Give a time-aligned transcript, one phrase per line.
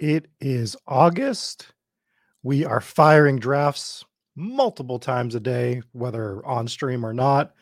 [0.00, 1.74] It is August.
[2.42, 4.02] We are firing drafts
[4.34, 7.52] multiple times a day, whether on stream or not,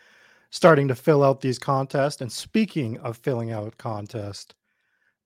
[0.50, 2.20] starting to fill out these contests.
[2.20, 4.54] And speaking of filling out contests,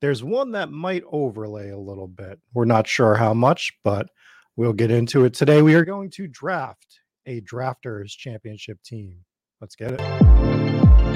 [0.01, 2.41] there's one that might overlay a little bit.
[2.55, 4.09] We're not sure how much, but
[4.57, 5.61] we'll get into it today.
[5.61, 9.19] We are going to draft a drafters championship team.
[9.61, 11.12] Let's get it.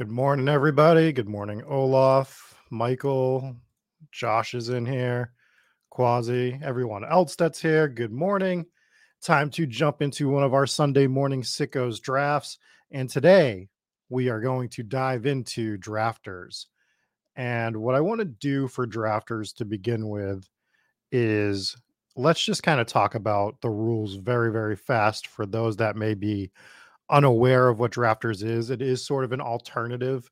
[0.00, 1.12] Good morning, everybody.
[1.12, 3.54] Good morning, Olaf, Michael,
[4.10, 5.34] Josh is in here,
[5.90, 7.86] Quasi, everyone else that's here.
[7.86, 8.64] Good morning.
[9.20, 12.56] Time to jump into one of our Sunday morning sickos drafts.
[12.90, 13.68] And today
[14.08, 16.64] we are going to dive into drafters.
[17.36, 20.48] And what I want to do for drafters to begin with
[21.12, 21.76] is
[22.16, 26.14] let's just kind of talk about the rules very, very fast for those that may
[26.14, 26.52] be
[27.10, 28.70] unaware of what drafters is.
[28.70, 30.30] It is sort of an alternative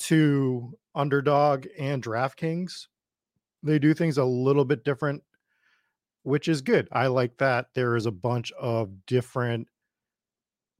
[0.00, 2.86] to underdog and DraftKings.
[3.62, 5.22] They do things a little bit different,
[6.22, 6.88] which is good.
[6.92, 7.66] I like that.
[7.74, 9.68] There is a bunch of different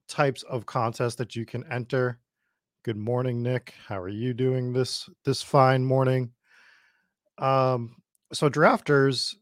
[0.09, 2.19] types of contests that you can enter.
[2.85, 3.75] Good morning, Nick.
[3.87, 6.31] How are you doing this this fine morning?
[7.39, 7.97] Um,
[8.33, 9.35] so drafters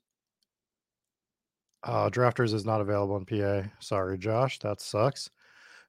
[1.83, 3.69] uh drafters is not available in PA.
[3.79, 4.59] Sorry, Josh.
[4.61, 5.31] That sucks.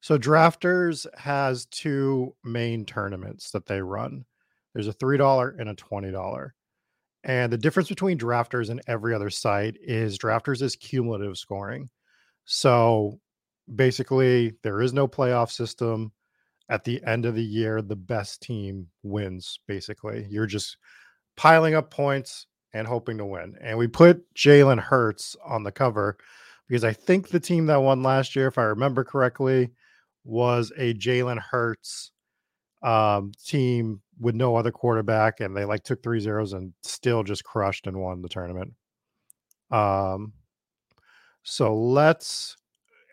[0.01, 4.25] So Drafters has two main tournaments that they run.
[4.73, 6.51] There's a $3 and a $20.
[7.23, 11.89] And the difference between Drafters and every other site is Drafters is cumulative scoring.
[12.45, 13.19] So
[13.73, 16.11] basically, there is no playoff system.
[16.69, 20.27] At the end of the year, the best team wins, basically.
[20.29, 20.77] You're just
[21.37, 23.55] piling up points and hoping to win.
[23.61, 26.17] And we put Jalen Hurts on the cover
[26.67, 29.71] because I think the team that won last year, if I remember correctly,
[30.27, 32.11] was a Jalen Hurts
[32.83, 37.43] um, team with no other quarterback, and they like took three zeros and still just
[37.43, 38.73] crushed and won the tournament.
[39.71, 40.33] Um,
[41.43, 42.57] so let's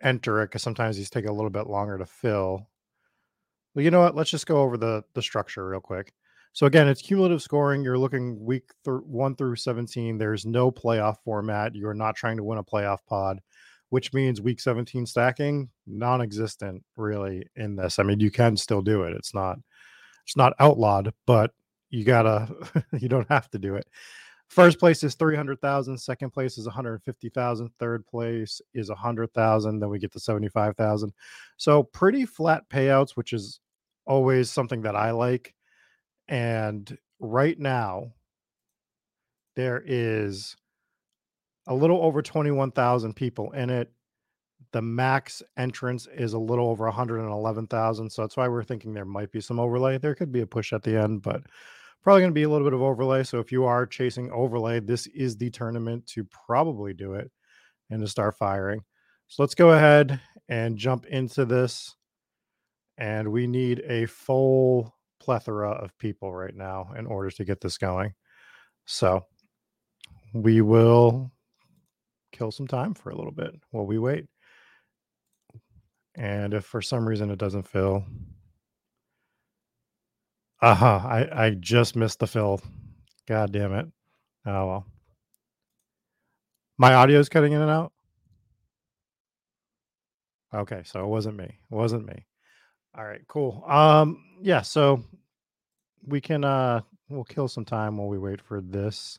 [0.03, 2.69] enter it because sometimes these take a little bit longer to fill.
[3.75, 4.15] Well, you know what?
[4.15, 6.13] Let's just go over the the structure real quick.
[6.53, 7.83] So again, it's cumulative scoring.
[7.83, 10.19] You're looking week th- one through 17.
[10.19, 11.75] There's no playoff format.
[11.75, 13.41] You are not trying to win a playoff pod
[13.95, 18.01] which means week 17 stacking non-existent really in this.
[18.01, 19.13] I mean, you can still do it.
[19.13, 19.57] It's not
[20.25, 21.53] it's not outlawed, but
[21.91, 22.49] you gotta
[22.99, 23.87] you don't have to do it.
[24.49, 30.11] First place is 300,000, second place is 150,000, third place is 100,000, then we get
[30.11, 31.13] to 75,000.
[31.57, 33.61] So pretty flat payouts, which is
[34.07, 35.55] always something that I like.
[36.27, 38.13] And right now
[39.55, 40.57] there is
[41.67, 43.91] a little over 21,000 people in it.
[44.73, 48.11] The max entrance is a little over 111,000.
[48.11, 49.99] So that's why we're thinking there might be some overlay.
[49.99, 51.43] There could be a push at the end, but
[52.03, 53.23] probably going to be a little bit of overlay.
[53.23, 57.31] So if you are chasing overlay, this is the tournament to probably do it
[57.91, 58.81] and to start firing.
[59.29, 61.97] So let's go ahead and jump into this.
[62.99, 67.79] And we need a full plethora of people right now in order to get this
[67.79, 68.13] going.
[68.85, 69.25] So
[70.35, 71.33] we will
[72.37, 74.27] kill some time for a little bit while we wait.
[76.17, 78.05] And if for some reason it doesn't fill,
[80.63, 82.61] uh huh, I, I just missed the fill.
[83.27, 83.87] God damn it.
[84.47, 84.87] Oh well.
[86.79, 87.93] My audio is cutting in and out.
[90.55, 91.45] Okay, so it wasn't me.
[91.45, 92.27] It wasn't me.
[92.97, 93.65] All right, cool.
[93.67, 95.03] Um, yeah, so
[96.07, 99.19] we can uh we'll kill some time while we wait for this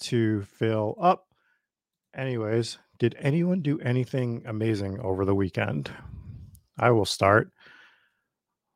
[0.00, 1.25] to fill up.
[2.16, 5.90] Anyways, did anyone do anything amazing over the weekend?
[6.78, 7.50] I will start.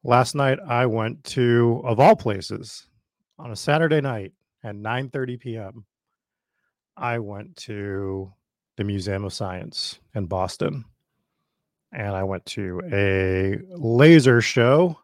[0.05, 2.87] Last night I went to of all places
[3.39, 4.33] on a Saturday night
[4.63, 5.85] at 9:30 p.m.
[6.97, 8.31] I went to
[8.77, 10.85] the Museum of Science in Boston.
[11.93, 14.99] And I went to a laser show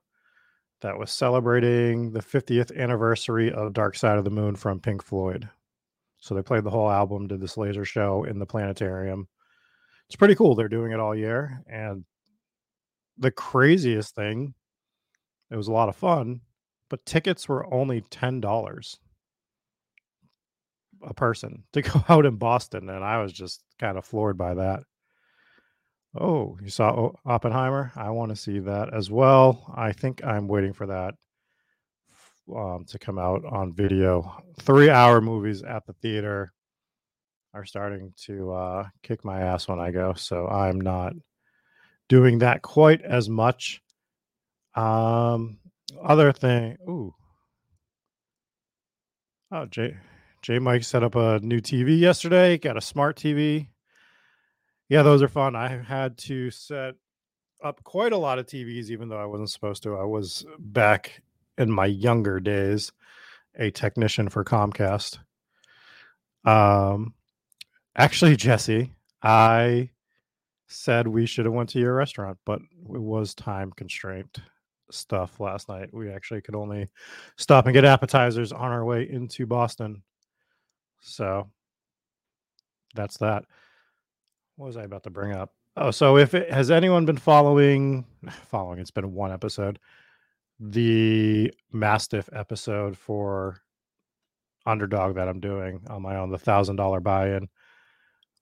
[0.83, 5.49] that was celebrating the 50th anniversary of Dark Side of the Moon from Pink Floyd.
[6.27, 9.29] So they played the whole album, did this laser show in the planetarium.
[10.09, 10.57] It's pretty cool.
[10.57, 11.63] They're doing it all year.
[11.71, 12.05] And
[13.17, 14.55] the craziest thing,
[15.53, 16.41] it was a lot of fun,
[16.91, 18.97] but tickets were only $10
[21.03, 22.91] a person to go out in Boston.
[22.91, 24.83] And I was just kind of floored by that.
[26.19, 27.93] Oh, you saw Oppenheimer?
[27.95, 29.73] I want to see that as well.
[29.77, 31.15] I think I'm waiting for that
[32.55, 34.43] um, to come out on video.
[34.61, 36.53] Three hour movies at the theater
[37.55, 40.13] are starting to uh, kick my ass when I go.
[40.15, 41.15] So I'm not
[42.09, 43.81] doing that quite as much.
[44.75, 45.59] Um,
[46.03, 47.15] other thing, ooh,
[49.51, 49.97] oh, J
[50.43, 52.59] J Mike set up a new TV yesterday.
[52.59, 53.69] Got a smart TV.
[54.89, 55.57] Yeah, those are fun.
[55.57, 56.95] I had to set
[57.65, 59.97] up quite a lot of TVs, even though I wasn't supposed to.
[59.97, 61.23] I was back
[61.59, 62.93] in my younger days
[63.59, 65.19] a technician for Comcast.
[66.45, 67.15] Um,
[67.97, 68.93] actually, Jesse,
[69.23, 69.91] I
[70.69, 74.41] said we should have went to your restaurant, but it was time constraint
[74.91, 75.93] stuff last night.
[75.93, 76.89] We actually could only
[77.37, 80.03] stop and get appetizers on our way into Boston.
[81.01, 81.49] So
[82.95, 83.45] that's that.
[84.57, 85.53] What was I about to bring up?
[85.77, 88.05] Oh, so if it has anyone been following
[88.51, 89.79] following, it's been one episode,
[90.59, 93.61] the Mastiff episode for
[94.65, 97.49] underdog that I'm doing on my own, the thousand dollar buy-in.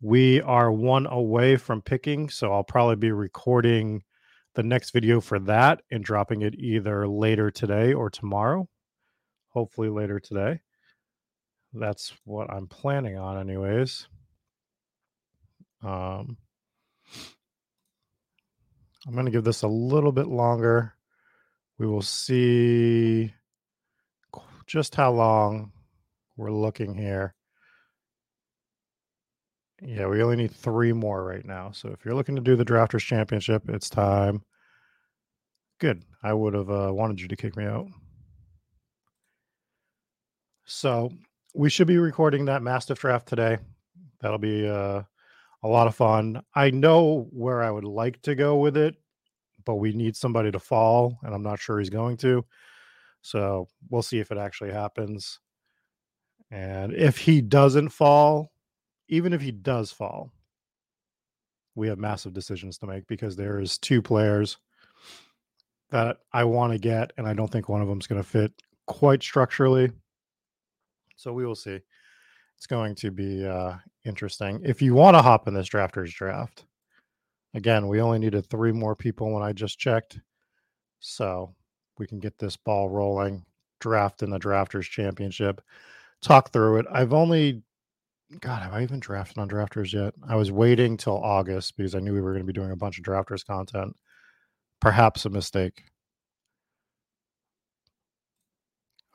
[0.00, 4.02] We are one away from picking, so I'll probably be recording
[4.54, 8.68] the next video for that and dropping it either later today or tomorrow.
[9.48, 10.60] Hopefully later today.
[11.72, 14.06] That's what I'm planning on, anyways.
[15.82, 16.36] Um,
[19.06, 20.94] I'm going to give this a little bit longer.
[21.78, 23.32] We will see
[24.66, 25.72] just how long
[26.36, 27.34] we're looking here.
[29.82, 31.72] Yeah, we only need three more right now.
[31.72, 34.42] So if you're looking to do the Drafters Championship, it's time.
[35.80, 36.02] Good.
[36.22, 37.88] I would have uh, wanted you to kick me out.
[40.64, 41.12] So
[41.54, 43.58] we should be recording that Mastiff draft today.
[44.20, 45.02] That'll be uh,
[45.62, 46.42] a lot of fun.
[46.54, 48.94] I know where I would like to go with it,
[49.64, 52.44] but we need somebody to fall, and I'm not sure he's going to.
[53.22, 55.40] So we'll see if it actually happens.
[56.50, 58.52] And if he doesn't fall,
[59.08, 60.30] even if he does fall,
[61.74, 64.58] we have massive decisions to make because there's two players
[65.90, 68.28] that I want to get, and I don't think one of them is going to
[68.28, 68.52] fit
[68.86, 69.90] quite structurally.
[71.16, 71.80] So we will see.
[72.56, 73.74] It's going to be uh,
[74.04, 74.60] interesting.
[74.64, 76.66] If you want to hop in this drafters draft,
[77.54, 80.18] again, we only needed three more people when I just checked.
[81.00, 81.54] So
[81.98, 83.44] we can get this ball rolling,
[83.80, 85.60] draft in the drafters championship,
[86.20, 86.86] talk through it.
[86.90, 87.62] I've only,
[88.40, 90.14] God, have I even drafted on drafters yet?
[90.28, 92.76] I was waiting till August because I knew we were going to be doing a
[92.76, 93.96] bunch of drafters content.
[94.80, 95.84] Perhaps a mistake.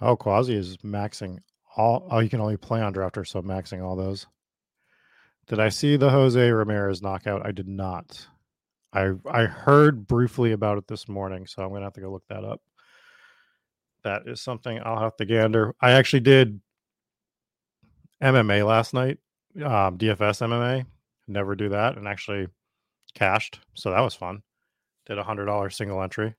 [0.01, 1.39] Oh, Quasi is maxing
[1.75, 2.07] all.
[2.09, 4.27] Oh, you can only play on drafters, so maxing all those.
[5.49, 7.43] Did I see the Jose Ramirez knockout?
[7.43, 8.27] I did not.
[8.93, 12.27] I I heard briefly about it this morning, so I'm gonna have to go look
[12.29, 12.61] that up.
[14.03, 15.73] That is something I'll have to gander.
[15.81, 16.61] I actually did
[18.21, 19.17] MMA last night,
[19.57, 20.85] um, DFS MMA.
[21.27, 22.47] Never do that, and actually
[23.15, 24.43] cashed, so that was fun.
[25.07, 26.35] Did a hundred dollar single entry.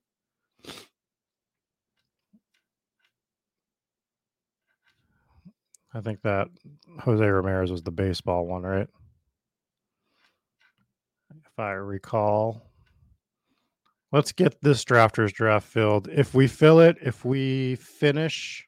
[5.92, 6.46] I think that
[7.00, 8.86] Jose Ramirez was the baseball one, right?
[11.60, 12.62] I recall.
[14.12, 16.08] Let's get this drafters draft filled.
[16.08, 18.66] If we fill it, if we finish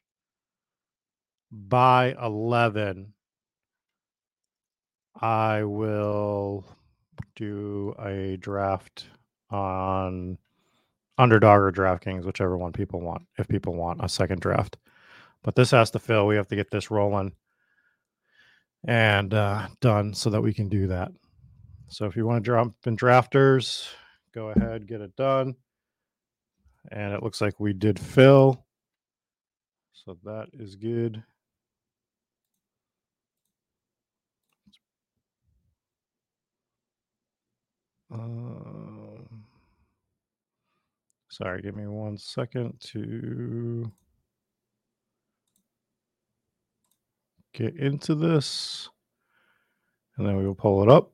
[1.51, 3.13] by 11,
[5.21, 6.65] I will
[7.35, 9.07] do a draft
[9.49, 10.37] on
[11.17, 14.77] underdog or DraftKings, whichever one people want, if people want a second draft.
[15.43, 16.25] But this has to fill.
[16.25, 17.33] We have to get this rolling
[18.87, 21.11] and uh, done so that we can do that.
[21.87, 23.87] So if you want to jump in drafters,
[24.33, 25.55] go ahead, get it done.
[26.91, 28.65] And it looks like we did fill.
[29.93, 31.23] So that is good.
[38.11, 39.45] Um,
[41.29, 43.91] sorry, give me one second to
[47.53, 48.89] get into this.
[50.17, 51.11] And then we will pull it up.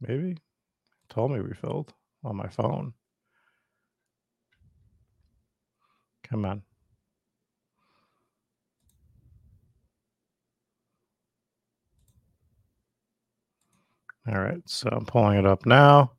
[0.00, 0.36] Maybe.
[1.08, 1.92] Told me we filled.
[2.24, 2.92] on my phone.
[6.24, 6.62] Come on.
[14.28, 16.12] All right, so I'm pulling it up now.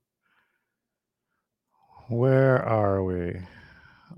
[2.07, 3.39] Where are we?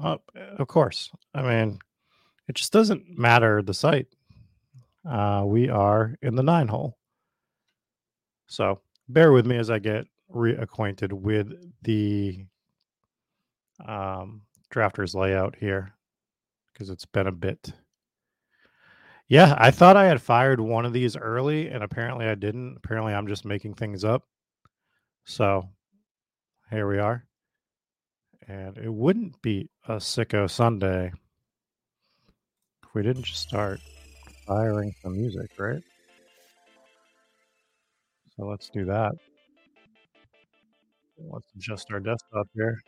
[0.01, 0.23] Up,
[0.57, 1.11] of course.
[1.33, 1.79] I mean,
[2.47, 4.07] it just doesn't matter the site.
[5.05, 6.97] Uh, we are in the nine hole.
[8.47, 8.79] So
[9.13, 11.51] bear with me as I get reacquainted with
[11.83, 12.45] the
[13.85, 14.41] um,
[14.73, 15.93] drafters layout here
[16.73, 17.73] because it's been a bit.
[19.27, 22.75] Yeah, I thought I had fired one of these early, and apparently I didn't.
[22.77, 24.23] Apparently, I'm just making things up.
[25.25, 25.69] So
[26.69, 27.25] here we are.
[28.47, 31.13] And it wouldn't be a sicko Sunday
[32.83, 33.79] if we didn't just start
[34.45, 35.81] firing some music, right?
[38.41, 39.11] So let's do that.
[41.29, 42.81] Let's adjust our desktop here.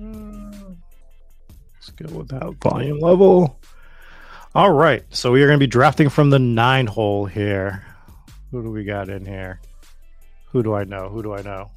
[0.00, 0.78] Mm,
[1.74, 3.60] Let's go with that volume level.
[4.52, 5.04] All right.
[5.10, 7.84] So we are going to be drafting from the nine hole here.
[8.50, 9.60] Who do we got in here?
[10.46, 11.08] Who do I know?
[11.08, 11.70] Who do I know?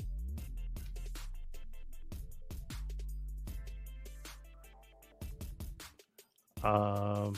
[6.63, 7.35] Um,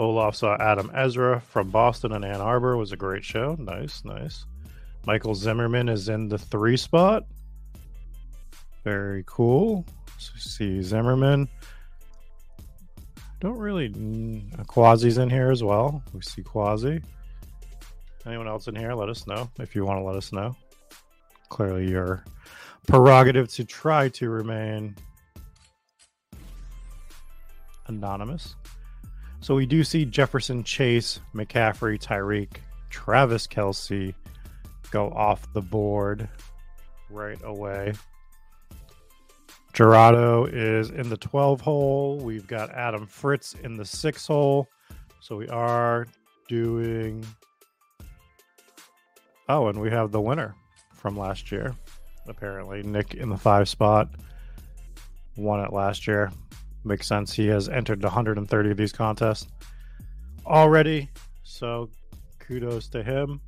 [0.00, 2.76] Olaf saw Adam Ezra from Boston and Ann Arbor.
[2.76, 3.56] was a great show.
[3.58, 4.46] Nice, nice.
[5.06, 7.24] Michael Zimmerman is in the three spot.
[8.84, 9.84] Very cool.
[10.18, 11.48] So see Zimmerman.
[13.40, 13.90] Don't really.
[13.90, 16.02] mm, Quasi's in here as well.
[16.12, 17.00] We see Quasi.
[18.24, 18.94] Anyone else in here?
[18.94, 20.54] Let us know if you want to let us know.
[21.48, 22.24] Clearly, your
[22.86, 24.94] prerogative to try to remain
[27.86, 28.54] anonymous.
[29.40, 32.56] So we do see Jefferson, Chase, McCaffrey, Tyreek,
[32.90, 34.14] Travis Kelce
[34.90, 36.28] go off the board
[37.10, 37.94] right away.
[39.72, 42.18] Gerardo is in the 12 hole.
[42.18, 44.68] We've got Adam Fritz in the 6 hole.
[45.20, 46.06] So we are
[46.48, 47.24] doing.
[49.48, 50.54] Oh, and we have the winner
[50.92, 51.74] from last year.
[52.26, 54.10] Apparently, Nick in the 5 spot
[55.36, 56.32] won it last year.
[56.88, 57.34] Makes sense.
[57.34, 59.46] He has entered 130 of these contests
[60.46, 61.10] already.
[61.42, 61.90] So
[62.38, 63.42] kudos to him.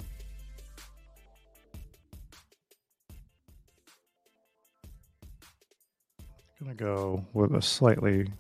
[6.60, 8.30] Gonna go with a slightly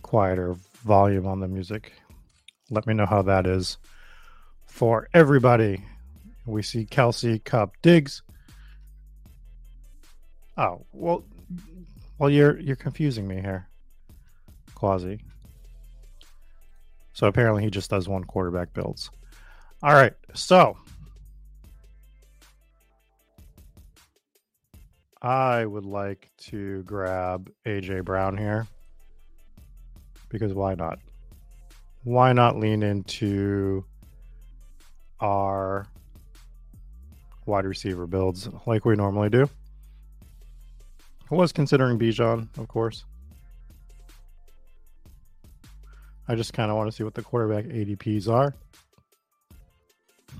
[0.00, 1.92] quieter volume on the music.
[2.70, 3.76] Let me know how that is
[4.64, 5.84] for everybody.
[6.46, 8.22] We see Kelce, Kupp, Diggs.
[10.56, 11.26] Oh well,
[12.16, 13.68] well you're you're confusing me here,
[14.78, 15.18] Quasi.
[17.12, 19.10] So apparently he just does one quarterback builds.
[19.82, 20.76] All right, so
[25.20, 28.68] I would like to grab AJ Brown here
[30.28, 31.00] because why not?
[32.04, 33.84] Why not lean into
[35.20, 35.88] our
[37.46, 39.48] wide receiver builds like we normally do?
[41.30, 43.04] I was considering Bijan, of course.
[46.28, 48.54] I just kind of want to see what the quarterback ADPs are.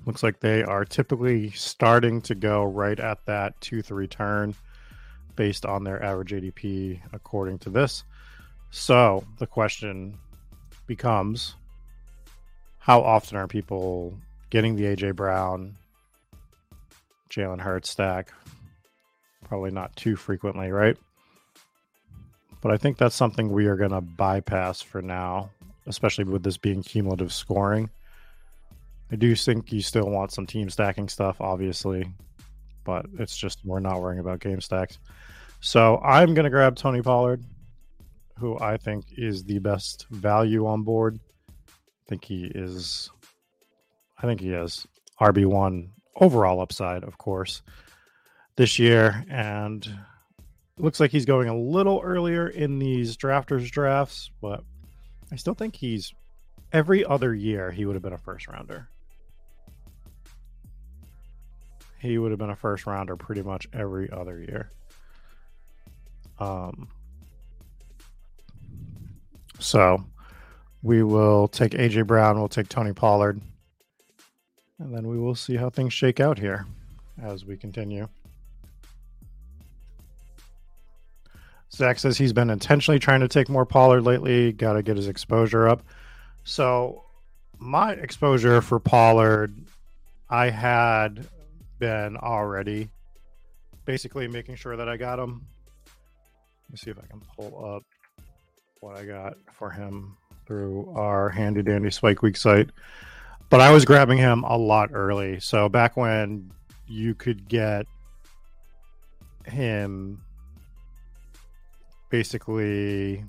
[0.04, 4.54] Looks like they are typically starting to go right at that 2 3 turn
[5.34, 8.04] based on their average ADP according to this.
[8.70, 10.18] So the question
[10.86, 11.54] becomes
[12.78, 14.14] how often are people
[14.50, 15.76] getting the AJ Brown,
[17.30, 18.32] Jalen Hurts stack?
[19.44, 20.96] Probably not too frequently, right?
[22.60, 25.50] But I think that's something we are going to bypass for now,
[25.88, 27.90] especially with this being cumulative scoring.
[29.10, 32.06] I do think you still want some team stacking stuff, obviously,
[32.84, 34.98] but it's just we're not worrying about game stacks.
[35.60, 37.42] So I'm going to grab Tony Pollard,
[38.38, 41.18] who I think is the best value on board.
[41.68, 43.10] I think he is,
[44.18, 44.86] I think he has
[45.20, 47.62] RB1 overall upside, of course,
[48.56, 49.24] this year.
[49.28, 49.88] And
[50.76, 54.62] looks like he's going a little earlier in these drafters drafts, but
[55.30, 56.12] I still think he's
[56.72, 58.88] every other year he would have been a first rounder.
[61.98, 64.70] He would have been a first rounder pretty much every other year.
[66.38, 66.88] Um,
[69.58, 70.04] so
[70.82, 73.40] we will take AJ Brown, we'll take Tony Pollard,
[74.78, 76.66] and then we will see how things shake out here
[77.20, 78.08] as we continue.
[81.72, 84.52] Zach says he's been intentionally trying to take more Pollard lately.
[84.52, 85.82] Got to get his exposure up.
[86.44, 87.04] So,
[87.58, 89.54] my exposure for Pollard
[90.30, 91.26] I had
[91.78, 92.90] been already
[93.86, 95.46] basically making sure that I got him.
[96.66, 97.82] Let me see if I can pull up
[98.80, 102.68] what I got for him through our handy dandy Spike Week site.
[103.48, 105.40] But I was grabbing him a lot early.
[105.40, 106.52] So back when
[106.86, 107.86] you could get
[109.46, 110.22] him
[112.10, 113.24] basically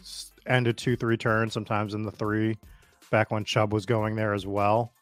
[0.00, 2.56] s- end of two, three turns, sometimes in the three,
[3.10, 4.92] back when Chubb was going there as well.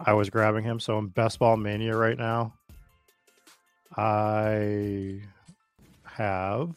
[0.00, 0.80] I was grabbing him.
[0.80, 2.54] So in Best Ball Mania right now,
[3.96, 5.20] I
[6.04, 6.76] have.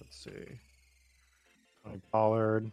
[0.00, 0.60] Let's see.
[1.84, 2.72] Tony Pollard.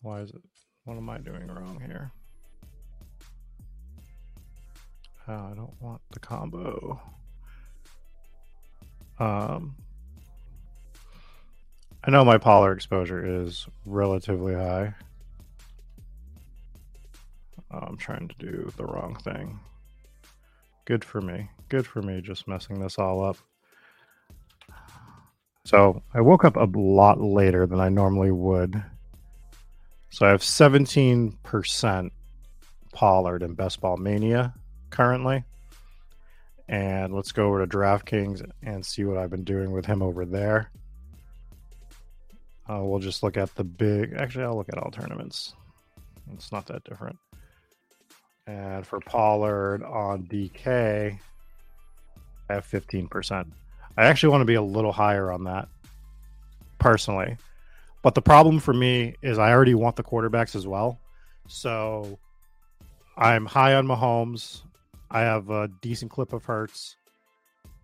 [0.00, 0.47] Why is it?
[0.88, 2.10] What am I doing wrong here?
[5.28, 6.98] Oh, I don't want the combo.
[9.18, 9.76] Um,
[12.02, 14.94] I know my Pollard exposure is relatively high.
[17.70, 19.60] Oh, I'm trying to do the wrong thing.
[20.86, 21.50] Good for me.
[21.68, 23.36] Good for me just messing this all up.
[25.66, 28.82] So I woke up a lot later than I normally would.
[30.10, 32.10] So I have 17%
[32.92, 34.54] Pollard in Best Ball Mania
[34.90, 35.44] currently.
[36.68, 40.26] And let's go over to DraftKings and see what I've been doing with him over
[40.26, 40.70] there.
[42.68, 44.14] Uh, we'll just look at the big.
[44.14, 45.54] Actually, I'll look at all tournaments.
[46.34, 47.16] It's not that different.
[48.46, 51.18] And for Pollard on DK,
[52.50, 53.46] I have 15%.
[53.96, 55.68] I actually want to be a little higher on that
[56.78, 57.36] personally.
[58.02, 60.98] But the problem for me is I already want the quarterbacks as well.
[61.48, 62.18] So
[63.16, 64.62] I'm high on Mahomes.
[65.10, 66.96] I have a decent clip of Hurts.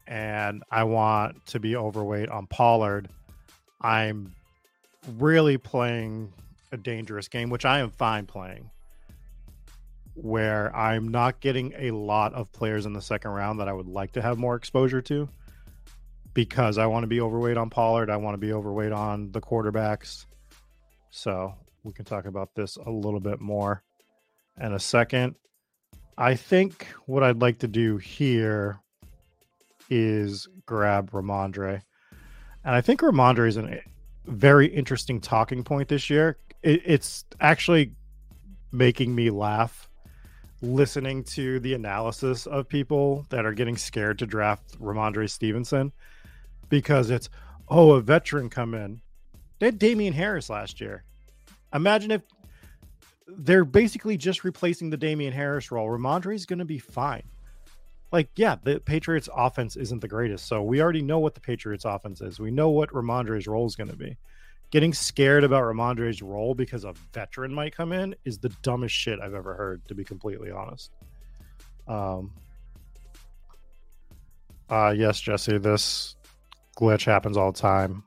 [0.06, 3.08] And I want to be overweight on Pollard.
[3.80, 4.34] I'm
[5.18, 6.32] really playing
[6.72, 8.70] a dangerous game, which I am fine playing,
[10.14, 13.88] where I'm not getting a lot of players in the second round that I would
[13.88, 15.28] like to have more exposure to
[16.34, 18.10] because I want to be overweight on Pollard.
[18.10, 20.26] I want to be overweight on the quarterbacks.
[21.10, 23.82] So we can talk about this a little bit more
[24.60, 25.36] in a second.
[26.18, 28.80] I think what I'd like to do here
[29.90, 31.82] is grab Rhamondre.
[32.64, 33.80] And I think Rhamondre is a
[34.26, 36.38] very interesting talking point this year.
[36.62, 37.92] It, it's actually
[38.72, 39.88] making me laugh
[40.62, 45.92] listening to the analysis of people that are getting scared to draft Rhamondre Stevenson
[46.74, 47.30] because it's
[47.68, 49.00] oh a veteran come in.
[49.60, 51.04] They had Damien Harris last year.
[51.72, 52.22] Imagine if
[53.28, 55.88] they're basically just replacing the Damien Harris role.
[55.88, 57.22] Rhamondre is going to be fine.
[58.10, 60.46] Like, yeah, the Patriots offense isn't the greatest.
[60.46, 62.40] So we already know what the Patriots offense is.
[62.40, 64.16] We know what Rhamondre's role is going to be.
[64.70, 69.20] Getting scared about Rhamondre's role because a veteran might come in is the dumbest shit
[69.20, 70.90] I've ever heard, to be completely honest.
[71.86, 72.32] Um,
[74.68, 76.16] uh, yes, Jesse, this
[76.74, 78.04] glitch happens all the time.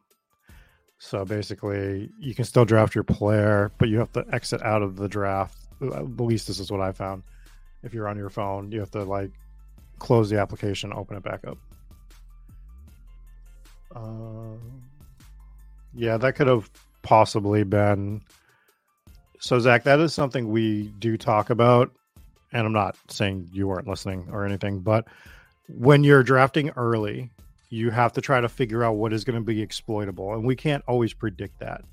[0.99, 4.95] So basically, you can still draft your player, but you have to exit out of
[4.95, 5.58] the draft.
[5.82, 7.23] At least this is what I found.
[7.84, 9.32] If you're on your phone, you have to like
[9.99, 11.58] close the application, open it back up.
[13.95, 14.58] Uh,
[15.93, 16.69] yeah, that could have
[17.03, 18.21] possibly been.
[19.39, 21.91] So, Zach, that is something we do talk about.
[22.51, 25.06] And I'm not saying you weren't listening or anything, but
[25.67, 27.30] when you're drafting early,
[27.69, 30.34] you have to try to figure out what is going to be exploitable.
[30.34, 31.84] And we can't always predict that.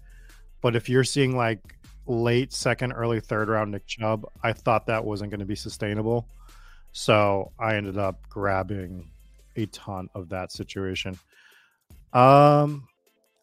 [0.61, 1.61] But if you're seeing like
[2.07, 6.29] late second, early third round Nick Chubb, I thought that wasn't going to be sustainable.
[6.93, 9.11] So I ended up grabbing
[9.57, 11.19] a ton of that situation.
[12.13, 12.87] Um,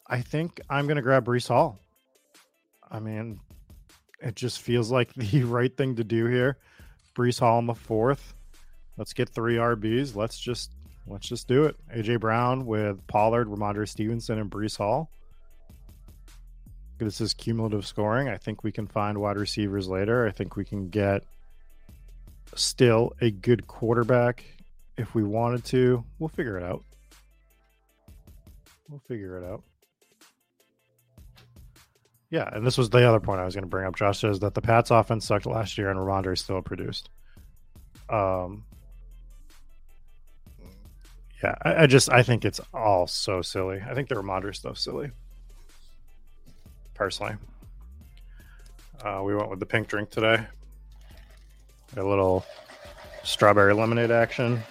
[0.08, 1.80] I think I'm going to grab Breece Hall.
[2.90, 3.40] I mean,
[4.22, 6.58] it just feels like the right thing to do here.
[7.16, 8.34] Breece Hall in the fourth.
[8.98, 10.16] Let's get three RBs.
[10.16, 10.72] Let's just
[11.08, 11.76] let's just do it.
[11.96, 15.10] AJ Brown with Pollard, Rhamondre Stevenson, and Breece Hall.
[16.98, 18.30] This is cumulative scoring.
[18.30, 20.28] I think we can find wide receivers later.
[20.28, 21.24] I think we can get
[22.56, 24.46] still a good quarterback
[24.98, 26.04] if we wanted to.
[26.20, 26.84] We'll figure it out.
[28.88, 29.64] We'll figure it out.
[32.30, 33.96] Yeah, and this was the other point I was going to bring up.
[33.96, 37.10] Josh says that the Pats offense sucked last year and Rhamondre still produced.
[38.10, 38.64] Um,
[41.44, 43.82] yeah, I, I, just I think it's all so silly.
[43.88, 45.12] I think the Rhamondre stuff silly.
[46.94, 47.36] Personally,
[49.04, 50.46] uh, we went with the pink drink today.
[51.98, 52.46] A little
[53.24, 54.62] strawberry lemonade action.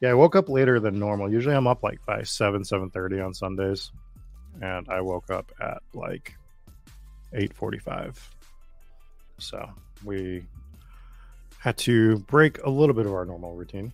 [0.00, 1.32] Yeah, I woke up later than normal.
[1.32, 3.90] Usually I'm up like by 7, 7.30 on Sundays.
[4.60, 6.36] And I woke up at like
[7.34, 8.18] 8.45.
[9.38, 9.68] So
[10.04, 10.44] we
[11.58, 13.92] had to break a little bit of our normal routine.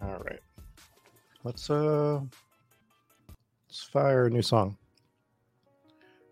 [0.00, 0.40] All right.
[1.44, 2.20] Let's uh
[3.68, 4.76] let's fire a new song.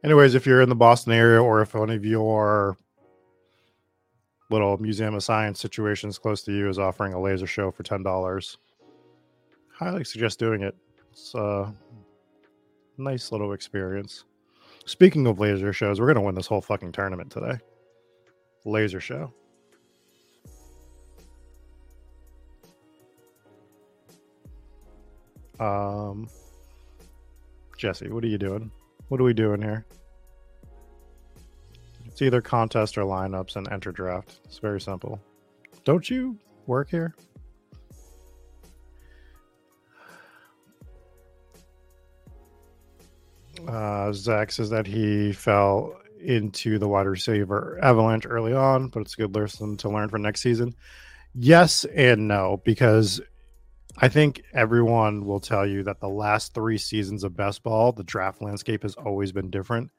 [0.05, 2.77] Anyways, if you're in the Boston area or if any of your
[4.51, 8.03] little museum of science situations close to you is offering a laser show for ten
[8.03, 8.59] dollars,
[9.73, 10.77] highly suggest doing it.
[11.11, 11.75] It's a
[12.99, 14.25] nice little experience.
[14.85, 17.59] Speaking of laser shows, we're gonna win this whole fucking tournament today.
[18.65, 19.33] Laser show.
[25.59, 26.29] Um,
[27.77, 28.71] Jesse, what are you doing?
[29.09, 29.87] What are we doing here?
[32.07, 34.41] It's either contest or lineups and enter draft.
[34.45, 35.21] It's very simple.
[35.85, 37.15] Don't you work here?
[43.69, 49.15] Uh, Zach says that he fell into the wide receiver avalanche early on, but it's
[49.15, 50.75] a good lesson to learn for next season.
[51.35, 53.21] Yes and no, because
[53.99, 58.05] I think everyone will tell you that the last three seasons of best ball, the
[58.05, 59.91] draft landscape has always been different.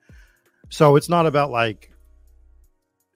[0.69, 1.91] So it's not about like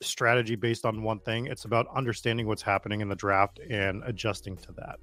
[0.02, 4.58] strategy based on one thing, it's about understanding what's happening in the draft and adjusting
[4.58, 4.98] to that,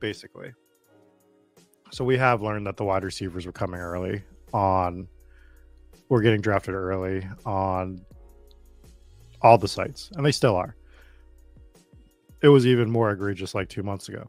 [0.00, 0.52] basically.
[1.92, 5.06] So we have learned that the wide receivers were coming early on,
[6.08, 8.04] we're getting drafted early on
[9.40, 10.74] all the sites, and they still are.
[12.42, 14.26] It was even more egregious like two months ago.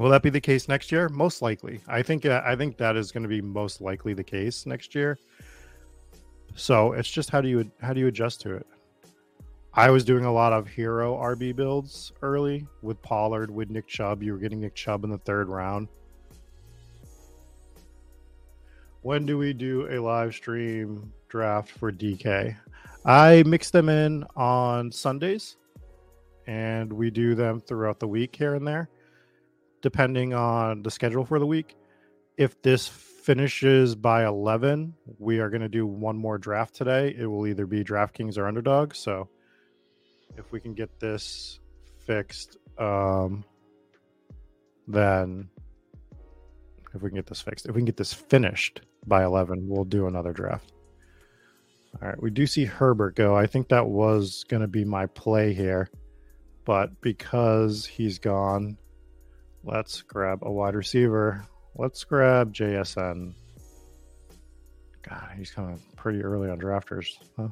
[0.00, 1.10] Will that be the case next year?
[1.10, 1.78] Most likely.
[1.86, 4.94] I think uh, I think that is going to be most likely the case next
[4.94, 5.18] year.
[6.54, 8.66] So it's just how do you how do you adjust to it?
[9.74, 14.22] I was doing a lot of hero RB builds early with Pollard, with Nick Chubb.
[14.22, 15.86] You were getting Nick Chubb in the third round.
[19.02, 22.56] When do we do a live stream draft for DK?
[23.04, 25.58] I mix them in on Sundays
[26.46, 28.88] and we do them throughout the week here and there
[29.82, 31.76] depending on the schedule for the week.
[32.36, 37.14] If this finishes by 11, we are going to do one more draft today.
[37.16, 38.94] It will either be DraftKings or Underdog.
[38.94, 39.28] So
[40.36, 41.60] if we can get this
[42.06, 43.44] fixed, um,
[44.88, 45.48] then
[46.94, 49.84] if we can get this fixed, if we can get this finished by 11, we'll
[49.84, 50.72] do another draft.
[52.00, 53.36] All right, we do see Herbert go.
[53.36, 55.90] I think that was going to be my play here,
[56.64, 58.76] but because he's gone,
[59.62, 61.44] Let's grab a wide receiver.
[61.76, 63.34] Let's grab JSN.
[65.02, 67.48] God, he's coming pretty early on drafters, huh?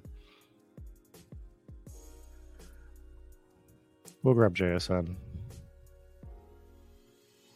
[4.22, 5.14] We'll grab JSN.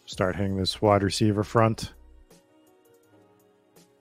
[0.06, 1.92] Start hitting this wide receiver front.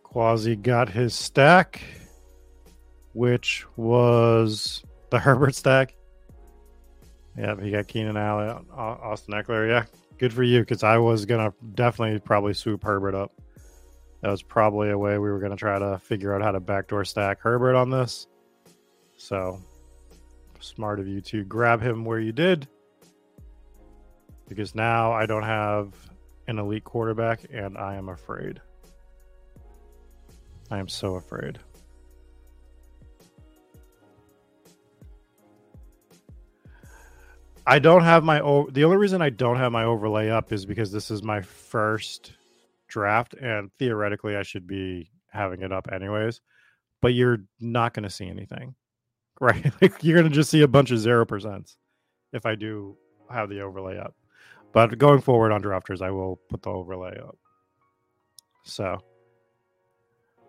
[0.03, 1.81] Quasi got his stack,
[3.13, 5.95] which was the Herbert stack.
[7.37, 9.69] Yeah, he got Keenan Allen, Austin Ekeler.
[9.69, 9.85] Yeah,
[10.21, 13.31] good for you because I was gonna definitely probably swoop Herbert up.
[14.21, 17.05] That was probably a way we were gonna try to figure out how to backdoor
[17.05, 18.27] stack Herbert on this.
[19.17, 19.60] So
[20.60, 22.67] smart of you to grab him where you did.
[24.47, 25.95] Because now I don't have
[26.47, 28.62] an elite quarterback and I am afraid.
[30.69, 31.57] I am so afraid.
[37.65, 38.39] I don't have my
[38.71, 42.34] the only reason I don't have my overlay up is because this is my first
[42.88, 46.41] draft and theoretically I should be having it up anyways.
[47.02, 48.76] But you're not going to see anything.
[49.39, 49.74] Right?
[49.82, 51.76] Like you're going to just see a bunch of 0%
[52.32, 52.95] if I do
[53.28, 54.13] have the overlay up.
[54.71, 57.36] But going forward on drafters I will put the overlay up.
[58.62, 59.00] So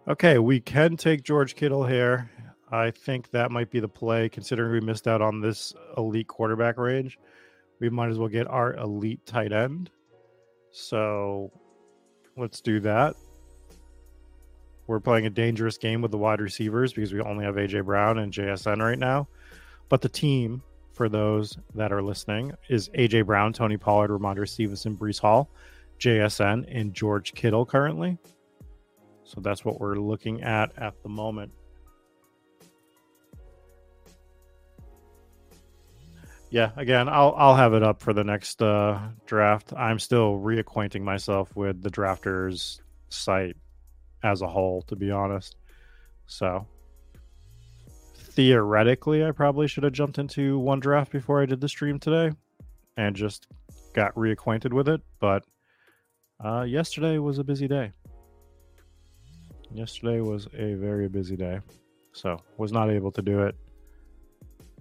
[0.09, 2.29] Okay, we can take George Kittle here.
[2.73, 6.79] I think that might be the play, considering we missed out on this elite quarterback
[6.79, 7.19] range.
[7.81, 9.91] We might as well get our elite tight end.
[10.71, 11.53] So
[12.37, 13.15] let's do that.
[14.87, 18.19] We're playing a dangerous game with the wide receivers because we only have AJ Brown
[18.19, 19.29] and JSN right now.
[19.91, 20.63] But the team,
[20.95, 25.51] for those that are listening, is AJ Brown, Tony Pollard, Rhamondre Stevenson, Breece Hall,
[25.99, 28.17] JSN, and George Kittle currently.
[29.25, 31.53] So that's what we're looking at at the moment.
[36.53, 41.03] Yeah again i'll i'll have it up for the next uh draft i'm still reacquainting
[41.03, 43.57] myself with the drafters site
[44.23, 45.57] as a whole to be honest
[46.27, 46.67] so
[48.33, 52.33] theoretically, I probably should have jumped into one draft before I did the stream today
[52.97, 53.47] and just
[53.93, 55.01] got reacquainted with it.
[55.21, 55.45] But
[56.43, 57.93] uh, yesterday was a busy day.
[59.71, 61.61] Yesterday was a very busy day.
[62.13, 63.55] So was not able to do it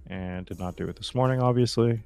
[0.07, 2.03] and did not do it this morning, obviously.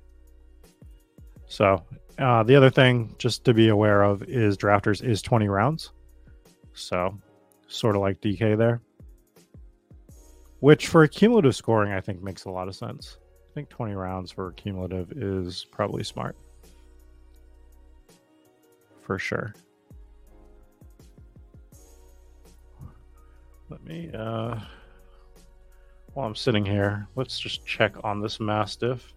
[1.47, 1.83] So
[2.17, 5.91] uh, the other thing just to be aware of is drafters is 20 rounds.
[6.73, 7.17] So
[7.67, 8.81] sort of like DK there.
[10.59, 13.17] Which for cumulative scoring, I think makes a lot of sense.
[13.51, 16.35] I think 20 rounds for cumulative is probably smart.
[19.01, 19.53] For sure.
[23.69, 24.59] Let me uh
[26.15, 29.13] while I'm sitting here, let's just check on this Mastiff.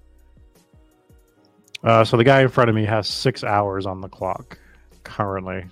[1.85, 4.59] Uh, so the guy in front of me has six hours on the clock
[5.05, 5.59] currently.
[5.59, 5.71] I'm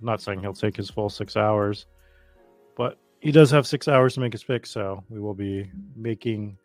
[0.00, 1.86] not saying he'll take his full six hours,
[2.76, 4.66] but he does have six hours to make his pick.
[4.66, 6.56] So we will be making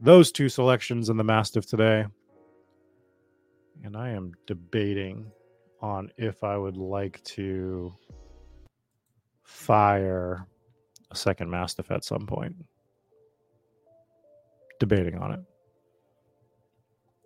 [0.00, 2.06] those two selections in the Mastiff today.
[3.82, 5.30] And I am debating
[5.82, 7.94] on if I would like to
[9.42, 10.46] fire
[11.10, 12.56] a second Mastiff at some point
[14.86, 15.40] debating on it.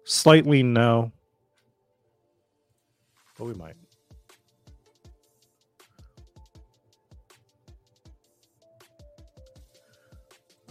[0.05, 1.13] Slightly no,
[3.37, 3.75] but we might.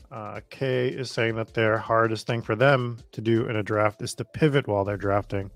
[0.10, 4.02] Uh, Kay is saying that their hardest thing for them to do in a draft
[4.02, 5.52] is to pivot while they're drafting.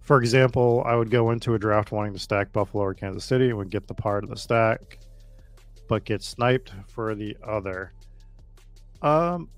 [0.00, 3.48] For example, I would go into a draft wanting to stack Buffalo or Kansas City
[3.48, 4.98] and would get the part of the stack,
[5.88, 7.92] but get sniped for the other.
[9.00, 9.48] Um,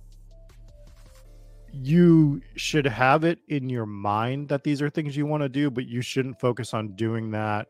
[1.83, 5.71] you should have it in your mind that these are things you want to do,
[5.71, 7.69] but you shouldn't focus on doing that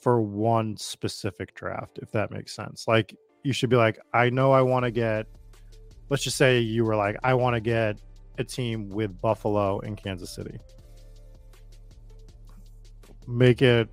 [0.00, 2.86] for one specific draft, if that makes sense.
[2.88, 5.26] Like, you should be like, I know I want to get,
[6.08, 8.00] let's just say you were like, I want to get
[8.38, 10.58] a team with Buffalo and Kansas City.
[13.26, 13.88] Make it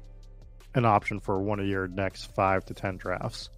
[0.75, 3.49] an option for one of your next five to 10 drafts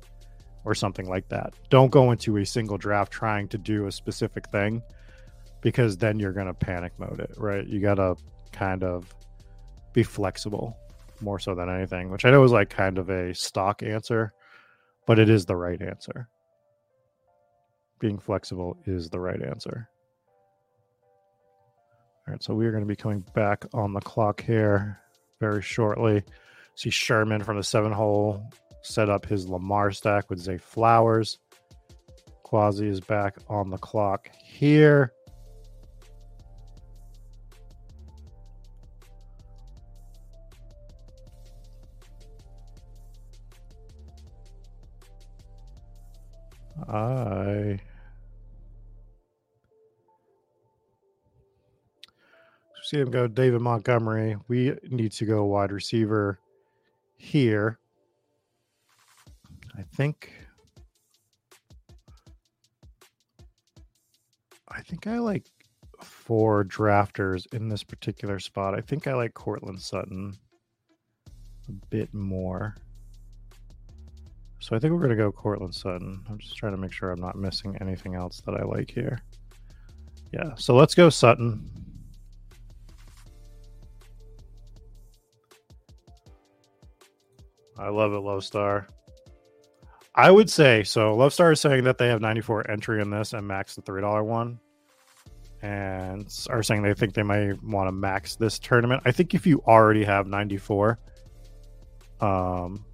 [0.65, 1.53] or something like that.
[1.69, 4.81] Don't go into a single draft trying to do a specific thing
[5.61, 7.65] because then you're going to panic mode it, right?
[7.65, 8.15] You got to
[8.51, 9.13] kind of
[9.93, 10.77] be flexible
[11.21, 14.33] more so than anything, which I know is like kind of a stock answer,
[15.05, 16.29] but it is the right answer.
[17.99, 19.89] Being flexible is the right answer.
[22.27, 24.99] All right, so we are going to be coming back on the clock here
[25.39, 26.23] very shortly.
[26.75, 28.41] See Sherman from the seven hole
[28.81, 31.39] set up his Lamar stack with Zay Flowers.
[32.43, 35.13] Quasi is back on the clock here.
[46.87, 47.79] I
[52.89, 54.35] see him go David Montgomery.
[54.47, 56.39] We need to go wide receiver
[57.17, 57.77] here.
[59.77, 60.33] I think
[64.67, 65.45] I think I like
[66.01, 68.73] four drafters in this particular spot.
[68.73, 70.35] I think I like Courtland Sutton
[71.67, 72.75] a bit more.
[74.69, 76.23] So I think we're going to go Courtland Sutton.
[76.29, 79.19] I'm just trying to make sure I'm not missing anything else that I like here.
[80.31, 81.67] Yeah, so let's go Sutton.
[87.79, 88.87] I love it, Love Star.
[90.13, 91.15] I would say so.
[91.15, 94.23] Love Star is saying that they have 94 entry in this and max the $3
[94.23, 94.59] one.
[95.63, 99.01] And are saying they think they might want to max this tournament.
[99.03, 100.99] I think if you already have 94,
[102.21, 102.85] um,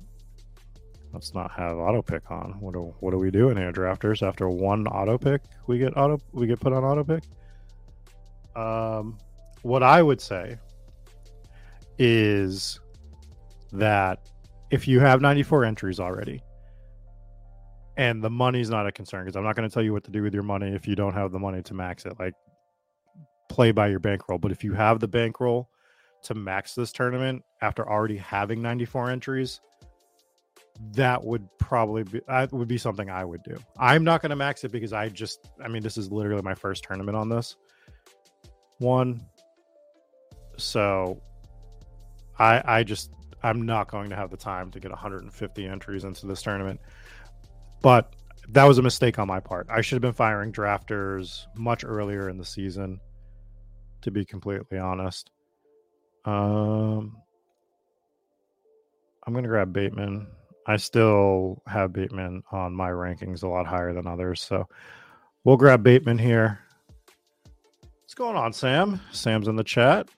[1.16, 2.58] Let's not have auto pick on.
[2.60, 4.22] What are what are we doing here, drafters?
[4.22, 7.24] After one auto pick, we get auto we get put on auto pick.
[8.54, 9.18] Um,
[9.62, 10.58] what I would say
[11.98, 12.82] is
[13.72, 14.30] that
[14.72, 16.44] if you have 94 entries already,
[17.96, 20.12] and the money's not a concern, because I'm not going to tell you what to
[20.12, 22.20] do with your money if you don't have the money to max it.
[22.20, 22.34] Like
[23.48, 24.38] play by your bankroll.
[24.38, 25.70] But if you have the bankroll
[26.24, 29.62] to max this tournament after already having 94 entries,
[30.92, 33.58] that would probably be that would be something I would do.
[33.78, 36.56] I'm not going to max it because I just I mean this is literally my
[36.56, 37.56] first tournament on this
[38.80, 39.26] one.
[40.58, 41.22] So
[42.38, 43.12] I I just
[43.44, 46.80] I'm not going to have the time to get 150 entries into this tournament.
[47.82, 48.16] But
[48.50, 49.68] that was a mistake on my part.
[49.70, 53.00] I should have been firing drafters much earlier in the season
[54.02, 55.32] to be completely honest.
[56.26, 57.18] Um
[59.26, 60.28] I'm going to grab Bateman.
[60.66, 64.42] I still have Bateman on my rankings a lot higher than others.
[64.42, 64.68] So
[65.46, 66.60] We'll grab Bateman here.
[68.02, 69.00] What's going on, Sam?
[69.12, 70.10] Sam's in the chat.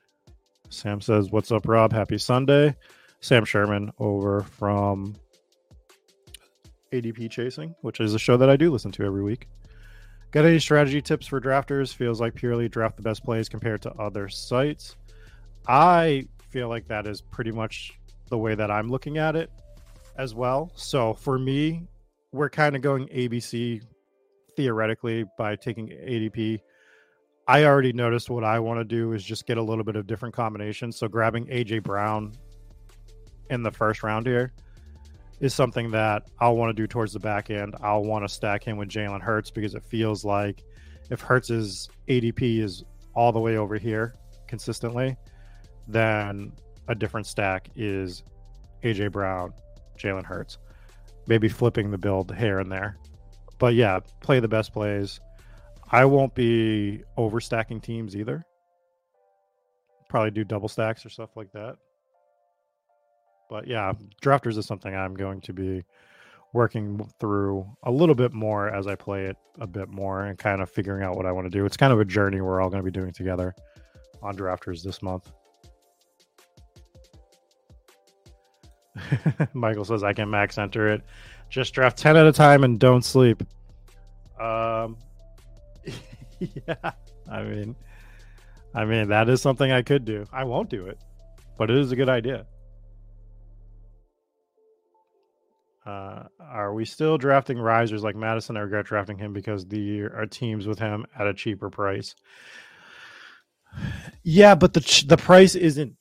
[0.69, 1.91] Sam says, What's up, Rob?
[1.91, 2.73] Happy Sunday.
[3.19, 5.17] Sam Sherman over from
[6.93, 9.49] ADP Chasing, which is a show that I do listen to every week.
[10.31, 11.93] Got any strategy tips for drafters?
[11.93, 14.95] Feels like purely draft the best plays compared to other sites.
[15.67, 19.51] I feel like that is pretty much the way that I'm looking at it
[20.17, 20.71] as well.
[20.75, 21.87] So for me,
[22.31, 23.81] we're kind of going ABC
[24.55, 26.59] theoretically by taking ADP.
[27.47, 30.07] I already noticed what I want to do is just get a little bit of
[30.07, 30.97] different combinations.
[30.97, 32.35] So grabbing AJ Brown
[33.49, 34.51] in the first round here
[35.39, 37.75] is something that I'll want to do towards the back end.
[37.81, 40.63] I'll want to stack him with Jalen Hurts because it feels like
[41.09, 44.15] if Hurts's ADP is all the way over here
[44.47, 45.15] consistently,
[45.87, 46.51] then
[46.87, 48.23] a different stack is
[48.83, 49.53] AJ Brown,
[49.97, 50.57] Jalen Hurts.
[51.27, 52.97] Maybe flipping the build here and there.
[53.59, 55.19] But yeah, play the best plays.
[55.91, 58.45] I won't be overstacking teams either.
[60.09, 61.77] Probably do double stacks or stuff like that.
[63.49, 65.83] But yeah, drafters is something I'm going to be
[66.53, 70.61] working through a little bit more as I play it a bit more and kind
[70.61, 71.65] of figuring out what I want to do.
[71.65, 73.55] It's kind of a journey we're all going to be doing together
[74.21, 75.31] on drafters this month.
[79.53, 81.01] Michael says I can max enter it.
[81.49, 83.43] Just draft 10 at a time and don't sleep.
[84.39, 84.97] Um
[86.39, 86.91] yeah,
[87.29, 87.75] I mean
[88.73, 90.25] I mean that is something I could do.
[90.31, 90.99] I won't do it,
[91.57, 92.45] but it is a good idea.
[95.87, 98.57] Uh, are we still drafting risers like Mattison?
[98.57, 102.15] I regret drafting him because the our teams with him at a cheaper price.
[104.29, 105.95] Yeah, but the the price isn't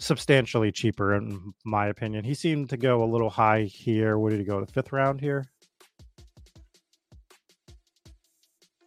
[0.00, 2.24] substantially cheaper in my opinion.
[2.24, 4.18] He seemed to go a little high here.
[4.18, 4.60] What did he go?
[4.60, 5.44] The fifth round here?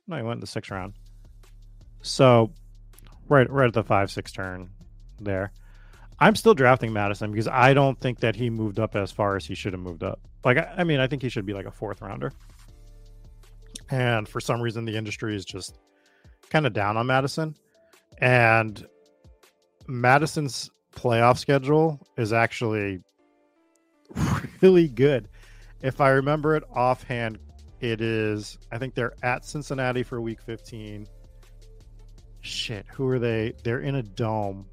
[0.08, 0.93] No, he went in the sixth round.
[2.02, 2.52] So
[3.30, 4.71] right right at the five, six turn
[5.21, 5.54] there.
[6.19, 9.45] I'm still drafting Mattison because I don't think that he moved up as far as
[9.45, 10.19] he should have moved up.
[10.43, 12.34] Like I, I mean, I think he should be like a fourth rounder.
[13.91, 15.78] And for some reason the industry is just
[16.49, 17.56] kind of down on Mattison.
[18.17, 18.86] And
[19.88, 23.02] Mattison's playoff schedule is actually
[24.62, 25.28] really good.
[25.82, 27.40] If I remember it offhand,
[27.82, 31.08] it is, I think they're at Cincinnati for week 15.
[32.42, 33.54] Shit, who are they?
[33.64, 34.66] They're in a dome.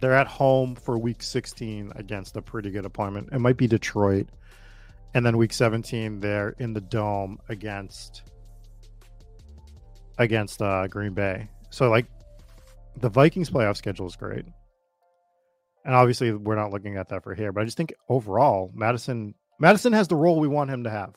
[0.00, 3.28] They're at home for week 16 against a pretty good opponent.
[3.32, 4.28] It might be Detroit.
[5.14, 8.22] And then week 17, they're in the dome against
[10.18, 11.48] against uh, Green Bay.
[11.70, 12.06] So like
[12.96, 14.44] the Vikings playoff schedule is great.
[15.84, 19.34] And obviously, we're not looking at that for here, but I just think overall, Mattison
[19.58, 21.14] Mattison has the role we want him to have.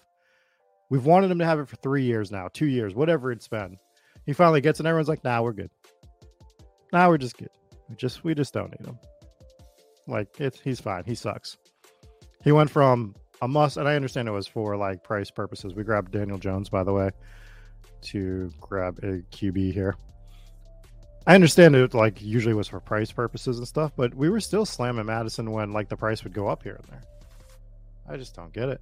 [0.90, 3.78] We've wanted him to have it for three years now, two years, whatever it's been.
[4.26, 5.70] He finally gets and everyone's like, "Nah, we're good.
[6.92, 7.50] Nah, we're just good.
[7.90, 8.98] We just we just don't need him.
[10.08, 11.04] Like it's he's fine.
[11.06, 11.58] He sucks.
[12.44, 15.74] He went from a must, and I understand it was for like price purposes.
[15.74, 17.10] We grabbed Daniel Jones, by the way,
[18.04, 19.96] to grab a QB here.
[21.28, 24.66] I understand it like usually was for price purposes and stuff, but we were still
[24.66, 27.04] slamming Mattison when like the price would go up here and there.
[28.08, 28.82] I just don't get it.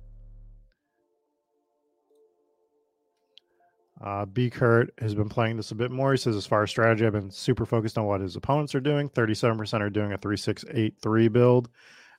[4.02, 4.50] Uh, B.
[4.50, 6.12] Kurt has been playing this a bit more.
[6.12, 8.82] He says, as far as strategy, I've been super focused on what his opponents are
[8.82, 9.10] doing.
[9.10, 11.70] 37% are doing a 3683 build.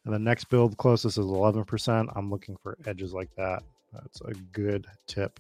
[0.07, 2.11] And the next build closest is 11%.
[2.17, 3.63] I'm looking for edges like that.
[3.93, 5.39] That's a good tip.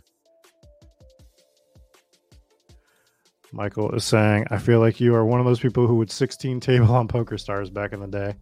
[3.54, 6.58] Michael is saying, I feel like you are one of those people who would 16
[6.60, 8.34] table on Poker Stars back in the day.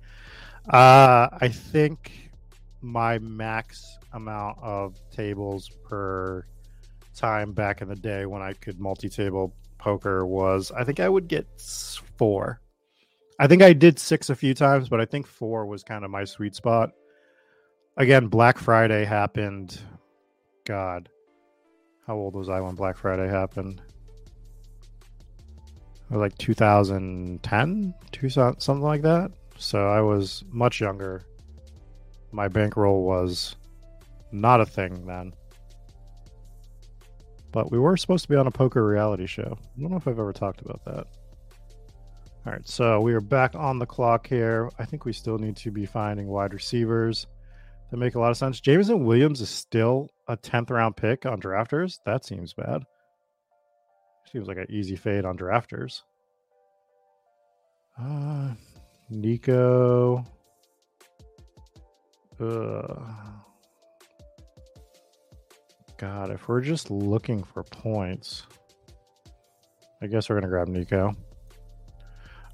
[0.68, 2.30] Uh, I think
[2.80, 6.46] my max amount of tables per
[7.14, 11.08] time back in the day when I could multi table poker was, I think I
[11.08, 11.46] would get
[12.16, 12.60] four.
[13.38, 16.10] I think I did six a few times, but I think four was kind of
[16.10, 16.92] my sweet spot.
[17.98, 19.78] Again, Black Friday happened.
[20.64, 21.10] God,
[22.06, 23.82] how old was I when Black Friday happened?
[26.18, 29.30] Like 2010, 2000, something like that.
[29.56, 31.24] So I was much younger.
[32.32, 33.56] My bankroll was
[34.32, 35.32] not a thing then.
[37.52, 39.58] But we were supposed to be on a poker reality show.
[39.58, 41.06] I don't know if I've ever talked about that.
[42.44, 44.70] All right, so we are back on the clock here.
[44.78, 47.26] I think we still need to be finding wide receivers
[47.90, 48.58] that make a lot of sense.
[48.58, 51.98] Jameson Williams is still a 10th round pick on drafters.
[52.04, 52.82] That seems bad.
[54.32, 56.00] Seems like an easy fade on drafters.
[58.00, 58.54] Uh,
[59.10, 60.24] Nico.
[65.98, 68.44] God, if we're just looking for points,
[70.00, 71.14] I guess we're gonna grab Nico.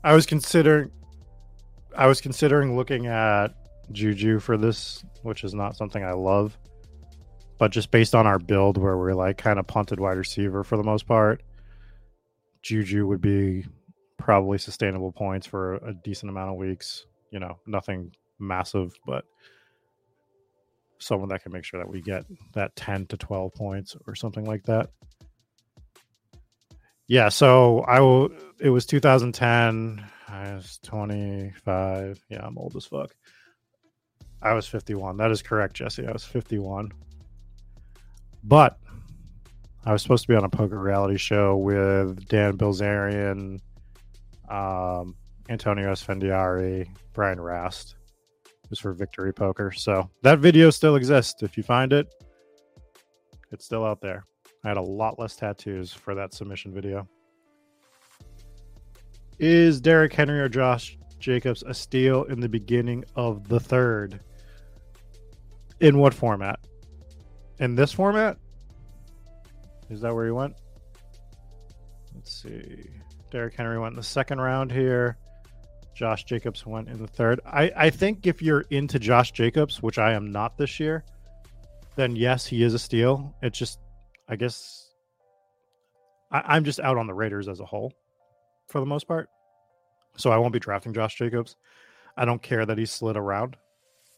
[0.02, 0.90] I was considering
[1.96, 3.54] I was considering looking at
[3.92, 6.58] Juju for this, which is not something I love.
[7.58, 10.76] But just based on our build where we're like kind of punted wide receiver for
[10.76, 11.42] the most part,
[12.62, 13.66] Juju would be
[14.16, 17.06] probably sustainable points for a decent amount of weeks.
[17.30, 19.24] You know, nothing massive, but
[20.98, 24.44] someone that can make sure that we get that 10 to 12 points or something
[24.44, 24.90] like that.
[27.06, 28.30] Yeah, so I will
[28.60, 30.04] it was 2010.
[30.28, 32.22] I was 25.
[32.28, 33.14] Yeah, I'm old as fuck.
[34.42, 35.16] I was 51.
[35.16, 36.06] That is correct, Jesse.
[36.06, 36.92] I was 51.
[38.44, 38.78] But
[39.84, 43.60] I was supposed to be on a poker reality show with Dan Bilzerian,
[44.50, 45.14] um,
[45.48, 47.96] Antonio Esfandiari, Brian Rast.
[48.44, 49.72] It was for Victory Poker.
[49.72, 51.42] So that video still exists.
[51.42, 52.12] If you find it,
[53.50, 54.24] it's still out there.
[54.64, 57.08] I had a lot less tattoos for that submission video.
[59.38, 64.20] Is Derrick Henry or Josh Jacobs a steal in the beginning of the third?
[65.80, 66.58] In what format?
[67.60, 68.36] In this format?
[69.90, 70.54] Is that where he went?
[72.14, 72.90] Let's see.
[73.30, 75.16] Derrick Henry went in the second round here.
[75.94, 77.40] Josh Jacobs went in the third.
[77.44, 81.04] I, I think if you're into Josh Jacobs, which I am not this year,
[81.96, 83.34] then yes, he is a steal.
[83.42, 83.80] It's just,
[84.28, 84.90] I guess,
[86.30, 87.92] I, I'm just out on the Raiders as a whole
[88.68, 89.28] for the most part.
[90.16, 91.56] So I won't be drafting Josh Jacobs.
[92.16, 93.56] I don't care that he slid around.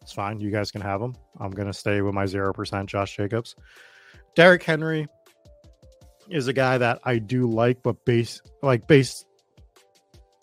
[0.03, 0.41] It's fine.
[0.41, 1.16] You guys can have him.
[1.39, 3.55] I'm going to stay with my 0% Josh Jacobs.
[4.35, 5.07] Derrick Henry
[6.31, 9.24] is a guy that I do like, but base, like, base,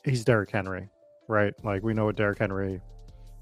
[0.03, 0.89] he's Derrick Henry,
[1.27, 1.53] right?
[1.63, 2.81] Like, we know what Derrick Henry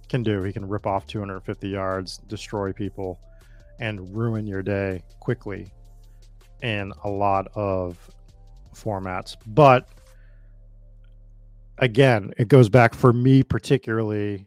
[0.09, 0.43] can do.
[0.43, 3.19] He can rip off 250 yards, destroy people,
[3.79, 5.71] and ruin your day quickly
[6.61, 7.97] in a lot of
[8.73, 9.35] formats.
[9.47, 9.87] But
[11.77, 14.45] again, it goes back for me particularly.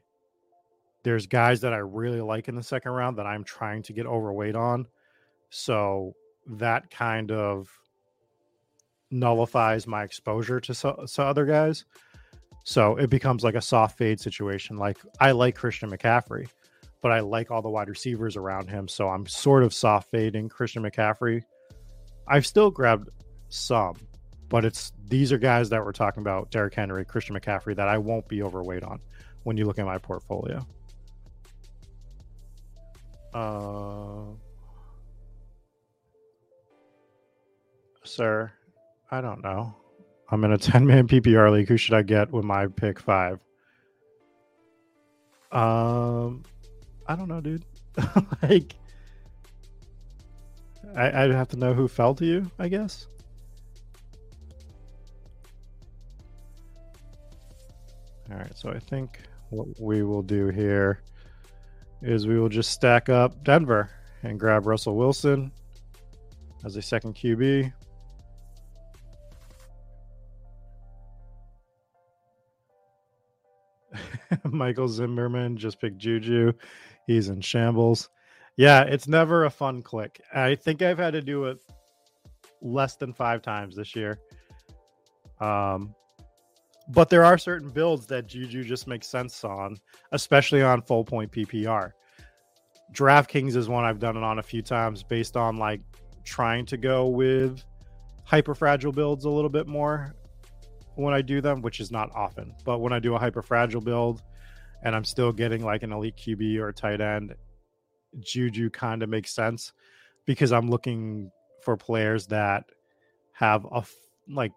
[1.03, 4.07] There's guys that I really like in the second round that I'm trying to get
[4.07, 4.87] overweight on.
[5.51, 6.15] So
[6.47, 7.71] that kind of
[9.11, 11.85] nullifies my exposure to, so, other guys.
[12.65, 14.77] So it becomes like a soft fade situation.
[14.77, 16.49] Like I like Christian McCaffrey,
[17.01, 18.89] but I like all the wide receivers around him.
[18.89, 21.43] So I'm sort of soft fading Christian McCaffrey.
[22.27, 23.09] I've still grabbed
[23.49, 23.97] some,
[24.51, 27.97] but it's these are guys that we're talking about Derrick Henry, Christian McCaffrey that I
[27.97, 29.01] won't be overweight on
[29.45, 30.67] when you look at my portfolio.
[33.33, 34.35] Uh,
[38.05, 38.53] sir,
[39.11, 39.75] I don't know.
[40.31, 41.69] I'm in a 10 man PPR league.
[41.69, 43.41] Who should I get with my pick five?
[45.51, 46.45] Um,
[47.07, 47.65] I don't know, dude.
[48.43, 48.75] like,
[50.95, 53.07] I, I'd have to know who fell to you, I guess.
[58.31, 61.01] All right, so I think what we will do here
[62.03, 63.91] is we will just stack up Denver
[64.23, 65.51] and grab Russell Wilson
[66.63, 67.73] as a second QB.
[74.45, 76.53] Michael Zimmerman just picked Juju.
[77.07, 78.11] He's in shambles.
[78.57, 80.21] Yeah, it's never a fun click.
[80.35, 81.59] I think I've had to do it
[82.61, 84.19] less than five times this year.
[85.41, 85.95] Um,
[86.89, 89.79] but there are certain builds that Juju just makes sense on,
[90.13, 91.93] especially on full point PPR.
[92.93, 95.81] DraftKings is one I've done it on a few times based on like
[96.25, 97.63] trying to go with
[98.25, 100.15] hyper fragile builds a little bit more
[100.99, 102.55] when I do them, which is not often.
[102.65, 104.23] But when I do a hyper fragile build
[104.83, 107.35] and I'm still getting like an elite QB or tight end,
[108.19, 109.73] Juju kind of makes sense
[110.27, 111.31] because I'm looking
[111.63, 112.65] for players that
[113.33, 113.85] have a
[114.29, 114.53] like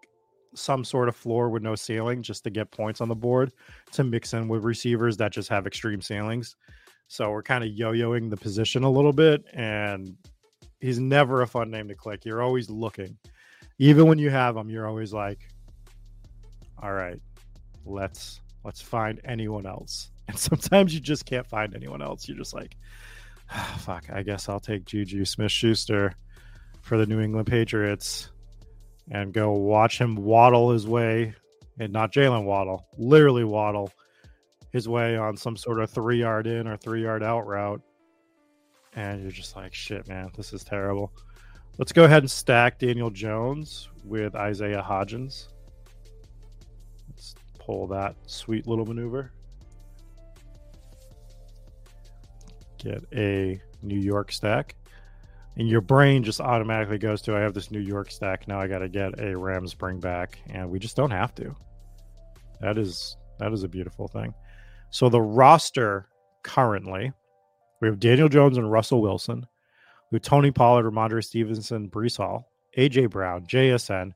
[0.54, 3.52] some sort of floor with no ceiling just to get points on the board
[3.92, 6.56] to mix in with receivers that just have extreme ceilings.
[7.06, 10.16] So we're kind of yo-yoing the position a little bit and
[10.80, 12.24] he's never a fun name to click.
[12.24, 13.16] You're always looking.
[13.78, 15.40] Even when you have him, you're always like
[16.82, 17.20] all right,
[17.84, 20.08] let's let's find anyone else.
[20.28, 22.28] And sometimes you just can't find anyone else.
[22.28, 22.76] You're just like,
[23.52, 26.14] oh, fuck, I guess I'll take Juju Smith Schuster
[26.80, 28.30] for the New England Patriots
[29.10, 31.34] and go watch him waddle his way,
[31.80, 33.90] and not Jalen Waddle, literally waddle
[34.70, 37.82] his way on some sort of three yard in or three yard out route.
[38.94, 41.12] And you're just like, shit, man, this is terrible.
[41.78, 45.48] Let's go ahead and stack Daniel Jones with Isaiah Hodgins.
[47.64, 49.30] Pull that sweet little maneuver.
[52.78, 54.74] Get a New York stack.
[55.56, 58.66] and your brain just automatically goes to I have this New York stack now I
[58.66, 61.54] got to get a Rams bring back and we just don't have to.
[62.60, 64.34] That is that is a beautiful thing.
[64.90, 66.08] So the roster
[66.42, 67.12] currently
[67.80, 69.46] we have Daniel Jones and Russell Wilson,
[70.10, 74.12] we have Tony Pollard, Rhamondre Stevenson, Breece Hall, AJ Brown, JSN,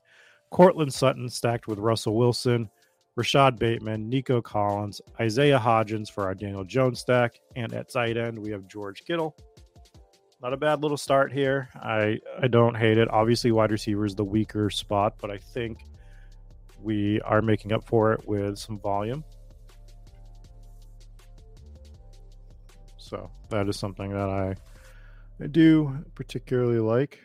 [0.51, 2.71] Courtland Sutton stacked with Russell Wilson,
[3.17, 8.39] Rashod Bateman, Nico Collins, Isaiah Hodgins for our Daniel Jones stack, and at tight end
[8.39, 9.35] we have George Kittle.
[10.43, 11.71] Not a bad little start here.
[11.75, 13.09] I I don't hate it.
[13.11, 15.81] Obviously, wide receiver is the weaker spot, but I think
[16.83, 19.25] we are making up for it with some volume.
[22.99, 24.55] So that is something that I,
[25.41, 27.21] I do particularly like.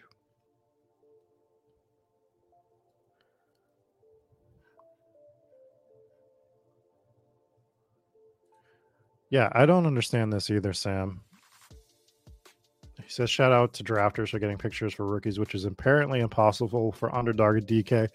[9.31, 11.21] Yeah, I don't understand this either, Sam.
[13.01, 16.91] He says, shout out to drafters for getting pictures for rookies, which is apparently impossible
[16.91, 18.09] for underdog DK.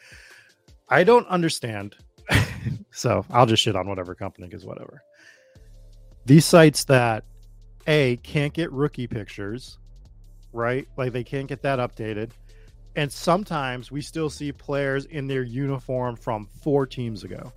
[0.90, 1.96] I don't understand.
[2.92, 5.02] so I'll just shit on whatever company because whatever.
[6.26, 7.24] These sites that
[7.86, 9.78] A can't get rookie pictures,
[10.52, 10.86] right?
[10.98, 12.30] Like they can't get that updated.
[12.94, 17.52] And sometimes we still see players in their uniform from four teams ago.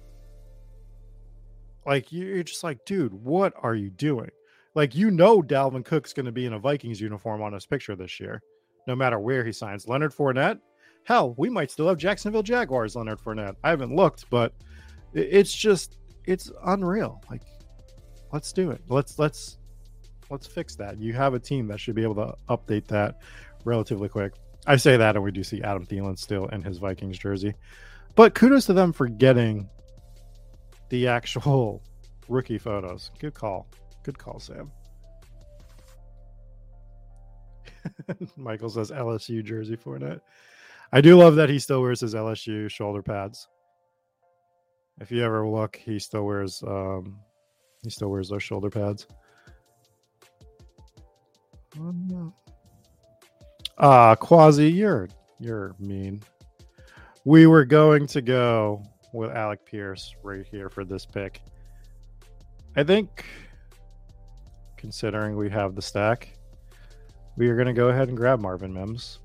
[1.85, 4.29] Like you're just like, dude, what are you doing?
[4.75, 7.95] Like you know, Dalvin Cook's going to be in a Vikings uniform on his picture
[7.95, 8.41] this year,
[8.87, 9.87] no matter where he signs.
[9.87, 10.59] Leonard Fournette,
[11.03, 13.55] hell, we might still have Jacksonville Jaguars Leonard Fournette.
[13.63, 14.53] I haven't looked, but
[15.13, 17.21] it's just it's unreal.
[17.29, 17.41] Like,
[18.31, 18.81] let's do it.
[18.87, 19.57] Let's let's
[20.29, 20.99] let's fix that.
[20.99, 23.21] You have a team that should be able to update that
[23.65, 24.33] relatively quick.
[24.67, 27.55] I say that, and we do see Adam Thielen still in his Vikings jersey,
[28.15, 29.67] but kudos to them for getting
[30.89, 31.81] the actual
[32.27, 33.11] rookie photos.
[33.19, 33.67] Good call.
[34.03, 34.71] Good call, Sam.
[38.37, 40.21] Michael says LSU jersey for it.
[40.91, 43.47] I do love that he still wears his LSU shoulder pads.
[44.99, 47.19] If you ever look, he still wears um
[47.83, 49.07] he still wears those shoulder pads.
[53.77, 55.07] Ah, Quasi, you're
[55.39, 56.21] you're mean.
[57.23, 58.83] We were going to go
[59.13, 61.41] with Alec Pierce right here for this pick.
[62.75, 63.25] I think,
[64.77, 66.29] considering we have the stack,
[67.35, 69.19] we are going to go ahead and grab Marvin Mims,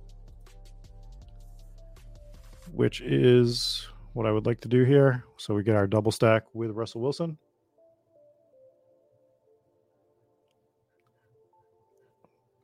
[2.73, 5.25] which is what I would like to do here.
[5.37, 7.37] So we get our double stack with Russell Wilson.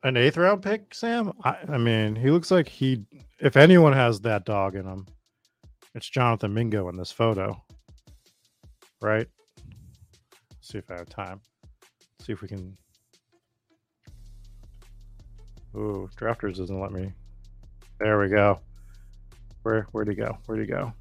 [0.03, 1.33] An eighth round pick, Sam?
[1.45, 3.05] I, I mean, he looks like he,
[3.39, 5.07] if anyone has that dog in him,
[5.95, 7.63] it's Jonathan Mingo in this photo,
[9.01, 9.27] right?
[10.51, 11.41] Let's see if I have time.
[12.19, 12.77] Let's see if we can.
[15.77, 17.13] Ooh, drafters doesn't let me.
[17.99, 18.61] There we go.
[19.63, 20.39] Where where'd he go?
[20.47, 20.93] Where'd he go?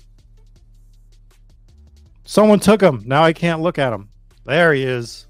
[2.26, 3.04] Someone took him.
[3.06, 4.10] Now I can't look at him.
[4.46, 5.28] There he is.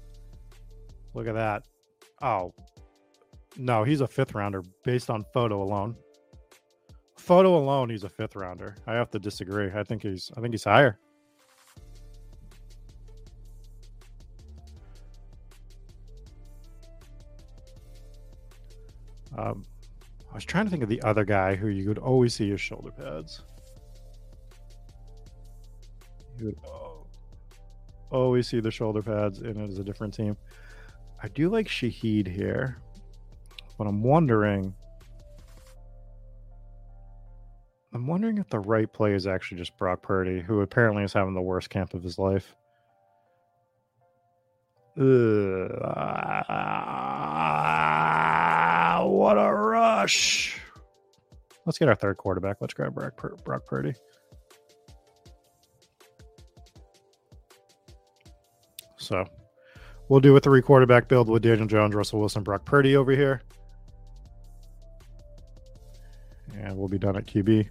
[1.14, 1.62] Look at that.
[2.22, 2.52] Oh.
[3.56, 5.96] No, he's a fifth rounder based on photo alone
[7.30, 8.74] photo alone, he's a fifth rounder.
[8.88, 9.70] I have to disagree.
[9.72, 10.98] I think he's I think he's higher.
[19.38, 19.64] Um,
[20.28, 22.60] I was trying to think of the other guy who you could always see his
[22.60, 23.42] shoulder pads.
[26.36, 26.58] You would
[28.10, 30.36] always see the shoulder pads, and it is a different team.
[31.22, 32.82] I do like Shaheed here,
[33.78, 34.74] but I'm wondering
[37.92, 41.34] I'm wondering if the right play is actually just Brock Purdy, who apparently is having
[41.34, 42.54] the worst camp of his life.
[44.96, 46.60] Ugh, ah,
[49.06, 50.60] what a rush!
[51.66, 52.58] Let's get our third quarterback.
[52.60, 53.94] Let's grab Brock, Brock Purdy.
[58.96, 59.24] So
[60.08, 63.42] we'll do a three quarterback build with Daniel Jones, Russell Wilson, Brock Purdy over here.
[66.56, 67.68] And we'll be done at QB.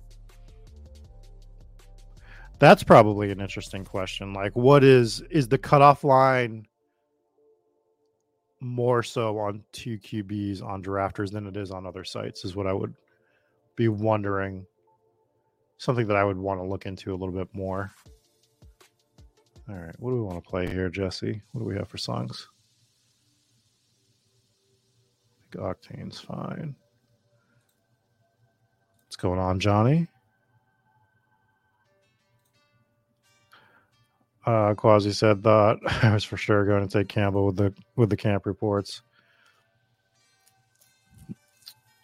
[2.59, 4.33] That's probably an interesting question.
[4.33, 6.67] Like, what is is the cutoff line
[8.59, 12.43] more so on two QBs on drafters than it is on other sites?
[12.43, 12.93] Is what I would
[13.77, 14.65] be wondering.
[15.77, 17.91] Something that I would want to look into a little bit more.
[19.69, 21.41] All right, what do we want to play here, Jesse?
[21.53, 22.49] What do we have for songs?
[25.37, 26.75] I think Octane's fine.
[29.05, 30.07] What's going on, Johnny?
[34.45, 38.09] Uh, Quasi said that I was for sure going to take Campbell with the with
[38.09, 39.01] the camp reports.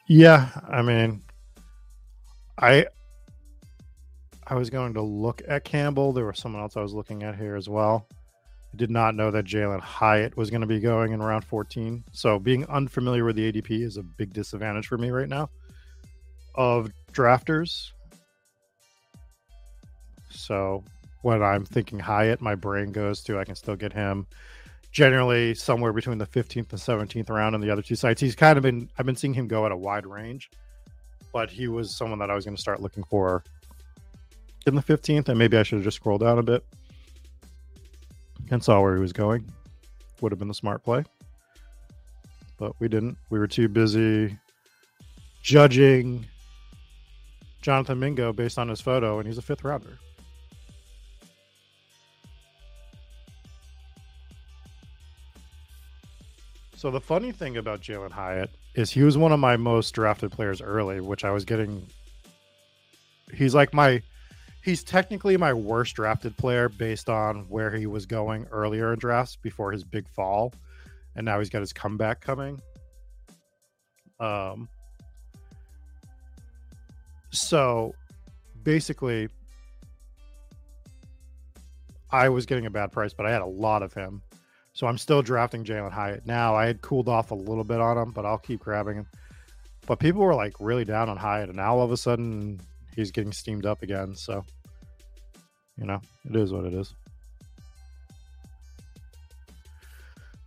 [0.08, 1.24] Yeah, I mean,
[2.60, 2.86] I
[4.48, 6.14] I was going to look at Campbell.
[6.14, 8.08] There was someone else I was looking at here as well.
[8.12, 12.04] I did not know that Jalin Hyatt was going to be going in round 14.
[12.12, 15.50] So being unfamiliar with the ADP is a big disadvantage for me right now
[16.54, 17.92] of drafters.
[20.30, 20.84] So
[21.22, 24.28] when I'm thinking Hyatt, my brain goes to I can still get him
[24.92, 28.22] generally somewhere between the 15th and 17th round on the other two sites.
[28.22, 30.50] He's kind of been I've been seeing him go at a wide range,
[31.34, 33.44] but he was someone that I was going to start looking for
[34.66, 36.66] in the 15th, and maybe I should have just scrolled down a bit
[38.52, 39.46] and saw where he was going.
[40.22, 41.04] Would have been the smart play.
[42.58, 43.18] But we didn't.
[43.30, 44.38] We were too busy
[45.42, 46.26] judging
[47.62, 50.00] Jonathan Mingo based on his photo, and he's a fifth rounder.
[56.86, 60.32] So the funny thing about Jalin Hyatt is he was one of my most drafted
[60.32, 61.84] players early, which I was getting.
[63.34, 64.04] He's like my
[64.64, 69.36] he's technically my worst drafted player based on where he was going earlier in drafts
[69.36, 70.54] before his big fall,
[71.16, 72.62] and now he's got his comeback coming.
[74.20, 74.70] Um.
[77.32, 77.96] So,
[78.64, 79.30] basically,
[82.12, 84.22] I was getting a bad price, but I had a lot of him.
[84.76, 86.54] So I'm still drafting Jalin Hyatt now.
[86.54, 89.08] I had cooled off a little bit on him, but I'll keep grabbing him.
[89.88, 92.60] But people were like really down on Hyatt, and now all of a sudden
[92.94, 94.16] he's getting steamed up again.
[94.16, 94.44] So,
[95.78, 96.94] you know, it is what it is.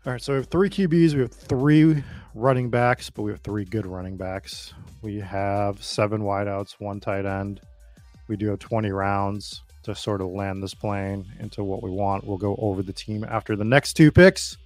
[0.04, 2.04] All right, so we have three QBs, we have three
[2.34, 4.74] running backs, but we have three good running backs.
[5.00, 7.62] We have seven wideouts, one tight end.
[8.26, 12.24] We do have 20 rounds to sort of land this plane into what we want.
[12.24, 14.58] We'll go over the team after the next two picks.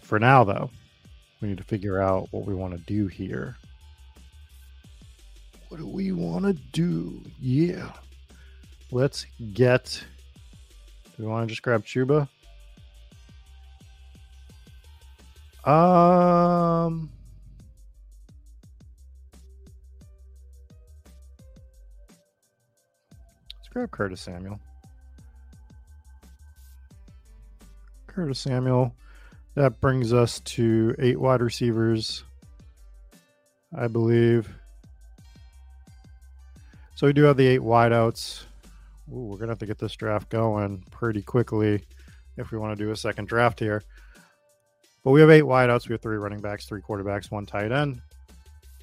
[0.00, 0.70] For now, though,
[1.40, 3.56] we need to figure out what we want to do here.
[5.68, 7.20] What do we want to do?
[7.40, 7.92] Yeah.
[8.90, 10.02] Let's get.
[11.16, 12.28] Do we want to just grab Chuba?
[15.68, 17.10] Um.
[23.76, 24.58] Grab Curtis Samuel.
[28.06, 28.94] Curtis Samuel.
[29.54, 32.24] That brings us to eight wide receivers,
[33.76, 34.48] I believe.
[36.94, 38.44] So we do have the eight wideouts.
[39.12, 41.82] Ooh, we're gonna have to get this draft going pretty quickly
[42.38, 43.82] if we want to do a second draft here.
[45.04, 45.86] But we have eight wideouts.
[45.86, 48.00] We have three running backs, three quarterbacks, one tight end,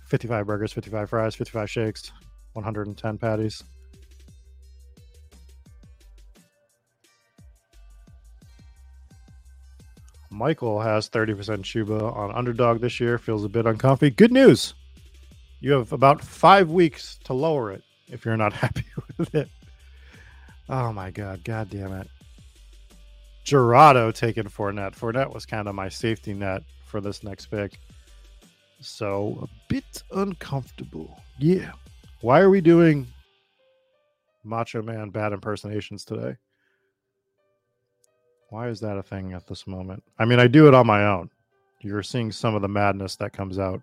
[0.05, 2.11] 55 burgers, 55 fries, 55 shakes,
[2.53, 3.63] 110 patties.
[10.33, 14.09] Michael has 30% Chuba on underdog this year, feels a bit uncomfy.
[14.09, 14.73] Good news.
[15.59, 18.85] You have about five weeks to lower it if you're not happy
[19.17, 19.47] with it.
[20.69, 21.43] Oh my God.
[21.43, 22.07] God damn it.
[23.43, 24.97] Gerardo taking Fournette.
[24.97, 27.79] Fournette was kind of my safety net for this next pick.
[28.81, 31.21] So a bit uncomfortable.
[31.37, 31.73] Yeah.
[32.21, 33.05] Why are we doing
[34.43, 36.37] Macho Man bad impersonations today?
[38.53, 40.03] Why is that a thing at this moment?
[40.19, 41.31] I mean, I do it on my own.
[41.81, 43.81] You're seeing some of the madness that comes out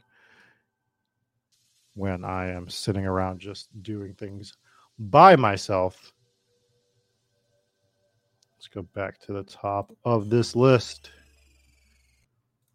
[1.95, 4.53] when I am sitting around just doing things
[4.97, 6.12] by myself.
[8.57, 11.11] Let's go back to the top of this list.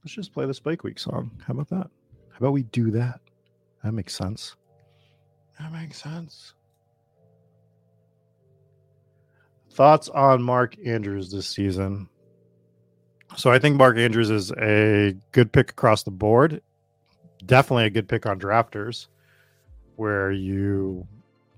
[0.03, 1.31] Let's just play the Spike Week song.
[1.47, 1.89] How about that?
[2.31, 3.21] How about we do that?
[3.85, 4.57] That makes sense.
[5.57, 6.55] That makes sense.
[9.75, 12.07] Thoughts on Mark Andrews this season?
[13.35, 16.61] So I think Mark Andrews is a good pick across the board.
[17.45, 19.07] Definitely a good pick on drafters,
[19.97, 21.05] where you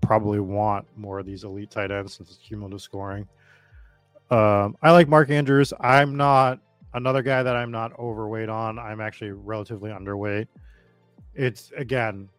[0.02, 3.28] probably want more of these elite tight ends since it's cumulative scoring.
[4.32, 5.72] Um, I like Mark Andrews.
[5.80, 6.60] I'm not
[6.96, 8.80] another guy that I'm not overweight on.
[8.80, 10.48] I'm actually relatively underweight.
[11.36, 12.30] It's again,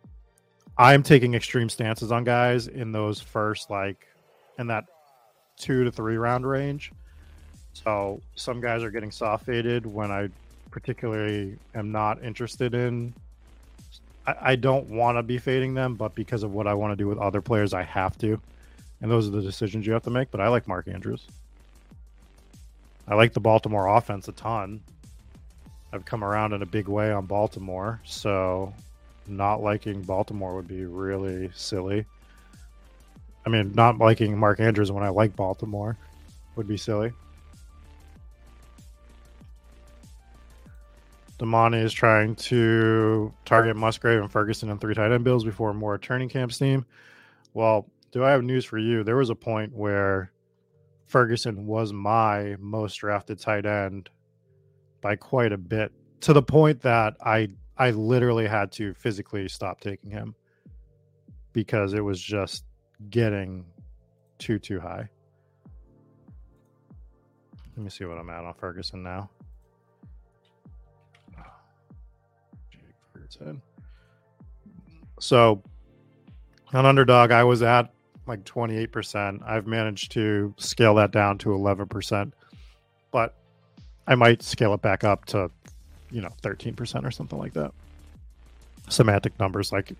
[0.77, 4.09] I'm taking extreme stances on guys in those first like
[4.59, 4.85] in that
[5.59, 6.93] two to three round range.
[7.75, 10.29] So some guys are getting soft faded when I
[10.71, 13.13] particularly am not interested in.
[14.27, 16.97] I, I don't want to be fading them, but because of what I want to
[16.97, 18.41] do with other players, I have to.
[19.01, 20.31] And those are the decisions you have to make.
[20.31, 21.25] But I like Mark Andrews.
[23.07, 24.81] I like the Baltimore offense a ton.
[25.93, 28.75] I've come around in a big way on Baltimore, so
[29.27, 32.05] not liking Baltimore would be really silly.
[33.47, 35.97] I mean, not liking Mark Andrews when I like Baltimore
[36.57, 37.13] would be silly.
[41.39, 45.97] Damani is trying to target Musgrave and Ferguson in three tight end bills before more
[45.97, 46.85] turning camp steam.
[47.55, 49.05] Well, do I have news for you?
[49.05, 50.33] There was a point where
[51.07, 54.11] Ferguson was my most drafted tight end
[55.01, 59.81] by quite a bit to the point that I I literally had to physically stop
[59.81, 60.35] taking him
[61.53, 62.65] because it was just
[63.11, 63.65] getting
[64.39, 65.09] too too high.
[67.77, 69.31] Let me see what I'm at on Ferguson now.
[75.21, 75.63] So
[76.73, 77.93] on underdog, I was at
[78.27, 79.43] like 28%.
[79.47, 82.33] I've managed to scale that down to 11%,
[83.11, 83.35] but
[84.07, 85.51] I might scale it back up to,
[86.11, 87.73] you know, 13% or something like that.
[88.89, 89.93] Semantic numbers like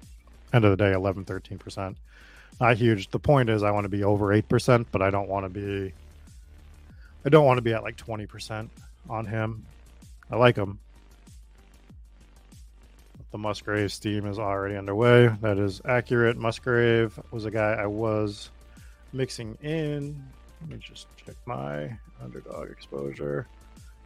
[0.53, 1.97] end of the day, 11, 13%.
[2.61, 3.11] Not huge.
[3.11, 5.93] The point is I want to be over 8%, but I don't want to be,
[7.25, 8.69] I don't want to be at like 20%
[9.09, 9.65] on him.
[10.31, 10.79] I like him.
[13.31, 15.29] The Musgrave steam is already underway.
[15.43, 16.37] That is accurate.
[16.37, 18.51] Musgrave was a guy I was
[19.13, 20.23] mixing in.
[20.63, 23.47] Let me just check my underdog exposure.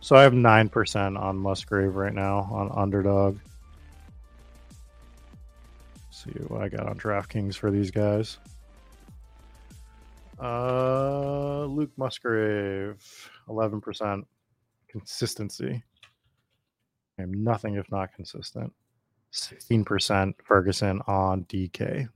[0.00, 3.38] So I have 9% on Musgrave right now on underdog.
[6.22, 8.38] See what I got on DraftKings for these guys.
[10.40, 14.22] Uh, Luke Musgrave, 11%.
[14.88, 15.82] Consistency.
[17.18, 18.72] I am nothing if not consistent.
[19.32, 22.06] 16% Ferguson on DK.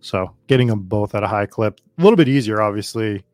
[0.00, 3.24] So getting them both at a high clip, a little bit easier, obviously,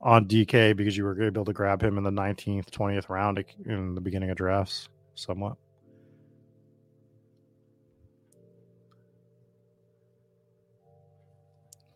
[0.00, 3.94] on DK because you were able to grab him in the 19th, 20th round in
[3.94, 5.56] the beginning of drafts, somewhat.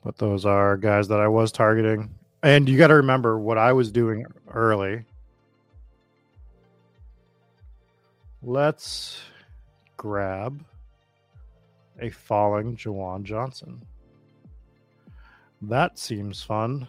[0.07, 2.15] But those are guys that I was targeting.
[2.41, 5.05] And you got to remember what I was doing early.
[8.41, 9.21] Let's
[9.97, 10.65] grab
[12.01, 13.83] a falling Juwan Johnson.
[15.63, 16.87] That seems fun.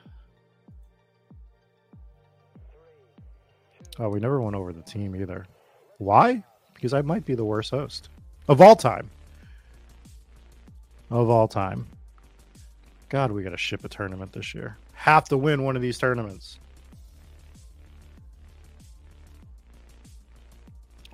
[3.98, 5.48] Oh, we never went over the team either.
[5.98, 6.44] Why?
[6.76, 8.10] Because I might be the worst host
[8.48, 9.10] of all time.
[11.10, 11.88] Of all time.
[13.10, 14.78] God, we got to ship a tournament this year.
[14.94, 16.60] Have to win one of these tournaments.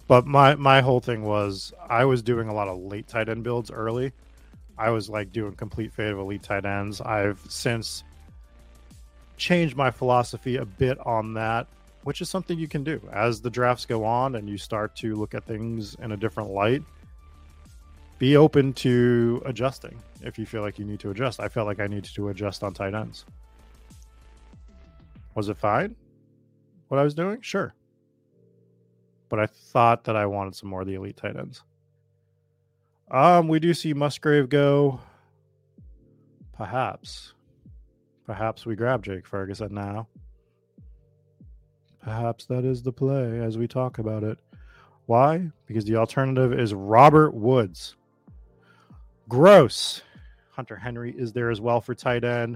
[0.08, 3.44] But my my whole thing was I was doing a lot of late tight end
[3.44, 4.12] builds early.
[4.78, 7.00] I was like doing complete fade of elite tight ends.
[7.00, 8.04] I've since
[9.38, 11.68] changed my philosophy a bit on that,
[12.04, 15.16] which is something you can do as the drafts go on and you start to
[15.16, 16.84] look at things in a different light.
[18.24, 21.42] Be open to adjusting if you feel like you need to adjust.
[21.42, 23.26] I felt like I needed to adjust on tight ends.
[25.36, 25.96] Was it fine?
[26.88, 27.42] What I was doing?
[27.42, 27.74] Sure
[29.34, 31.64] but I thought that I wanted some more of the elite tight ends.
[33.10, 35.00] Um, we do see Musgrave go.
[36.56, 37.34] Perhaps.
[38.28, 40.08] Perhaps we grab Jake Ferguson now.
[42.04, 44.38] Perhaps that is the play as we talk about it.
[45.08, 45.50] Why?
[45.66, 47.96] Because the alternative is Robert Woods.
[49.34, 50.04] Gross.
[50.52, 52.56] Hunter Henry is there as well for tight end.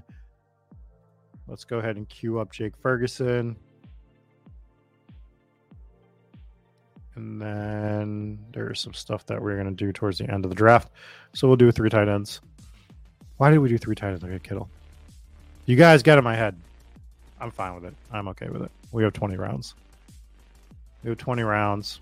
[1.47, 3.57] Let's go ahead and queue up Jake Ferguson.
[7.15, 10.55] And then there's some stuff that we're going to do towards the end of the
[10.55, 10.91] draft.
[11.33, 12.41] So we'll do three tight ends.
[13.37, 14.23] Why did we do three tight ends?
[14.23, 14.69] Okay, Kittle.
[15.65, 16.55] You guys get in my head.
[17.41, 17.95] I'm fine with it.
[18.11, 18.71] I'm okay with it.
[18.91, 19.73] We have 20 rounds.
[21.03, 22.01] We have 20 rounds.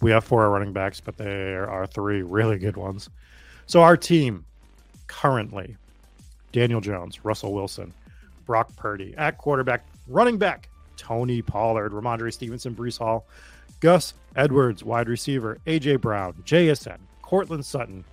[0.00, 3.10] We have four running backs, but there are three really good ones.
[3.66, 4.44] So our team
[5.06, 5.76] currently
[6.52, 7.92] Daniel Jones, Russell Wilson,
[8.46, 13.26] Brock Purdy at quarterback, running back, Tony Pollard, Rhamondre Stevenson, Breece Hall,
[13.80, 18.04] Gus Edwards, wide receiver, AJ Brown, JSN, Courtland Sutton,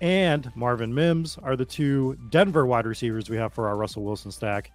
[0.00, 4.30] and Marvin Mims are the two Denver wide receivers we have for our Russell Wilson
[4.30, 4.70] stack.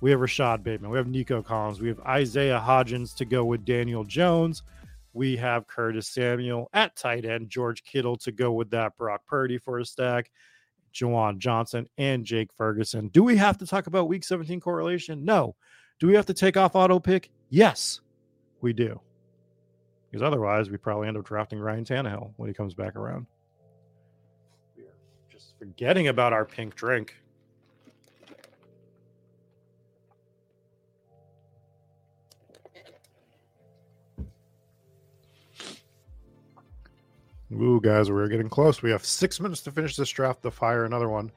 [0.00, 3.64] We have Rashod Bateman, we have Nico Collins, we have Isaiah Hodgins to go with
[3.64, 4.62] Daniel Jones.
[5.12, 9.58] We have Curtis Samuel at tight end, George Kittle to go with that, Brock Purdy
[9.58, 10.30] for a stack,
[10.94, 13.08] Juwan Johnson, and Jake Ferguson.
[13.08, 15.24] Do we have to talk about week 17 correlation?
[15.24, 15.56] No.
[15.98, 17.30] Do we have to take off auto pick?
[17.50, 18.00] Yes,
[18.60, 19.00] we do.
[20.10, 23.26] Because otherwise, we probably end up drafting Ryan Tannehill when he comes back around.
[24.76, 24.94] We are
[25.30, 27.16] just forgetting about our pink drink.
[37.52, 38.82] Ooh, guys, we're getting close.
[38.82, 41.32] We have six minutes to finish this draft to fire another one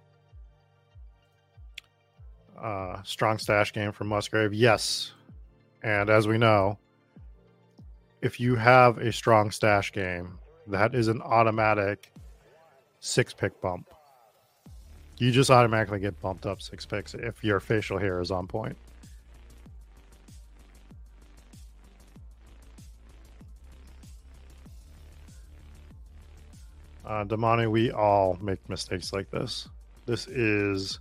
[2.63, 4.53] uh, strong stache game from Musgrave.
[4.53, 5.11] Yes.
[5.83, 6.79] And as we know,
[8.21, 12.11] if you have a strong stache game, that is an automatic
[13.01, 13.93] six pick bump.
[15.17, 18.77] You just automatically get bumped up six picks if your facial hair is on point.
[27.05, 29.67] Uh, Damani, we all make mistakes like this.
[30.05, 30.99] This is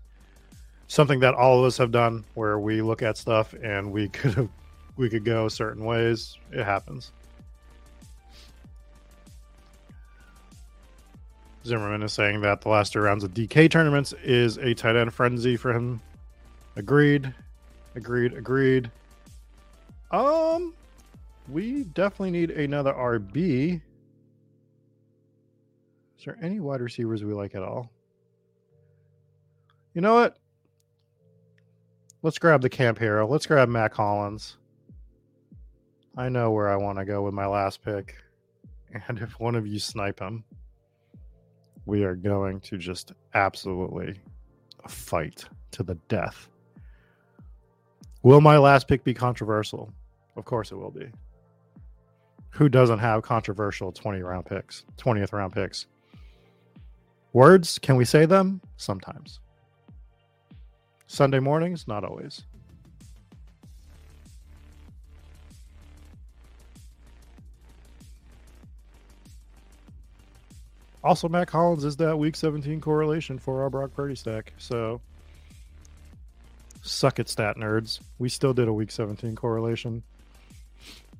[0.88, 4.34] something that all of us have done where we look at stuff and we could
[4.34, 4.48] have
[4.96, 6.36] we could go certain ways.
[6.50, 7.12] It happens.
[11.64, 15.14] Zimmerman is saying that the last two rounds of DK tournaments is a tight end
[15.14, 16.00] frenzy for him.
[16.76, 17.32] Agreed.
[17.94, 18.34] Agreed.
[18.34, 18.90] Agreed.
[20.11, 20.74] Um,
[21.48, 23.80] we definitely need another RB.
[26.23, 27.91] Is there any wide receivers we like at all?
[29.93, 30.37] You know what?
[32.23, 33.27] Let's grab the camp hero.
[33.27, 34.57] Let's grab Mack Hollins.
[36.16, 38.14] I know where I want to go with my last pick.
[39.09, 40.45] And if one of you snipe him,
[41.87, 44.20] we are going to just absolutely
[44.87, 46.49] fight to the death.
[48.23, 49.91] Will my last pick be controversial?
[50.37, 51.09] Of course it will be.
[52.51, 55.87] Who doesn't have controversial 20 round picks, 20th round picks?
[57.33, 58.61] Words, can we say them?
[58.76, 59.41] Sometimes.
[61.07, 62.43] Sunday mornings, not always.
[71.05, 74.53] Also, Mack Hollins is that week 17 correlation for our Brock Purdy stack.
[74.59, 75.01] So,
[76.83, 78.01] suck it, stat nerds.
[78.18, 80.03] We still did a week 17 correlation.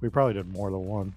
[0.01, 1.15] We probably did more than one.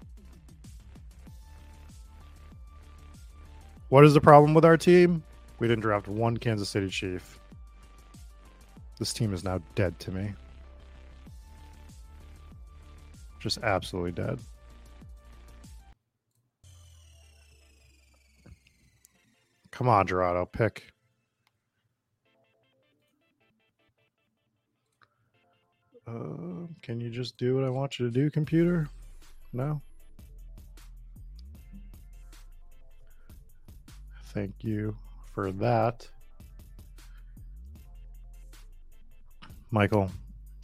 [3.88, 5.22] What is the problem with our team?
[5.58, 7.38] We didn't draft one Kansas City Chief.
[8.98, 10.32] This team is now dead to me.
[13.38, 14.40] Just absolutely dead.
[19.70, 20.92] Come on, Gerardo, pick.
[26.08, 28.88] Uh, can you just do what I want you to do, computer?
[29.52, 29.82] No?
[34.36, 34.94] Thank you
[35.32, 36.06] for that.
[39.70, 40.10] Michael,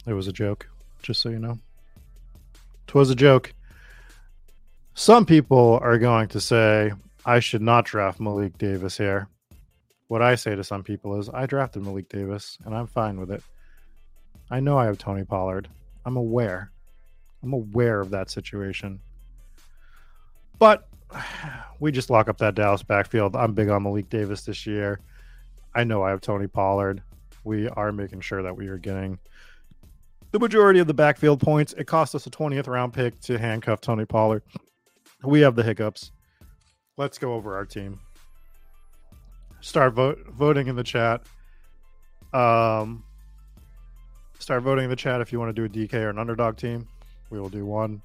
[0.05, 0.69] it was a joke,
[1.01, 1.57] just so you know.
[2.85, 3.51] Twas a joke.
[4.93, 6.91] Some people are going to say,
[7.25, 9.27] I should not draft Malik Davis here.
[10.07, 13.31] What I say to some people is, I drafted Malik Davis and I'm fine with
[13.31, 13.41] it.
[14.51, 15.67] I know I have Tony Pollard.
[16.05, 16.71] I'm aware.
[17.41, 18.99] I'm aware of that situation.
[20.59, 20.87] But
[21.79, 23.35] we just lock up that Dallas backfield.
[23.35, 24.99] I'm big on Malik Davis this year.
[25.75, 27.01] I know I have Tony Pollard.
[27.43, 29.19] We are making sure that we are getting
[30.31, 31.73] the majority of the backfield points.
[31.73, 34.43] It cost us a 20th round pick to handcuff Tony Pollard.
[35.23, 36.11] We have the hiccups.
[36.97, 37.99] Let's go over our team.
[39.61, 41.21] Start vote, voting in the chat.
[42.33, 43.03] Um,
[44.39, 46.57] start voting in the chat if you want to do a DK or an underdog
[46.57, 46.87] team.
[47.29, 48.01] We will do one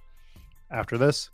[0.70, 1.30] after this.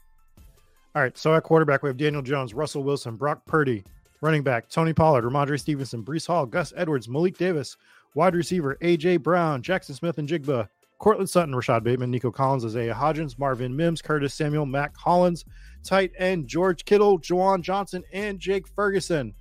[0.95, 1.16] All right.
[1.18, 3.84] So at quarterback, we have Daniel Jones, Russell Wilson, Brock Purdy.
[4.20, 7.76] Running back, Tony Pollard, Rhamondre Stevenson, Breece Hall, Gus Edwards, Malik Davis.
[8.14, 9.18] Wide receiver, A.J.
[9.18, 10.68] Brown, Jaxon Smith-Njigba,
[10.99, 15.45] Courtland Sutton, Rashod Bateman, Nico Collins, Isaiah Hodgins, Marvin Mims, Curtis Samuel, Mack Hollins,
[15.82, 19.34] tight end, George Kittle, Juwan Johnson, and Jake Ferguson.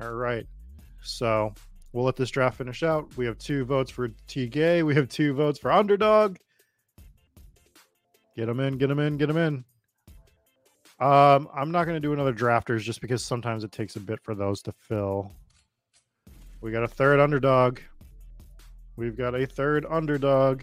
[0.00, 0.46] All right.
[1.02, 1.52] So
[1.92, 3.16] we'll let this draft finish out.
[3.16, 4.84] We have two votes for DK.
[4.84, 6.38] We have two votes for underdog.
[8.38, 9.64] Get them in, get them in, get them in.
[11.04, 14.20] Um, I'm not going to do another drafters just because sometimes it takes a bit
[14.22, 15.32] for those to fill.
[16.60, 17.80] We got a third underdog.
[18.94, 20.62] We've got a third underdog.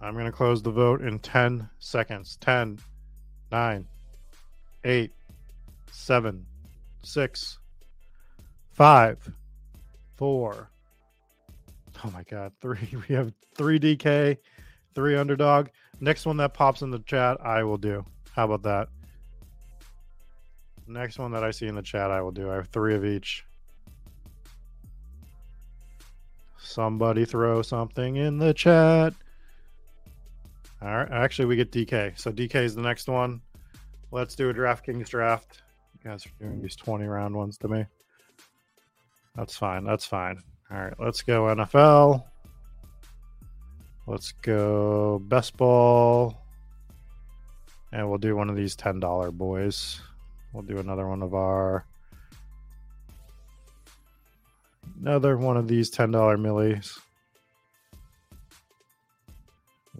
[0.00, 2.38] I'm going to close the vote in 10 seconds.
[2.40, 2.78] 10,
[3.52, 3.86] 9,
[4.84, 5.12] 8,
[5.90, 6.46] 7,
[7.02, 7.58] 6,
[8.70, 9.32] 5,
[10.16, 10.70] 4.
[12.04, 12.52] Oh my God.
[12.60, 12.78] Three.
[13.08, 14.36] We have three DK,
[14.94, 15.68] three underdog.
[16.00, 18.04] Next one that pops in the chat, I will do.
[18.32, 18.88] How about that?
[20.86, 22.50] Next one that I see in the chat, I will do.
[22.50, 23.44] I have three of each.
[26.58, 29.14] Somebody throw something in the chat.
[30.80, 31.10] All right.
[31.10, 32.18] Actually, we get DK.
[32.18, 33.40] So DK is the next one.
[34.12, 35.62] Let's do a DraftKings draft.
[35.94, 37.84] You guys are doing these 20 round ones to me.
[39.34, 39.84] That's fine.
[39.84, 40.42] That's fine.
[40.70, 40.94] All right.
[40.98, 42.24] Let's go NFL.
[44.06, 46.42] Let's go best ball.
[47.92, 50.00] And we'll do one of these $10 boys.
[50.52, 51.84] We'll do another one of our
[55.00, 56.98] another one of these $10 millies.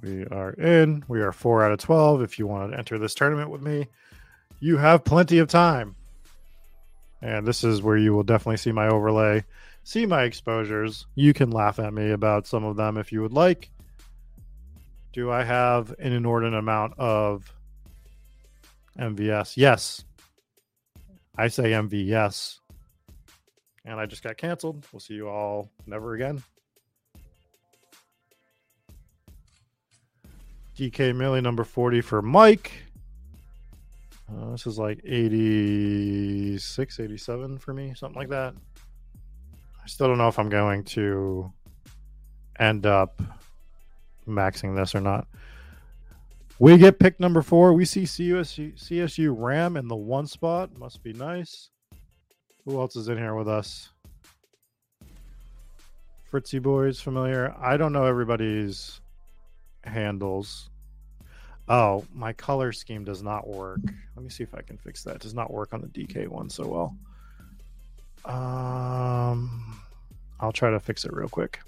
[0.00, 1.04] We are in.
[1.08, 2.22] We are four out of 12.
[2.22, 3.88] If you want to enter this tournament with me,
[4.60, 5.96] you have plenty of time.
[7.20, 9.44] And this is where you will definitely see my overlay,
[9.88, 11.06] see my exposures.
[11.14, 13.70] You can laugh at me about some of them if you would like.
[15.14, 17.50] Do I have an inordinate amount of
[18.98, 19.56] MVS?
[19.56, 20.04] Yes.
[21.38, 22.58] I say MVS.
[23.86, 24.86] And I just got canceled.
[24.92, 26.42] We'll see you all never again.
[30.76, 32.72] DK Millie number 40 for Mike.
[34.30, 38.52] Uh, this is like 86, 87 for me, something like that.
[39.88, 41.50] Still don't know if I'm going to
[42.58, 43.22] end up
[44.28, 45.26] maxing this or not.
[46.58, 47.72] We get pick number four.
[47.72, 50.76] We see CSU, CSU Ram in the one spot.
[50.78, 51.70] Must be nice.
[52.64, 53.88] Who else is in here with us?
[56.24, 57.54] Fritzy Boys familiar.
[57.58, 59.00] I don't know everybody's
[59.84, 60.68] handles.
[61.66, 63.80] Oh, my color scheme does not work.
[64.16, 65.16] Let me see if I can fix that.
[65.16, 66.96] It does not work on the DK one so well.
[68.28, 69.80] Um,
[70.38, 71.60] I'll try to fix it real quick.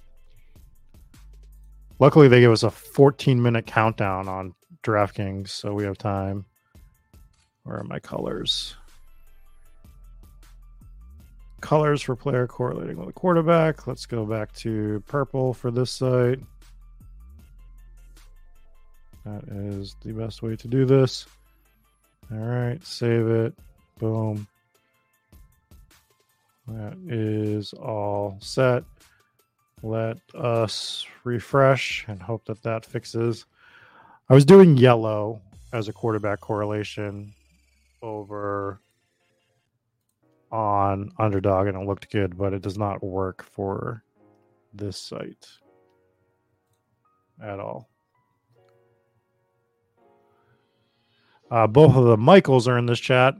[1.99, 6.45] Luckily, they give us a 14 minute countdown on DraftKings, so we have time.
[7.65, 8.75] Where are my colors?
[11.61, 13.87] Colors for player correlating with a quarterback.
[13.87, 16.41] Let's go back to purple for this site.
[19.27, 21.27] That is the best way to do this.
[22.33, 23.55] All right, save it.
[23.99, 24.47] Boom.
[26.71, 28.85] That is all set.
[29.83, 33.47] Let us refresh and hope that that fixes.
[34.29, 35.43] I was doing yellow
[35.73, 37.35] as a quarterback correlation
[38.03, 38.81] over
[40.53, 44.05] on underdog and it looked good, but it does not work for
[44.73, 45.49] this site
[47.43, 47.89] at all.
[51.51, 53.35] Uh, both of the Michaels are in this chat.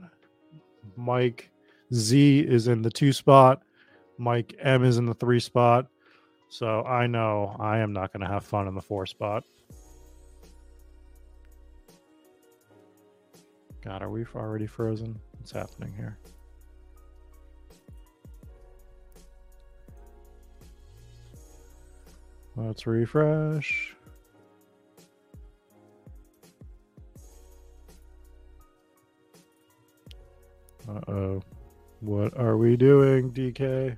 [0.97, 1.50] Mike
[1.93, 3.61] Z is in the two spot.
[4.17, 5.87] Mike M is in the three spot.
[6.49, 9.43] So I know I am not going to have fun in the four spot.
[13.83, 15.19] God, are we already frozen?
[15.37, 16.17] What's happening here?
[22.55, 23.95] Let's refresh.
[30.87, 31.41] Uh oh.
[32.01, 33.95] What are we doing, DK?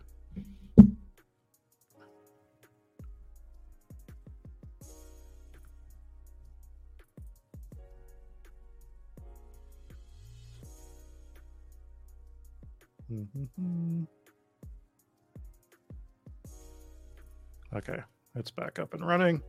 [13.10, 14.04] Mm-hmm.
[17.74, 17.98] Okay,
[18.36, 19.42] it's back up and running.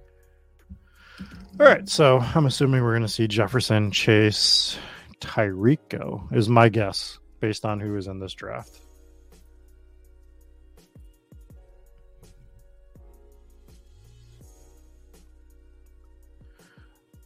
[1.58, 4.78] All right, so I'm assuming we're going to see Jefferson, Chase,
[5.20, 8.78] Tyreek go, is my guess based on who is in this draft.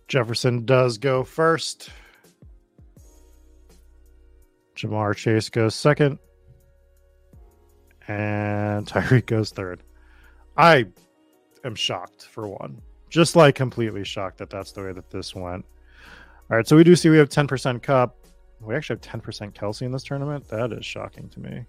[0.09, 1.91] Jefferson does go first.
[4.75, 6.19] Ja'Marr Chase goes second.
[8.09, 9.85] And Tyreek goes third.
[10.57, 10.87] I
[11.63, 12.83] am shocked for one.
[13.09, 15.65] Just like completely shocked that that's the way that this went.
[16.51, 18.18] All right, so we do see we have 10% Kupp.
[18.61, 20.49] We actually have 10% Kelce in this tournament.
[20.49, 21.65] That is shocking to me.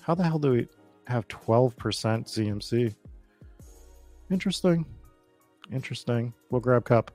[0.00, 0.68] How the hell do we
[1.06, 2.94] have 12% CMC?
[4.30, 4.84] Interesting.
[5.72, 6.34] Interesting.
[6.50, 7.10] We'll grab Kupp.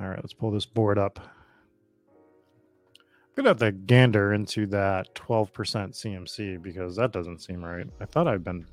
[0.00, 1.18] All right, let's pull this board up.
[3.38, 7.86] I'm gonna have to gander into that 12% CMC because that doesn't seem right.
[8.00, 8.66] I thought I'd been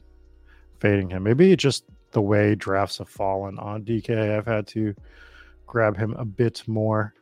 [0.79, 1.23] fading him.
[1.23, 1.85] Maybe it just
[2.15, 4.37] the way drafts have fallen on DK.
[4.37, 4.95] I've had to
[5.67, 7.13] grab him a bit more.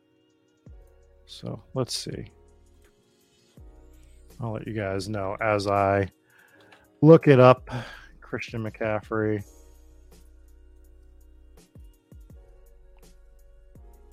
[1.26, 2.32] So let's see.
[4.39, 6.08] I'll let you guys know as I
[7.02, 7.72] look it up.
[8.22, 9.44] Christian McCaffrey.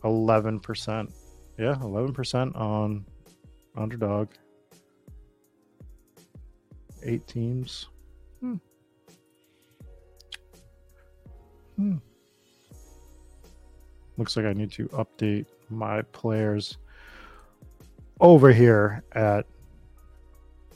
[0.02, 1.12] 11%.
[1.58, 3.04] Yeah, 11% on
[3.76, 4.30] underdog.
[7.04, 7.88] Eight teams.
[11.80, 11.96] Hmm.
[14.18, 16.76] Looks like I need to update my players
[18.20, 19.46] over here at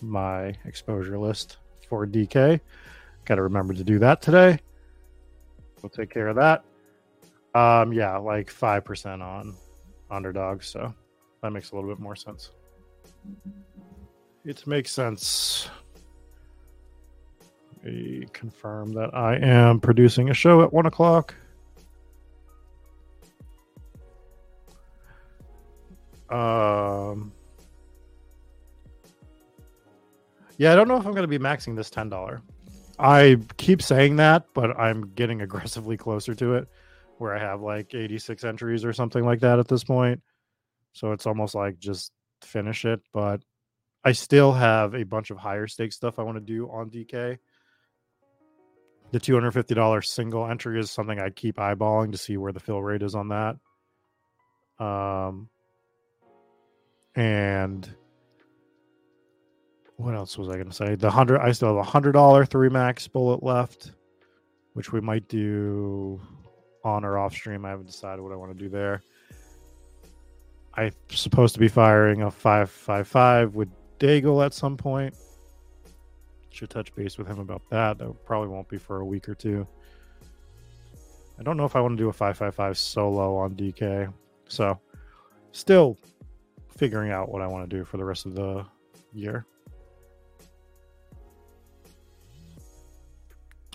[0.00, 1.58] my exposure list
[1.90, 2.58] for DK.
[3.26, 4.58] Got to remember to do that today.
[5.82, 6.64] We'll take care of that.
[7.54, 9.54] Um, yeah, like five percent on
[10.10, 10.94] underdogs, so
[11.42, 12.52] that makes a little bit more sense.
[14.46, 15.68] It makes sense.
[17.84, 21.34] Me confirm that I am producing a show at one o'clock.
[26.30, 27.32] Um,
[30.56, 32.42] yeah, I don't know if I'm going to be maxing this ten dollar.
[32.98, 36.68] I keep saying that, but I'm getting aggressively closer to it,
[37.18, 40.22] where I have like 86 entries or something like that at this point.
[40.92, 42.12] So it's almost like just
[42.42, 43.00] finish it.
[43.12, 43.42] But
[44.04, 47.38] I still have a bunch of higher stake stuff I want to do on DK.
[49.14, 53.00] The $250 single entry is something I keep eyeballing to see where the fill rate
[53.00, 53.54] is on that.
[54.84, 55.48] Um,
[57.14, 57.88] and
[59.98, 60.96] what else was I going to say?
[60.96, 63.92] The hundred, I still have a hundred dollar three max bullet left,
[64.72, 66.20] which we might do
[66.82, 67.64] on or off stream.
[67.64, 69.00] I haven't decided what I want to do there.
[70.74, 73.68] I'm supposed to be firing a five five five with
[74.00, 75.14] Daigle at some point.
[76.54, 77.98] Should touch base with him about that.
[77.98, 79.66] That probably won't be for a week or two.
[81.36, 84.12] I don't know if I want to do a 555 solo on DK.
[84.48, 84.78] So,
[85.50, 85.98] still
[86.76, 88.64] figuring out what I want to do for the rest of the
[89.12, 89.46] year.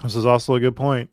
[0.02, 1.10] This is also a good point.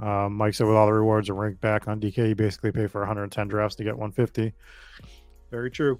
[0.00, 3.00] Um, Mike said with all the rewards are rakeback on DK, you basically pay for
[3.00, 4.52] 110 drafts to get 150.
[5.50, 5.98] Very true.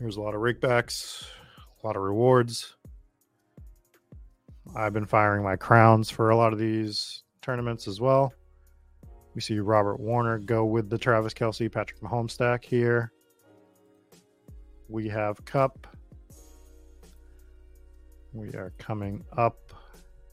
[0.00, 1.26] There's a lot of rakebacks,
[1.82, 2.76] a lot of rewards.
[4.76, 8.32] I've been firing my crowns for a lot of these tournaments as well.
[9.34, 13.12] We see Robert Warner go with the Travis Kelce, Patrick Mahomes stack here.
[14.88, 15.86] We have Kupp.
[18.32, 19.72] We are coming up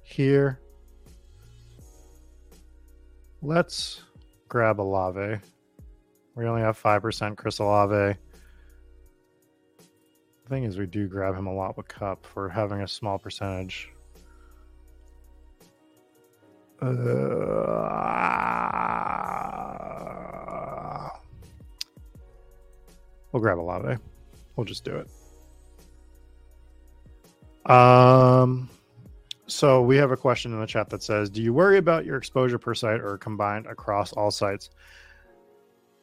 [0.03, 0.59] here.
[3.41, 4.03] Let's
[4.47, 5.39] grab Olave.
[6.35, 8.17] We only have 5% Chris Olave.
[10.45, 13.17] The thing is, we do grab him a lot with Kupp for having a small
[13.17, 13.89] percentage.
[16.79, 16.85] Uh,
[23.31, 23.97] we'll grab Olave.
[24.55, 25.09] We'll just do it.
[27.71, 28.69] Um,
[29.47, 32.17] so we have a question in the chat that says, "Do you worry about your
[32.17, 34.69] exposure per site or combined across all sites?"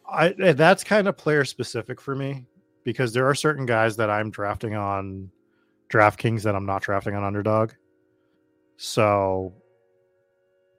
[0.05, 2.47] I eh, that's kind of player specific for me
[2.85, 5.30] because there are certain guys that I'm drafting on
[5.91, 7.72] DraftKings that I'm not drafting on Underdog.
[8.76, 9.55] So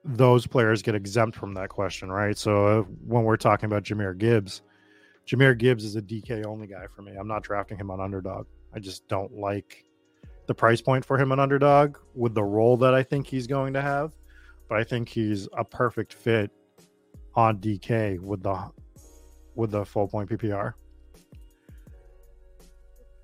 [0.03, 2.37] those players get exempt from that question, right?
[2.37, 4.61] So uh, when we're talking about Jahmyr Gibbs,
[5.27, 7.13] Jahmyr Gibbs is a DK only guy for me.
[7.13, 8.47] I'm not drafting him on Underdog.
[8.75, 9.85] I just don't like
[10.47, 13.73] the price point for him on underdog with the role that I think he's going
[13.73, 14.13] to have.
[14.67, 16.51] But I think he's a perfect fit
[17.35, 18.71] on DK with the
[19.55, 20.73] with the full point PPR.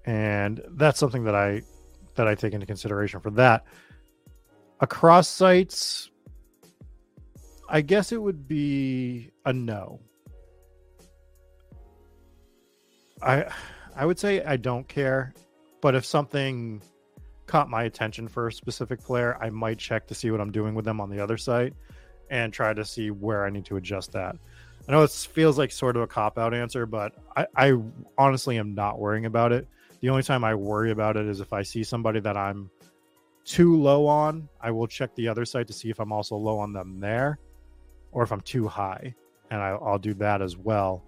[0.05, 1.61] And that's something that I
[2.15, 3.65] that I take into consideration for that.
[4.79, 6.09] Across sites,
[7.69, 9.99] I guess it would be a no.
[13.21, 13.45] I
[13.95, 15.33] I would say I don't care,
[15.81, 16.81] but if something
[17.45, 20.75] caught my attention for a specific player, I might check to see what I'm doing
[20.75, 21.73] with them on the other site
[22.29, 24.35] and try to see where I need to adjust that.
[24.87, 27.73] I know it feels like sort of a cop out answer, but I, I
[28.17, 29.67] honestly am not worrying about it.
[30.01, 32.69] The only time I worry about it is if I see somebody that I'm
[33.43, 36.59] too low on, I will check the other site to see if I'm also low
[36.59, 37.39] on them there
[38.11, 39.13] or if I'm too high.
[39.51, 41.03] And I, I'll do that as well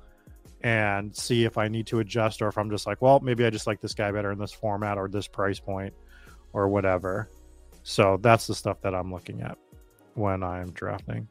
[0.64, 3.50] and see if I need to adjust or if I'm just like, well, maybe I
[3.50, 5.94] just like this guy better in this format or this price point
[6.54, 7.30] or whatever.
[7.84, 9.58] So that's the stuff that I'm looking at
[10.16, 11.28] when I'm drafting.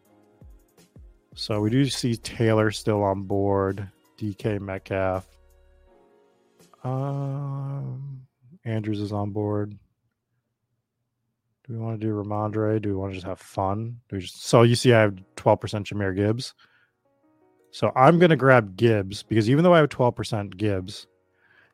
[1.35, 3.87] So we do see Taylor still on board,
[4.19, 5.27] DK Metcalf.
[6.83, 8.23] Um,
[8.65, 9.77] Andrews is on board.
[11.67, 12.81] Do we want to do Rhamondre?
[12.81, 14.01] Do we want to just have fun?
[14.09, 16.55] Do we just, so you see, I have 12% Jahmyr Gibbs.
[17.71, 21.07] So I'm going to grab Gibbs because even though I have 12% Gibbs,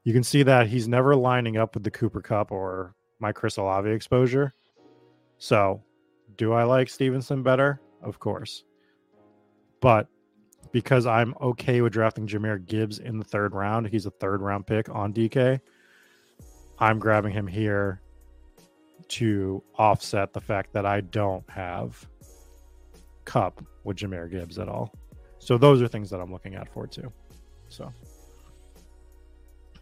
[0.04, 3.56] you can see that he's never lining up with the Cooper Kupp or my Chris
[3.56, 4.54] Olave exposure.
[5.38, 5.82] So,
[6.36, 7.80] do I like Stevenson better?
[8.02, 8.64] Of course.
[9.80, 10.08] But
[10.72, 14.66] because I'm okay with drafting Jahmyr Gibbs in the third round, he's a third round
[14.66, 15.60] pick on DK.
[16.78, 18.00] I'm grabbing him here
[19.08, 22.06] to offset the fact that I don't have
[23.24, 24.92] Kupp with Jahmyr Gibbs at all.
[25.38, 27.12] So those are things that I'm looking at for too.
[27.68, 27.92] So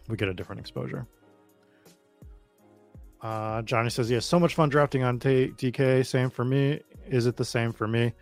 [0.07, 1.07] we get a different exposure.
[3.21, 6.03] Uh, Johnny says, "Yeah, so much fun drafting on T- TK.
[6.05, 6.81] Same for me.
[7.07, 8.13] Is it the same for me?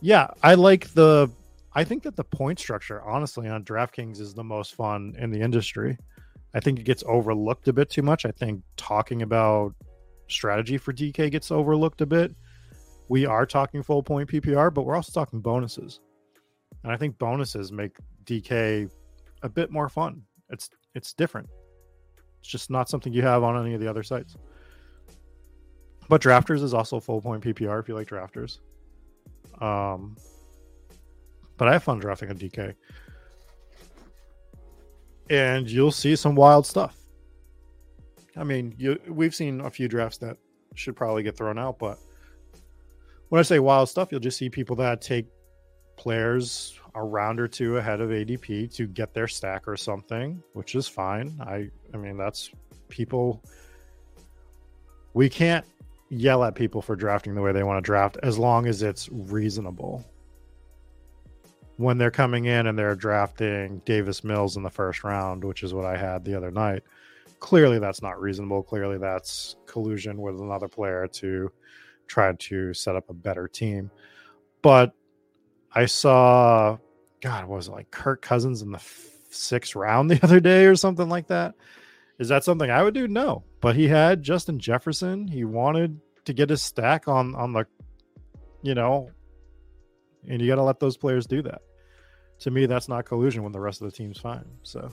[0.00, 1.30] Yeah, I like the.
[1.74, 5.40] I think that the point structure, honestly, on DraftKings is the most fun in the
[5.40, 5.98] industry.
[6.54, 8.24] I think it gets overlooked a bit too much.
[8.24, 9.74] I think talking about
[10.28, 12.34] strategy for DK gets overlooked a bit.
[13.08, 16.00] We are talking full point PPR, but we're also talking bonuses.
[16.84, 18.90] And I think bonuses make DK
[19.42, 20.22] a bit more fun.
[20.50, 21.48] It's it's different.
[22.40, 24.36] It's just not something you have on any of the other sites.
[26.08, 28.60] But drafters is also full point PPR if you like drafters.
[29.60, 30.16] Um,
[31.58, 32.74] but I have fun drafting a DK,
[35.28, 36.96] and you'll see some wild stuff.
[38.36, 40.36] I mean, you we've seen a few drafts that
[40.74, 41.98] should probably get thrown out, but
[43.28, 45.26] when I say wild stuff, you'll just see people that take
[45.96, 50.74] players a round or two ahead of ADP to get their stack or something, which
[50.74, 51.36] is fine.
[51.40, 52.50] I I mean, that's
[52.88, 53.42] people
[55.14, 55.66] we can't
[56.10, 59.08] yell at people for drafting the way they want to draft as long as it's
[59.10, 60.04] reasonable.
[61.78, 65.72] When they're coming in and they're drafting Davis Mills in the first round, which is
[65.72, 66.82] what I had the other night,
[67.40, 68.62] clearly that's not reasonable.
[68.62, 71.50] Clearly that's collusion with another player to
[72.06, 73.90] try to set up a better team.
[74.62, 74.92] But
[75.72, 76.78] I saw,
[77.20, 78.82] God, was it like Kirk Cousins in the
[79.30, 81.54] sixth round the other day or something like that?
[82.18, 83.06] Is that something I would do?
[83.06, 83.44] No.
[83.60, 85.28] But he had Justin Jefferson.
[85.28, 87.66] He wanted to get his stack on on the,
[88.62, 89.10] you know,
[90.28, 91.62] and you got to let those players do that.
[92.40, 94.44] To me, that's not collusion when the rest of the team's fine.
[94.62, 94.90] So,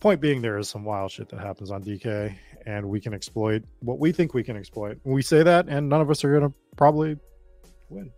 [0.00, 2.34] point being, there is some wild shit that happens on DK,
[2.66, 4.98] and we can exploit what we think we can exploit.
[5.04, 7.18] We say that, and none of us are going to probably
[7.90, 8.10] win.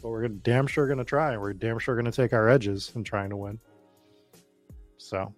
[0.00, 2.32] But we're gonna, damn sure going to try, and we're damn sure going to take
[2.32, 3.58] our edges in trying to win.
[4.96, 5.34] So,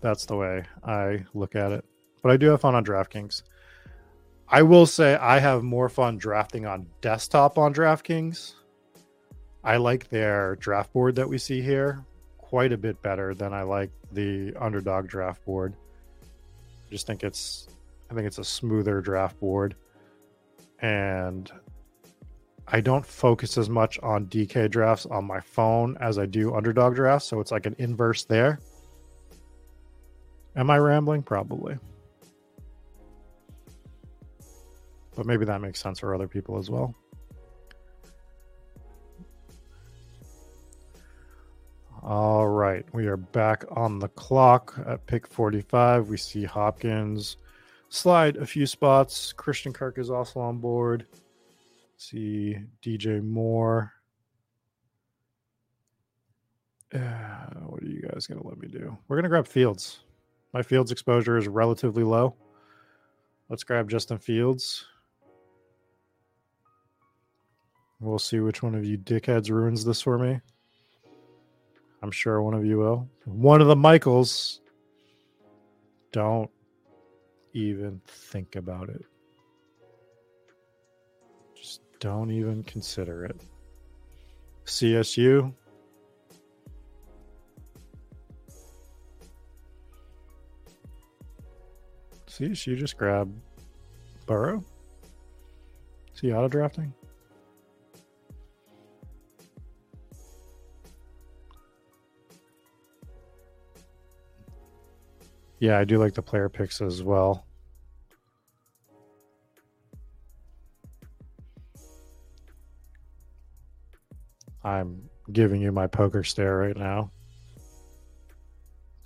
[0.00, 1.84] that's the way I look at it.
[2.22, 3.42] But I do have fun on DraftKings.
[4.48, 8.54] I will say I have more fun drafting on desktop on DraftKings.
[9.66, 12.04] I like their draft board that we see here
[12.38, 15.74] quite a bit better than I like the underdog draft board.
[16.22, 17.66] I just think it's
[18.08, 19.74] I think it's a smoother draft board.
[20.78, 21.50] And
[22.68, 26.94] I don't focus as much on DK drafts on my phone as I do underdog
[26.94, 28.60] drafts, so it's like an inverse there.
[30.54, 31.24] Am I rambling?
[31.24, 31.76] Probably.
[35.16, 36.94] But maybe that makes sense for other people as well.
[42.06, 46.08] All right, we are back on the clock at pick 45.
[46.08, 47.36] We see Hopkins
[47.88, 49.32] slide a few spots.
[49.32, 51.08] Christian Kirk is also on board.
[51.96, 53.92] See DJ Moore.
[56.94, 56.98] Uh,
[57.66, 58.96] what are you guys going to let me do?
[59.08, 60.04] We're going to grab Fields.
[60.54, 62.36] My Fields exposure is relatively low.
[63.48, 64.84] Let's grab Justin Fields.
[67.98, 70.40] We'll see which one of you dickheads ruins this for me.
[72.02, 73.08] I'm sure one of you will.
[73.24, 74.60] One of the Michaels.
[76.12, 76.50] Don't
[77.52, 79.04] even think about it.
[81.54, 83.40] Just don't even consider it.
[84.66, 85.52] CSU,
[92.36, 93.32] she just grab
[94.26, 94.62] Burrow.
[96.12, 96.92] See auto drafting.
[105.58, 107.46] Yeah, I do like the player picks as well.
[114.62, 117.10] I'm giving you my poker stare right now.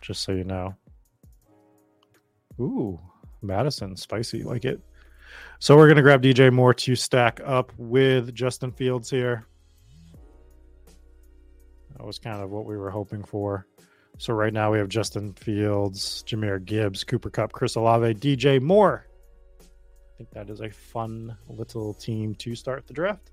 [0.03, 0.75] Just so you know.
[2.59, 2.99] Ooh,
[3.43, 4.81] Mattison, spicy, like it.
[5.59, 9.47] So we're gonna grab DJ Moore to stack up with Justin Fields here.
[11.97, 13.67] That was kind of what we were hoping for.
[14.21, 19.07] So right now we have Justin Fields, Jahmyr Gibbs, Cooper Kupp, Chris Olave, DJ Moore.
[19.63, 19.65] I
[20.19, 23.31] think that is a fun little team to start the draft.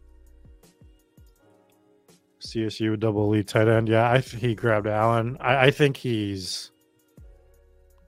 [2.40, 3.90] CSU double elite tight end.
[3.90, 5.36] Yeah, I, he grabbed Allen.
[5.42, 6.72] I, I think he's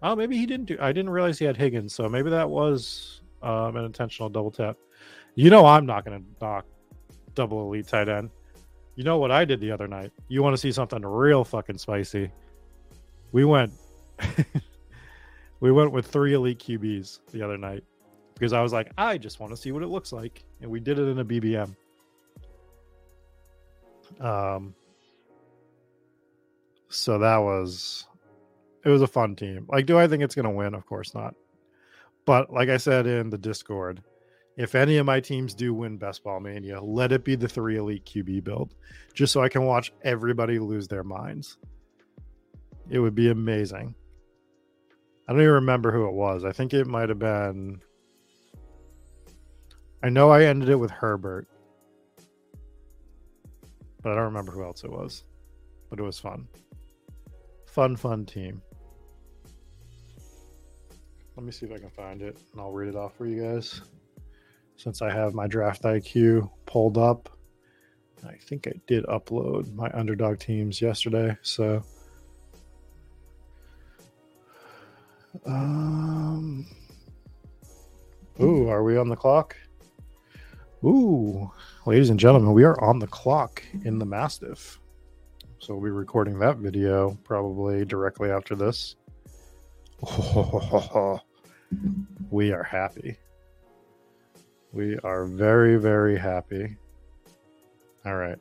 [0.02, 0.78] Oh, maybe he didn't do.
[0.80, 4.78] I didn't realize he had Higgins, so maybe that was um, an intentional double tap.
[5.36, 6.66] You know, I'm not going to knock
[7.36, 8.30] double elite tight end.
[8.96, 10.14] You know what I did the other night?
[10.30, 12.32] You want to see something real fucking spicy?
[13.32, 13.74] We went,
[15.60, 17.84] we went with three elite QBs the other night
[18.34, 20.80] because I was like, I just want to see what it looks like, and we
[20.80, 21.76] did it in a BBM.
[24.20, 24.74] Um,
[26.90, 28.08] so that was
[28.84, 29.68] it was a fun team.
[29.70, 30.74] Like, do I think it's going to win?
[30.74, 31.36] Of course not.
[32.26, 34.02] But like I said in the Discord,
[34.58, 37.78] if any of my teams do win Best Ball Mania, let it be the three
[37.78, 38.76] elite QB build,
[39.14, 41.58] just so I can watch everybody lose their minds.
[42.90, 43.94] It would be amazing.
[45.28, 46.44] I don't even remember who it was.
[46.44, 47.82] I think it might have been.
[50.02, 51.48] I know I ended it with Herbert,
[54.02, 55.24] but I don't remember who else it was.
[55.90, 56.48] But it was fun.
[57.68, 58.62] Fun, fun team.
[61.36, 63.42] Let me see if I can find it and I'll read it off for you
[63.42, 63.82] guys.
[64.78, 67.30] Since I have my draft IQ pulled up,
[68.28, 71.38] I think I did upload my underdog teams yesterday.
[71.42, 71.84] So,
[75.46, 76.66] um,
[78.42, 79.56] ooh, are we on the clock?
[80.84, 81.52] Ooh,
[81.86, 84.80] ladies and gentlemen, we are on the clock in the Mastiff.
[85.60, 88.96] So we'll be recording that video probably directly after this.
[92.32, 93.18] we are happy.
[94.72, 96.78] We are very, very happy.
[98.06, 98.38] All right.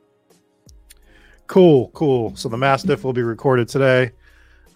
[1.48, 2.36] Cool, cool.
[2.36, 4.12] So the Mastiff will be recorded today.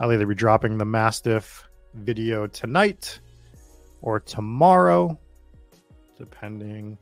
[0.01, 3.21] I'll either be dropping the Mastiff video tonight
[4.01, 5.19] or tomorrow,
[6.19, 6.99] depending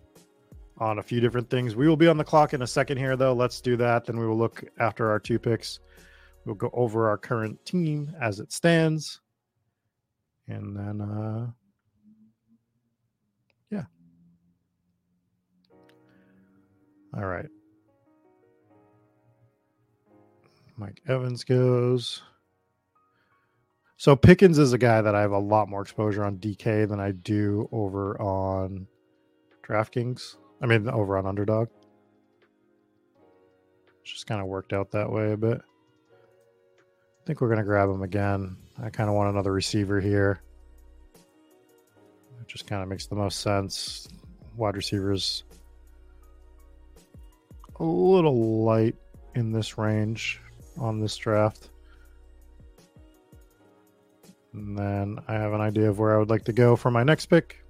[0.78, 1.76] on a few different things.
[1.76, 3.34] We will be on the clock in a second here, though.
[3.34, 4.06] Let's do that.
[4.06, 5.80] Then we will look after our two picks.
[6.44, 9.20] We'll go over our current team as it stands.
[10.48, 11.50] And then, uh,
[13.70, 13.84] yeah.
[17.14, 17.48] All right.
[20.76, 22.22] Mike Evans goes.
[24.00, 26.98] So Pickens is a guy that I have a lot more exposure on DK than
[26.98, 28.86] I do over on
[29.62, 30.36] DraftKings.
[30.62, 31.68] I mean, over on Underdog.
[34.02, 35.60] Just kind of worked out that way a bit.
[35.60, 38.56] I think we're going to grab him again.
[38.82, 40.40] I kind of want another receiver here.
[42.40, 44.08] It just kind of makes the most sense.
[44.56, 45.44] Wide receivers
[47.78, 48.96] a little light
[49.34, 50.40] in this range
[50.78, 51.68] on this draft.
[54.52, 57.02] And then I have an idea of where I would like to go for my
[57.02, 57.62] next pick.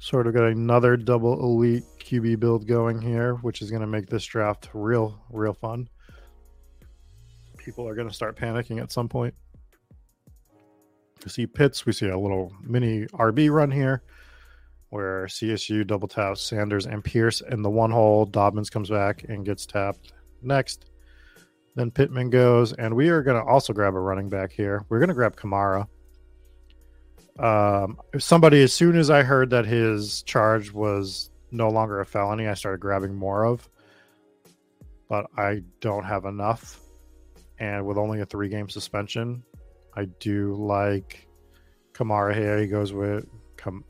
[0.00, 4.08] Sort of got another double elite QB build going here, which is going to make
[4.08, 5.88] this draft real, real fun.
[7.58, 9.34] People are going to start panicking at some point.
[11.24, 11.84] We see Pitts.
[11.84, 14.02] We see a little mini RB run here
[14.90, 18.24] where CSU double taps Sanders and Pierce in the one hole.
[18.24, 20.12] Dobbins comes back and gets tapped
[20.42, 20.90] next.
[21.74, 24.84] Then Pittman goes, and we are going to also grab a running back here.
[24.88, 25.86] We're going to grab Kamara.
[27.38, 32.48] Um, somebody, as soon as I heard that his charge was no longer a felony,
[32.48, 33.68] I started grabbing more of,
[35.08, 36.80] but I don't have enough.
[37.60, 39.44] And with only a three game suspension,
[39.94, 41.28] I do like
[41.92, 42.58] Kamara here.
[42.58, 43.24] He goes with
[43.58, 43.84] come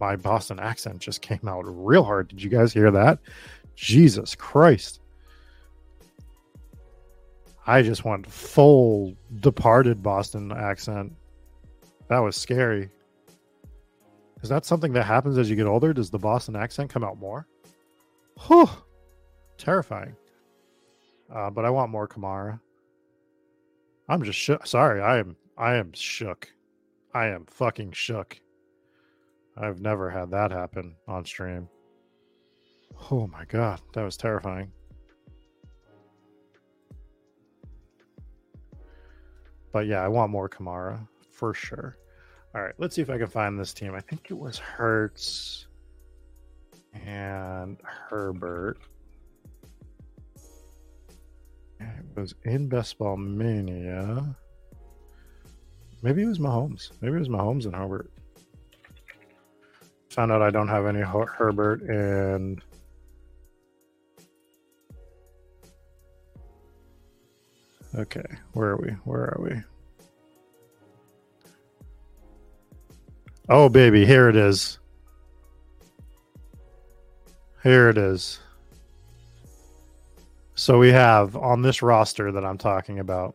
[0.00, 2.28] my Boston accent just came out real hard.
[2.28, 3.18] Did you guys hear that?
[3.74, 5.00] Jesus Christ.
[7.66, 11.14] I just went full departed Boston accent.
[12.08, 12.90] That was scary.
[14.42, 15.94] Is that something that happens as you get older?
[15.94, 17.46] Does the Boston accent come out more?
[18.46, 18.68] Whew.
[19.56, 20.14] Terrifying.
[21.32, 22.60] Uh, but I want more Kamara.
[24.08, 24.68] I'm just.
[24.68, 26.52] Sorry, I am I am shook.
[27.14, 28.38] I am fucking shook.
[29.56, 31.68] I've never had that happen on stream.
[33.10, 34.72] Oh my god, that was terrifying.
[39.72, 41.96] But yeah, I want more Kamara for sure.
[42.54, 43.94] All right, let's see if I can find this team.
[43.94, 45.66] I think it was Hurts
[46.92, 48.78] and Herbert.
[51.80, 54.36] It was in Best Ball Mania.
[56.02, 56.92] Maybe it was Mahomes.
[57.00, 58.13] Maybe it was Mahomes and Herbert.
[60.14, 62.62] Found out I don't have any Her- Herbert and
[67.96, 68.22] Okay,
[68.52, 68.90] where are we?
[69.04, 69.60] Where are we?
[73.48, 74.78] Oh baby, here it is.
[77.64, 78.38] Here it is.
[80.54, 83.34] So we have on this roster that I'm talking about,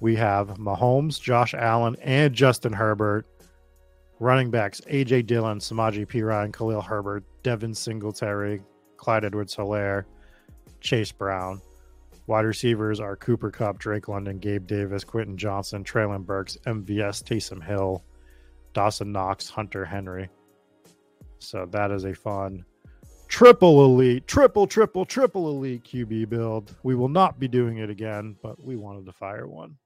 [0.00, 3.26] we have Mahomes, Josh Allen, and Justin Herbert.
[4.20, 8.62] Running backs AJ Dillon, Samaje Perine, Khalil Herbert, Devin Singletary,
[8.96, 10.04] Clyde Edwards Helaire,
[10.80, 11.60] Chase Brown.
[12.26, 17.62] Wide receivers are Cooper Kupp, Drake London, Gabe Davis, Quentin Johnston, Treylon Burks, MVS, Taysom
[17.62, 18.02] Hill,
[18.72, 20.30] Dawson Knox, Hunter Henry.
[21.38, 22.64] So that is a fun
[23.28, 26.74] triple elite, triple, triple, triple elite QB build.
[26.84, 29.76] We will not be doing it again, but we wanted to fire one.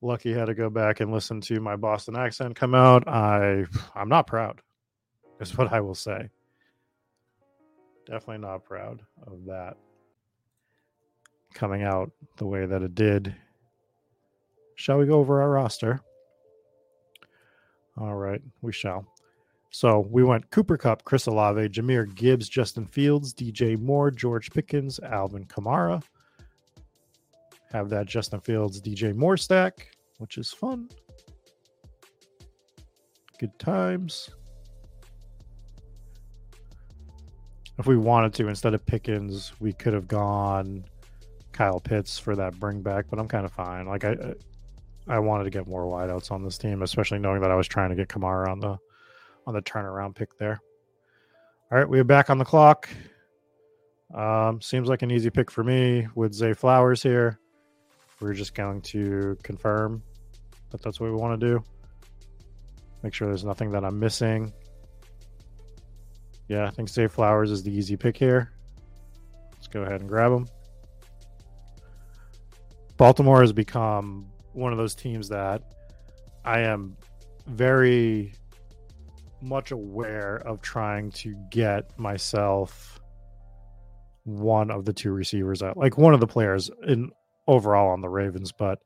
[0.00, 3.06] Lucky had to go back and listen to my Boston accent come out.
[3.08, 3.64] I
[3.94, 4.60] I'm not proud.
[5.40, 6.28] is what I will say.
[8.06, 9.76] Definitely not proud of that
[11.52, 13.34] coming out the way that it did.
[14.76, 16.00] Shall we go over our roster?
[18.00, 19.04] All right, we shall.
[19.70, 25.00] So we went Cooper Kupp, Chris Olave, Jahmyr Gibbs, Justin Fields, DJ Moore, George Pickens,
[25.00, 26.02] Alvin Kamara.
[27.72, 29.88] Have that Justin Fields, DJ Moore stack,
[30.18, 30.88] which is fun.
[33.38, 34.30] Good times.
[37.78, 40.84] If we wanted to, instead of Pickens, we could have gone
[41.52, 43.86] Kyle Pitts for that bring back, but I'm kind of fine.
[43.86, 44.34] Like I,
[45.06, 47.90] I wanted to get more wideouts on this team, especially knowing that I was trying
[47.90, 48.78] to get Kamara on the
[49.46, 50.60] on the turnaround pick there.
[51.70, 52.88] All right, we are back on the clock.
[54.14, 57.38] Um, seems like an easy pick for me with Zay Flowers here.
[58.20, 60.02] We're just going to confirm
[60.70, 61.64] that that's what we want to do.
[63.02, 64.52] Make sure there's nothing that I'm missing.
[66.48, 68.52] Yeah, I think Zay Flowers is the easy pick here.
[69.52, 70.48] Let's go ahead and grab him.
[72.96, 75.62] Baltimore has become one of those teams that
[76.44, 76.96] I am
[77.46, 78.32] very
[79.40, 83.00] much aware of trying to get myself
[84.24, 87.12] one of the two receivers out, like one of the players in
[87.48, 88.52] overall on the Ravens.
[88.52, 88.78] But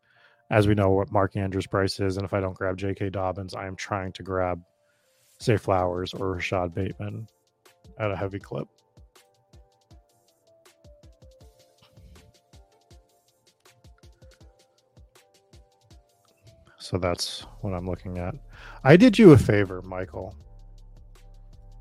[0.51, 3.11] as we know what Mark Andrews' price is, and if I don't grab J.K.
[3.11, 4.63] Dobbins, I am trying to grab,
[5.43, 7.27] Zay, Flowers or Rashod Bateman
[7.99, 8.69] at a heavy clip.
[16.79, 18.35] So that's what I'm looking at.
[18.85, 20.37] I did you a favor, Michael.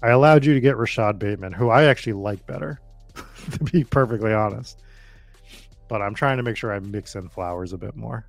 [0.02, 2.80] I allowed you to get Rashod Bateman, who I actually like better,
[3.52, 4.82] to be perfectly honest.
[5.92, 8.26] But I'm trying to make sure I mix in flowers a bit more.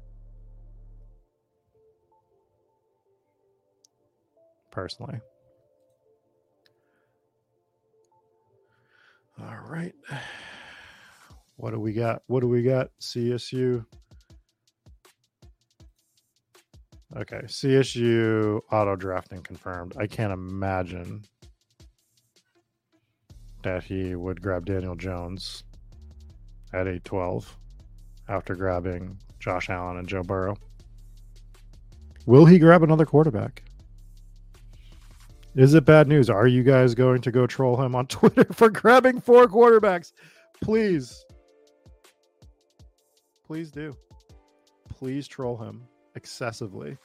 [4.72, 5.20] Personally.
[9.40, 9.94] All right.
[11.54, 12.22] What do we got?
[12.26, 12.88] What do we got?
[13.00, 13.86] CSU.
[17.16, 19.94] Okay, CSU auto drafting confirmed.
[19.96, 21.22] I can't imagine
[23.62, 25.62] that he would grab Daniel Jones
[26.72, 27.56] at 812
[28.28, 30.56] after grabbing Josh Allen and Joe Burrow.
[32.26, 33.62] Will he grab another quarterback?
[35.54, 36.30] Is it bad news?
[36.30, 40.12] Are you guys going to go troll him on Twitter for grabbing four quarterbacks?
[40.62, 41.24] Please.
[43.46, 43.94] Please do.
[44.88, 45.82] Please troll him
[46.14, 46.96] excessively.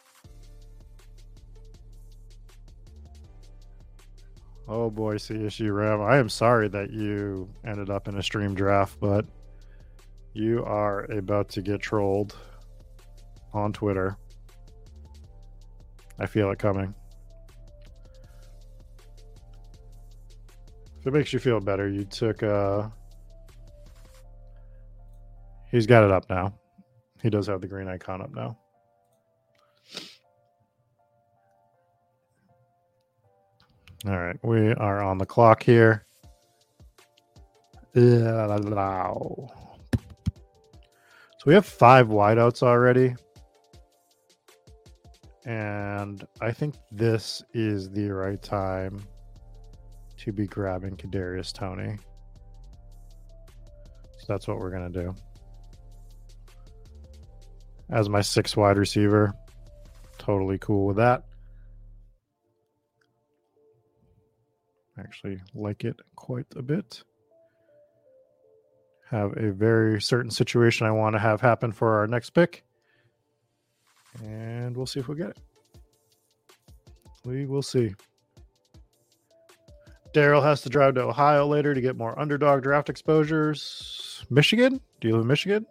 [4.69, 6.01] Oh boy, CSU Ram.
[6.01, 9.25] I am sorry that you ended up in a stream draft, but
[10.37, 12.35] you are about to get trolled
[13.53, 14.17] on Twitter.
[16.19, 16.93] I feel it coming.
[20.99, 22.89] If it makes you feel better, you took uh
[25.71, 26.53] He's got it up now.
[27.21, 28.57] He does have the green icon up now.
[34.05, 36.05] All right, we are on the clock here.
[37.93, 39.49] So
[41.47, 43.15] we have five wideouts already.
[45.45, 49.01] And I think this is the right time
[50.17, 51.99] to be grabbing Kadarius Toney.
[54.17, 55.15] So that's what we're gonna do.
[57.89, 59.33] As my six wide receiver.
[60.17, 61.23] Totally cool with that.
[64.99, 67.03] actually like it quite a bit.
[69.09, 72.63] Have a very certain situation I want to have happen for our next pick.
[74.23, 75.37] And we'll see if we get it.
[77.23, 77.93] We will see.
[80.13, 84.25] Daryl has to drive to Ohio later to get more underdog draft exposures.
[84.29, 84.81] Michigan?
[84.99, 85.65] Do you live in Michigan?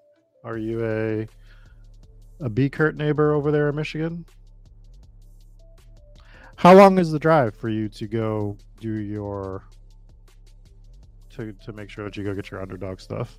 [0.45, 1.27] Are you a
[2.41, 4.25] a B Kurt neighbor over there in Michigan?
[6.57, 9.65] How long is the drive for you to go do your
[11.37, 13.39] to to make sure that you go get your underdog stuff?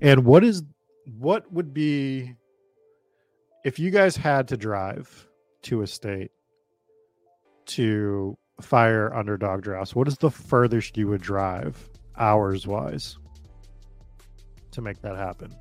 [0.00, 0.62] And what is
[1.18, 2.34] what would be
[3.64, 5.28] if you guys had to drive
[5.62, 6.30] to a state
[7.66, 13.18] to fire underdog drafts, what is the furthest you would drive hours wise
[14.70, 15.54] to make that happen?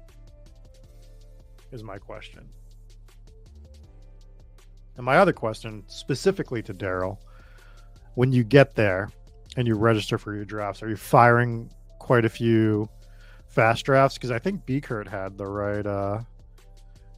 [1.72, 2.48] Is my question.
[4.95, 7.18] And my other question, specifically to Daryl,
[8.15, 9.10] when you get there
[9.57, 11.69] and you register for your drafts, are you firing
[11.99, 12.88] quite a few
[13.47, 14.17] fast drafts?
[14.17, 16.21] Because I think B Kurt had the right uh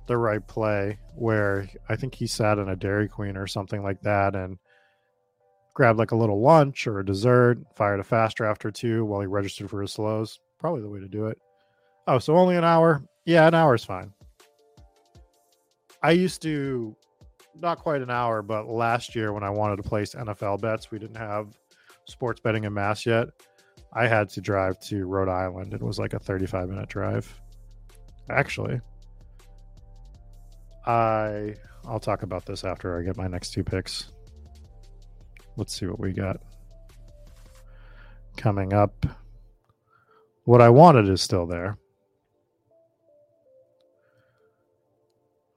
[0.08, 4.02] the right play where I think he sat in a Dairy Queen or something like
[4.02, 4.58] that and
[5.76, 9.22] grabbed like a little lunch or a dessert, fired a fast draft or two while
[9.22, 10.40] he registered for his slows.
[10.58, 11.38] Probably the way to do it.
[12.08, 13.04] Oh, so only an hour?
[13.26, 14.12] Yeah, an hour is fine.
[16.02, 16.96] I used to
[17.62, 20.98] not quite an hour, but last year when I wanted to place NFL bets, we
[20.98, 21.56] didn't have
[22.10, 23.30] sports betting in Mass yet.
[23.94, 25.74] I had to drive to Rhode Island.
[25.74, 27.34] It was like a 35 minute drive.
[28.30, 28.80] Actually,
[30.86, 31.56] I
[31.86, 34.12] I'll talk about this after I get my next two picks.
[35.58, 36.40] Let's see what we got
[38.38, 39.06] coming up.
[40.46, 41.78] What I wanted is still there.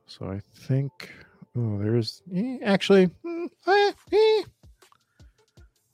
[0.06, 1.10] So I think
[1.56, 4.42] oh there's eh, actually mm, eh, eh.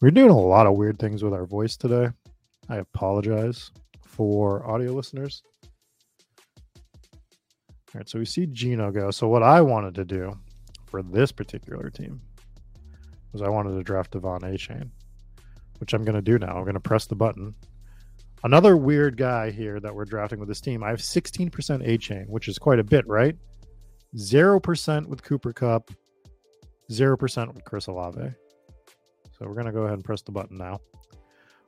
[0.00, 2.10] We're doing a lot of weird things with our voice today.
[2.68, 3.72] I apologize
[4.04, 5.42] for audio listeners.
[7.64, 9.10] All right, so we see Gino go.
[9.10, 10.38] So what I wanted to do
[10.86, 12.20] for this particular team
[13.32, 14.88] was I wanted to draft De'Von Achane,
[15.78, 16.56] which I'm going to do now.
[16.56, 17.52] I'm going to press the button.
[18.44, 20.84] Another weird guy here that we're drafting with this team.
[20.84, 23.36] I have 16% Achane, which is quite a bit, right?
[24.14, 25.90] 0% with Cooper Kupp,
[26.88, 28.32] 0% with Chris Olave.
[29.38, 30.80] So we're going to go ahead and press the button now.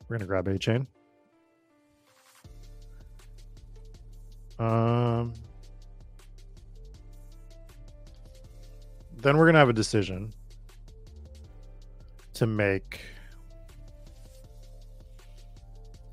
[0.08, 0.86] We're going to grab Achane.
[4.58, 5.32] Um,
[9.16, 10.32] then we're going to have a decision
[12.34, 13.02] to make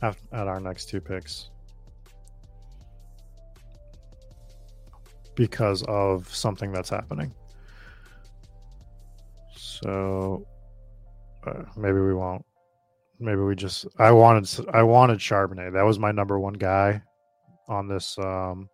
[0.02, 1.50] at, our next two picks
[5.36, 7.34] because of something that's happening.
[9.56, 10.46] So
[11.76, 12.46] maybe we won't.
[13.20, 13.88] Maybe we just.
[13.98, 14.68] I wanted.
[14.74, 15.74] I wanted Charbonnet.
[15.74, 17.02] That was my number one guy
[17.68, 18.70] on this um,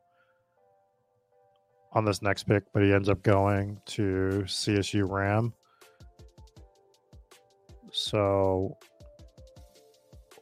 [1.93, 5.53] on this next pick, but he ends up going to CSU Ram.
[7.91, 8.77] So,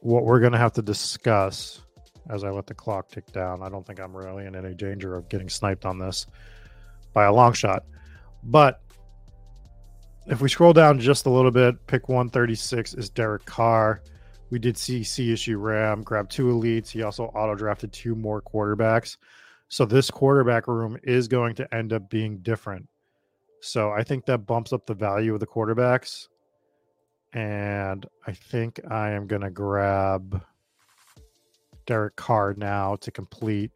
[0.00, 1.82] what we're going to have to discuss
[2.30, 5.16] as I let the clock tick down, I don't think I'm really in any danger
[5.16, 6.26] of getting sniped on this
[7.12, 7.84] by a long shot.
[8.42, 8.80] But
[10.26, 14.02] if we scroll down just a little bit, pick 136 is Derek Carr.
[14.50, 16.90] We did see CSU Ram grab two elites.
[16.90, 19.16] He also auto drafted two more quarterbacks.
[19.68, 22.86] So this quarterback room is going to end up being different.
[23.60, 26.28] So I think that bumps up the value of the quarterbacks.
[27.32, 30.42] And I think I am going to grab
[31.86, 33.70] Derek Carr now to complete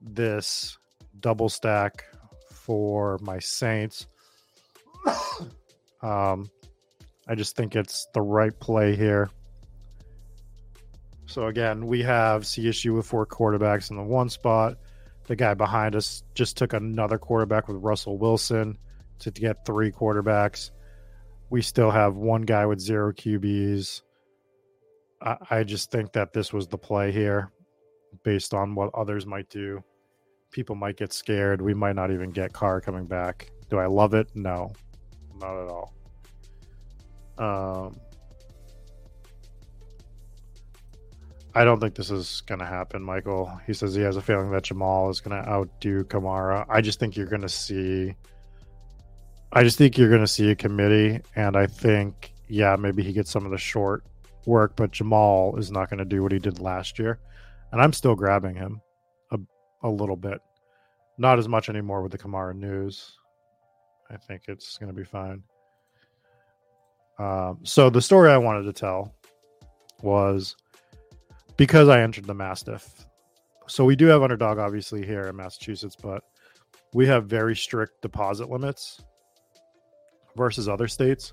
[0.00, 0.78] this
[1.20, 2.04] double stack
[2.50, 4.08] for my Saints.
[6.02, 6.50] Um,
[7.28, 9.30] I just think it's the right play here.
[11.26, 14.78] So again, we have CSU with four quarterbacks in the one spot.
[15.26, 18.78] The guy behind us just took another quarterback with Russell Wilson
[19.18, 20.70] to get three quarterbacks.
[21.50, 24.02] We still have one guy with zero QBs.
[25.20, 27.50] I, I just think that this was the play here
[28.22, 29.82] based on what others might do.
[30.52, 31.60] People might get scared.
[31.60, 33.50] We might not even get Carr coming back.
[33.68, 34.28] Do I love it?
[34.34, 34.72] No,
[35.38, 35.94] not at all.
[37.38, 37.96] Um,
[41.54, 43.50] I don't think this is going to happen, Michael.
[43.66, 46.66] He says he has a feeling that Jamaal is going to outdo Kamara.
[46.68, 48.14] I just think you're going to see.
[49.52, 53.14] I just think you're going to see a committee, and I think, yeah, maybe he
[53.14, 54.04] gets some of the short
[54.44, 57.18] work, but Jamaal is not going to do what he did last year,
[57.72, 58.82] and I'm still grabbing him
[59.30, 59.38] a,
[59.82, 60.40] a little bit,
[61.16, 63.16] not as much anymore with the Kamara news.
[64.10, 65.42] I think it's going to be fine.
[67.18, 69.14] Um, so the story I wanted to tell
[70.02, 70.56] was
[71.56, 73.06] because I entered the Mastiff.
[73.66, 76.22] So we do have underdog obviously here in Massachusetts, but
[76.92, 79.02] we have very strict deposit limits
[80.36, 81.32] versus other states.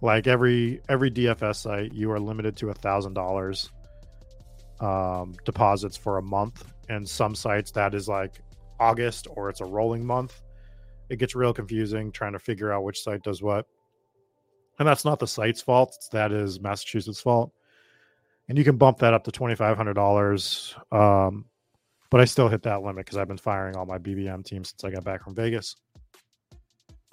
[0.00, 3.70] Like every every DFS site, you are limited to a thousand dollars
[4.80, 8.40] um, deposits for a month, and some sites that is like
[8.78, 10.40] August or it's a rolling month.
[11.08, 13.66] It gets real confusing trying to figure out which site does what,
[14.78, 15.96] and that's not the site's fault.
[16.12, 17.52] That is Massachusetts' fault
[18.48, 20.74] and you can bump that up to twenty five hundred dollars.
[20.90, 21.44] Um,
[22.10, 24.82] but I still hit that limit because I've been firing all my BBM teams since
[24.82, 25.76] I got back from Vegas.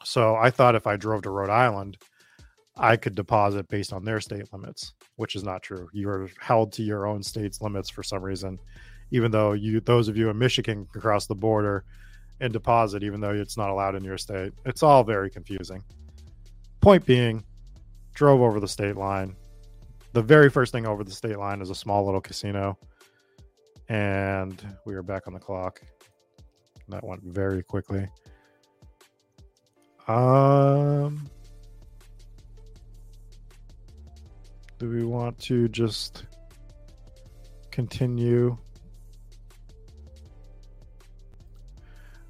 [0.05, 1.97] So I thought if I drove to Rhode Island,
[2.77, 5.89] I could deposit based on their state limits, which is not true.
[5.91, 8.57] You are held to your own state's limits for some reason,
[9.11, 11.83] even though you those of you in Michigan can cross the border
[12.39, 14.53] and deposit, even though it's not allowed in your state.
[14.65, 15.83] It's all very confusing.
[16.81, 17.43] Point being,
[18.13, 19.35] drove over the state line,
[20.13, 22.77] the very first thing over the state line is a small little casino,
[23.89, 25.81] and we are back on the clock.
[26.89, 28.07] That went very quickly.
[30.07, 31.29] Um,
[34.77, 36.25] Do we want to just
[37.71, 38.57] continue?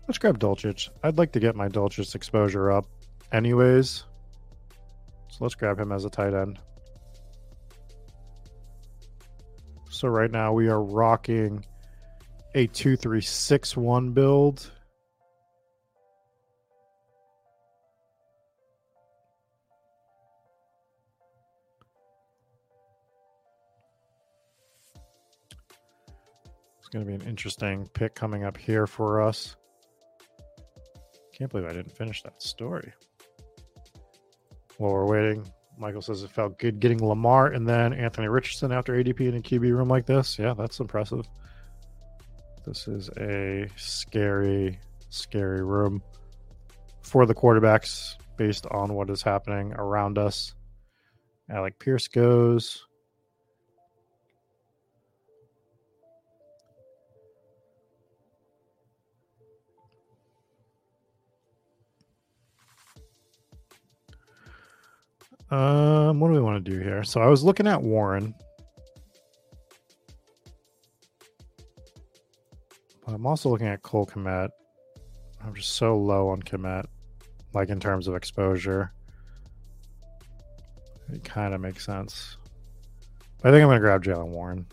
[0.08, 0.90] Let's grab Dulcich.
[1.04, 2.86] I'd like to get my Dulcich exposure up
[3.32, 4.04] anyways.
[5.30, 6.60] So let's grab him as a tight end.
[9.90, 11.66] So right now we are rocking
[12.54, 14.72] a 2361 build.
[26.80, 29.56] It's going to be an interesting pick coming up here for us.
[31.38, 32.94] Can't believe I didn't finish that story.
[34.78, 35.46] While we're waiting,
[35.78, 39.42] Michael says it felt good getting Lamar and then Anthony Richardson after ADP in a
[39.42, 40.40] QB room like this.
[40.40, 41.28] Yeah, that's impressive.
[42.66, 44.80] This is a scary,
[45.10, 46.02] scary room
[47.02, 50.54] for the quarterbacks based on what is happening around us.
[51.50, 52.85] Alec Pierce goes.
[65.52, 67.04] Um, what do we want to do here?
[67.04, 68.34] So I was looking at Warren.
[73.06, 74.50] But I'm also looking at Cole Kmet.
[75.44, 76.86] I'm just so low on Kmet,
[77.54, 78.92] like in terms of exposure.
[81.14, 82.38] It kind of makes sense.
[83.44, 84.66] I think I'm going to grab Jaylen Warren.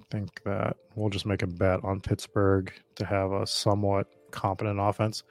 [0.00, 4.78] I think that we'll just make a bet on Pittsburgh to have a somewhat competent
[4.80, 5.24] offense.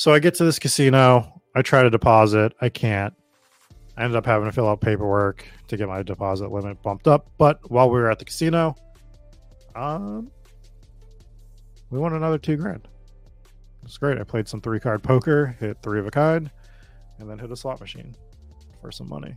[0.00, 1.42] So I get to this casino.
[1.54, 2.54] I try to deposit.
[2.62, 3.12] I can't.
[3.98, 7.30] I ended up having to fill out paperwork to get my deposit limit bumped up.
[7.36, 8.74] But while we were at the casino,
[9.76, 10.30] um,
[11.90, 12.88] we won another two grand.
[13.82, 14.16] It's great.
[14.16, 16.50] I played some three card poker, hit three of a kind,
[17.18, 18.16] and then hit a slot machine
[18.80, 19.36] for some money.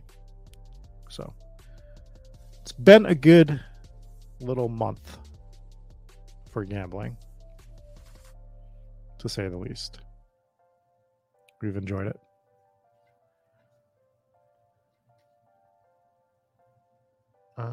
[1.10, 1.30] So
[2.62, 3.60] it's been a good
[4.40, 5.18] little month
[6.50, 7.18] for gambling,
[9.18, 10.00] to say the least.
[11.64, 12.20] We've enjoyed it.
[17.56, 17.72] Uh,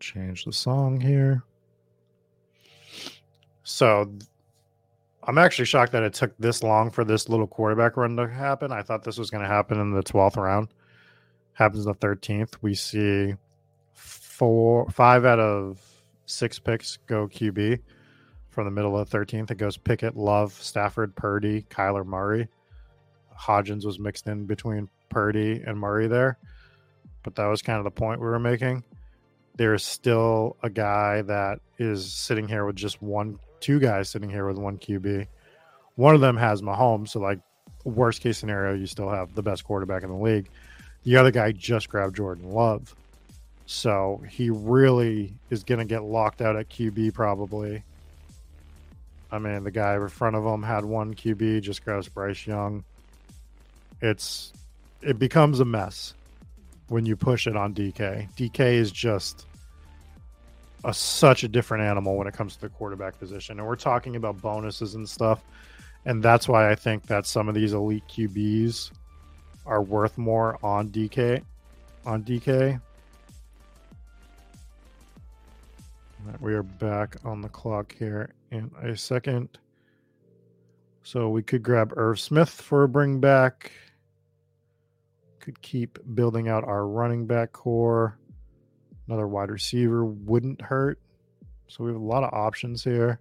[0.00, 1.44] change the song here.
[3.62, 4.12] So
[5.24, 8.72] I'm actually shocked that it took this long for this little quarterback run to happen.
[8.72, 10.68] I thought this was going to happen in the 12th round.
[11.52, 12.54] Happens in the 13th.
[12.60, 13.34] We see
[13.92, 15.80] four, five out of
[16.26, 17.78] six picks go QB
[18.50, 19.50] from the middle of the 13th.
[19.52, 22.48] It goes Pickett, Love, Stafford, Purdy, Kyler Murray.
[23.38, 26.38] Hodgins was mixed in between Purdy and Murray there,
[27.22, 28.84] but that was kind of the point we were making.
[29.56, 34.46] There's still a guy that is sitting here with just one two guys sitting here
[34.46, 35.26] with one QB.
[35.94, 37.38] One of them has Mahomes, so like
[37.84, 40.48] worst case scenario, you still have the best quarterback in the league.
[41.04, 42.94] The other guy just grabbed Jordan Love.
[43.66, 47.82] So he really is going to get locked out at QB probably.
[49.30, 52.84] I mean, the guy in front of him had one QB, just grabs Bryce Young.
[54.02, 54.52] It's
[55.00, 56.14] it becomes a mess
[56.88, 58.28] when you push it on DK.
[58.36, 59.46] DK is just
[60.84, 63.58] a, such a different animal when it comes to the quarterback position.
[63.58, 65.44] And we're talking about bonuses and stuff.
[66.04, 68.90] And that's why I think that some of these elite QBs
[69.66, 71.42] are worth more on DK.
[72.04, 72.80] On DK.
[76.40, 79.58] We are back on the clock here in a second.
[81.04, 83.72] So we could grab Irv Smith for a bring back.
[85.40, 88.18] Could keep building out our running back core.
[89.06, 90.98] Another wide receiver wouldn't hurt.
[91.68, 93.20] So we have a lot of options here.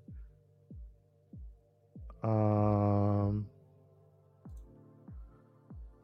[2.24, 3.48] Um,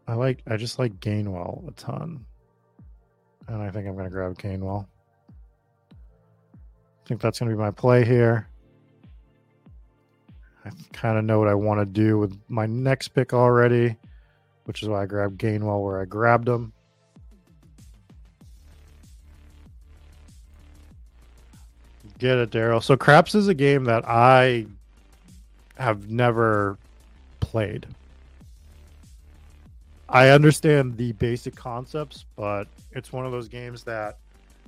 [0.07, 2.25] I like I just like Gainwell a ton.
[3.47, 4.87] And I think I'm gonna grab Gainwell.
[6.53, 8.47] I think that's gonna be my play here.
[10.65, 13.95] I kind of know what I want to do with my next pick already,
[14.65, 16.73] which is why I grabbed Gainwell where I grabbed him.
[22.17, 22.81] Get it, Daryl.
[22.81, 24.65] So Craps is a game that I
[25.77, 26.77] have never
[27.39, 27.85] played.
[30.09, 34.17] I understand the basic concepts, but it's one of those games that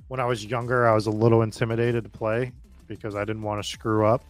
[0.08, 2.52] when I was younger, I was a little intimidated to play
[2.86, 4.22] because I didn't want to screw up.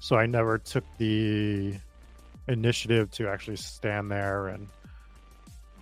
[0.00, 1.74] So I never took the
[2.48, 4.68] initiative to actually stand there and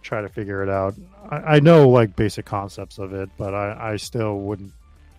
[0.03, 0.95] try to figure it out.
[1.31, 4.73] I, I know like basic concepts of it, but I, I still wouldn't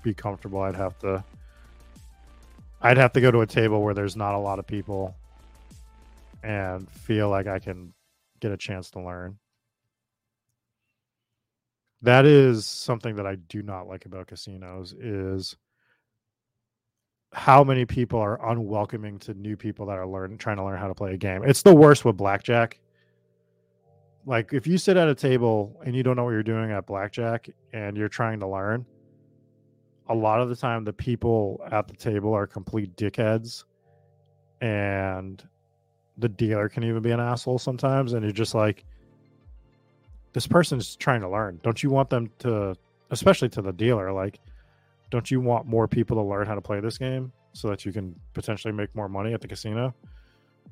[0.06, 0.61] be comfortable.
[0.61, 1.23] I'd have to
[2.82, 5.15] I'd have to go to a table where there's not a lot of people
[6.44, 7.94] and feel like I can
[8.40, 9.40] get a chance to learn.
[12.03, 15.57] That is something that I do not like about casinos is
[17.34, 20.88] how many people are unwelcoming to new people that are learning trying to learn how
[20.88, 21.44] to play a game.
[21.44, 22.80] It's the worst with blackjack.
[24.27, 26.86] Like if you sit at a table and you don't know what you're doing at
[26.86, 28.86] blackjack and you're trying to learn,
[30.07, 33.64] a lot of the time the people at the table are complete dickheads
[34.61, 35.44] and
[36.18, 38.86] the dealer can even be an asshole sometimes and you're just like
[40.34, 41.60] this person's trying to learn.
[41.64, 42.76] Don't you want them to
[43.11, 44.40] especially to the dealer like
[45.11, 47.94] don't you want more people to learn how to play this game so that you
[47.94, 49.94] can potentially make more money at the casino?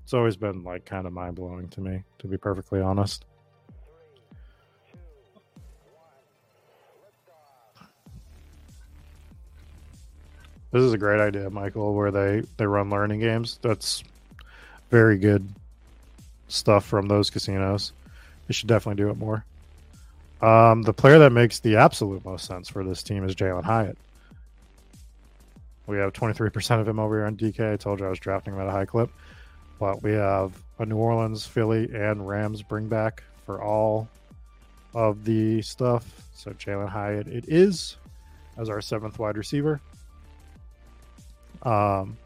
[0.03, 3.25] It's always been like kind of mind-blowing to me to be perfectly honest
[10.73, 13.59] This is a great idea, Michael, where they they run learning games.
[13.61, 14.03] That's
[14.89, 15.47] very good
[16.47, 17.93] stuff from those casinos.
[18.47, 19.45] They should definitely do it more.
[20.41, 23.99] Um, the player that makes the absolute most sense for this team is Jalin Hyatt.
[25.85, 27.73] We have 23% of him over here on DK.
[27.73, 29.11] I told you I was drafting him at a high clip.
[29.79, 34.07] But we have a New Orleans, Philly, and Rams bring back for all
[34.95, 36.05] of the stuff.
[36.33, 37.97] So Jalin Hyatt, it is
[38.57, 39.79] as our seventh wide receiver.
[41.63, 42.17] Um,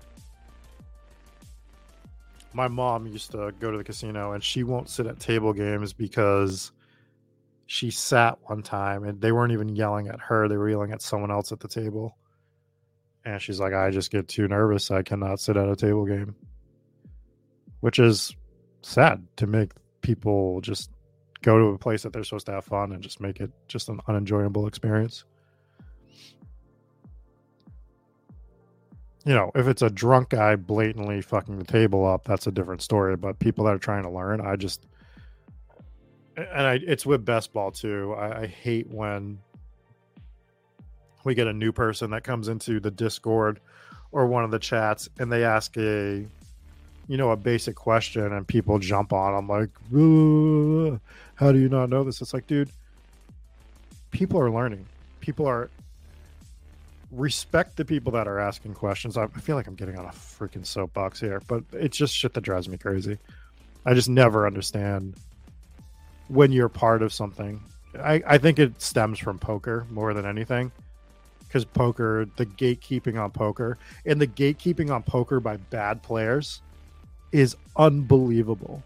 [2.54, 5.94] my mom used to go to the casino and she won't sit at table games
[5.94, 6.72] because
[7.68, 11.02] she sat one time and they weren't even yelling at her, they were yelling at
[11.02, 12.18] someone else at the table.
[13.26, 14.90] And she's like, I just get too nervous.
[14.90, 16.34] I cannot sit at a table game.
[17.82, 18.36] Which is
[18.82, 20.90] sad to make people just
[21.42, 23.90] go to a place that they're supposed to have fun and just make it just
[23.90, 25.26] an unenjoyable experience.
[29.28, 32.82] You know, if it's a drunk guy blatantly fucking the table up, that's a different
[32.82, 33.18] story.
[33.18, 34.86] But people that are trying to learn, I just,
[36.38, 38.16] and I, it's with best ball too.
[38.18, 39.38] I, I hate when
[41.26, 43.60] we get a new person that comes into the Discord
[44.14, 46.26] or one of the chats and they ask a,
[47.10, 49.34] you know, a basic question and people jump on.
[49.34, 49.70] I'm like,
[51.36, 52.22] how do you not know this?
[52.22, 52.70] It's like, dude,
[54.12, 54.86] people are learning.
[55.20, 55.70] People are
[57.12, 59.18] respect the people that are asking questions.
[59.18, 62.42] I feel like I'm getting on a freaking soapbox here, but it's just shit that
[62.42, 63.18] drives me crazy.
[63.86, 65.16] I just never understand
[66.28, 67.62] when you're part of something.
[67.98, 70.72] I, I think it stems from poker more than anything.
[71.48, 76.62] Because poker, the gatekeeping on poker, and the gatekeeping on poker by bad players
[77.32, 78.84] is unbelievable.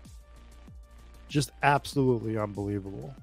[1.27, 3.15] Just absolutely unbelievable.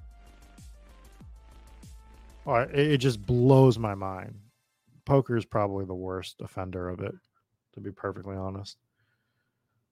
[2.45, 4.33] It just blows my mind
[5.09, 7.15] poker is probably the worst offender of it,
[7.73, 8.77] to be perfectly honest.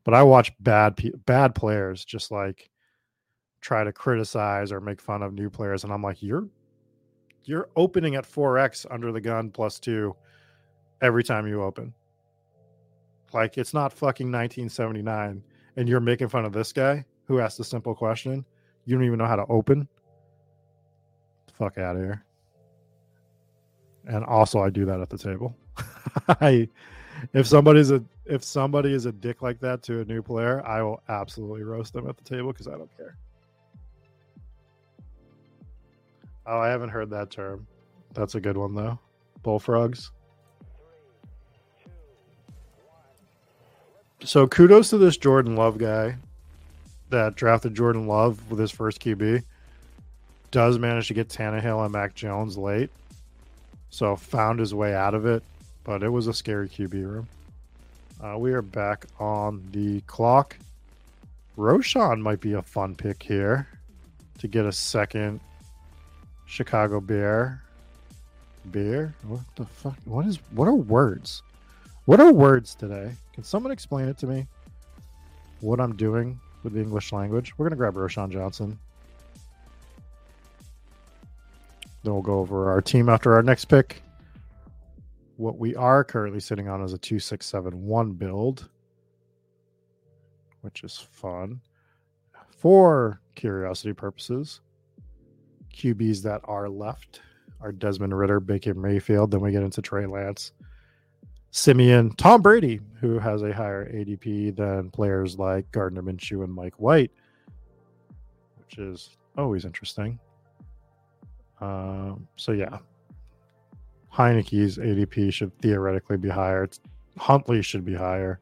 [0.03, 2.69] But I watch bad bad players just like
[3.59, 6.47] try to criticize or make fun of new players, and I'm like, you're
[7.45, 10.15] you're opening at 4x under the gun plus two
[11.01, 11.93] every time you open.
[13.33, 15.43] Like it's not fucking 1979,
[15.75, 18.45] and you're making fun of this guy who asked a simple question.
[18.85, 19.87] You don't even know how to open.
[21.57, 22.26] Fuck out of here
[24.07, 25.55] and also I do that at the table.
[26.41, 26.67] I
[27.33, 30.81] if somebody's a if somebody is a dick like that to a new player, I
[30.81, 33.15] will absolutely roast them at the table because I don't care.
[36.45, 37.67] Oh, I haven't heard that term.
[38.13, 38.99] That's a good one though.
[39.43, 40.11] Bullfrogs.
[44.23, 46.15] So kudos to this Jordan Love guy
[47.09, 49.43] that drafted Jordan Love with his first QB.
[50.49, 52.89] Does manage to get Tannehill and Mac Jones late
[53.89, 55.43] so found his way out of it,
[55.83, 57.27] but it was a scary QB room.
[58.21, 60.57] Uh, we are back on the clock.
[61.57, 63.67] Roschon might be a fun pick here
[64.39, 65.39] to get a second
[66.45, 67.61] Chicago Bear.
[68.65, 69.13] Bear?
[69.27, 69.97] What the fuck?
[70.05, 70.39] What is?
[70.51, 71.41] What are words?
[72.05, 73.11] What are words today?
[73.33, 74.47] Can someone explain it to me?
[75.61, 77.57] What I'm doing with the English language?
[77.57, 78.77] We're gonna grab Roschon Johnson.
[82.07, 84.01] Then we'll go over our team after our next pick.
[85.35, 88.69] What we are currently sitting on is a 2671 build,
[90.61, 91.59] which is fun.
[92.49, 94.61] For curiosity purposes,
[95.75, 97.19] QBs that are left
[97.59, 99.31] are Desmond Ridder, Baker Mayfield.
[99.31, 100.53] Then we get into Trey Lance,
[101.51, 106.79] Siemian, Tom Brady, who has a higher ADP than players like Gardner Minshew and Mike
[106.79, 107.11] White,
[108.59, 110.17] which is always interesting.
[111.59, 112.77] Um, so yeah,
[114.13, 116.67] Heinicke's ADP should theoretically be higher.
[117.17, 118.39] Huntley should be higher.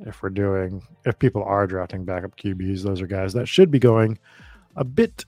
[0.00, 3.78] If we're doing, if people are drafting backup QBs, those are guys that should be
[3.78, 4.18] going
[4.76, 5.24] a bit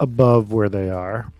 [0.00, 1.32] above where they are.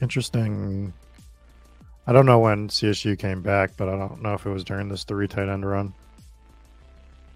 [0.00, 0.92] Interesting.
[2.06, 4.88] I don't know when CSU came back, but I don't know if it was during
[4.88, 5.92] this three tight end run.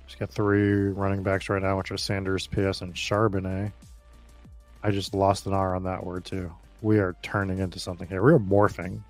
[0.07, 3.73] She's got three running backs right now, which are Sanders, PS, and Charbonnet.
[4.83, 6.53] I just lost an R on that word too.
[6.83, 8.23] We are turning into something here.
[8.23, 9.03] We are morphing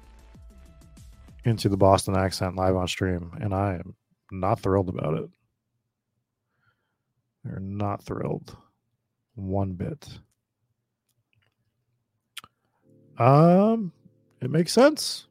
[1.45, 3.95] into the Boston accent live on stream, and I am
[4.31, 5.31] not thrilled about it.
[7.45, 8.57] We're not thrilled
[9.35, 10.07] one bit.
[13.21, 13.93] Um,
[14.41, 15.27] it makes sense.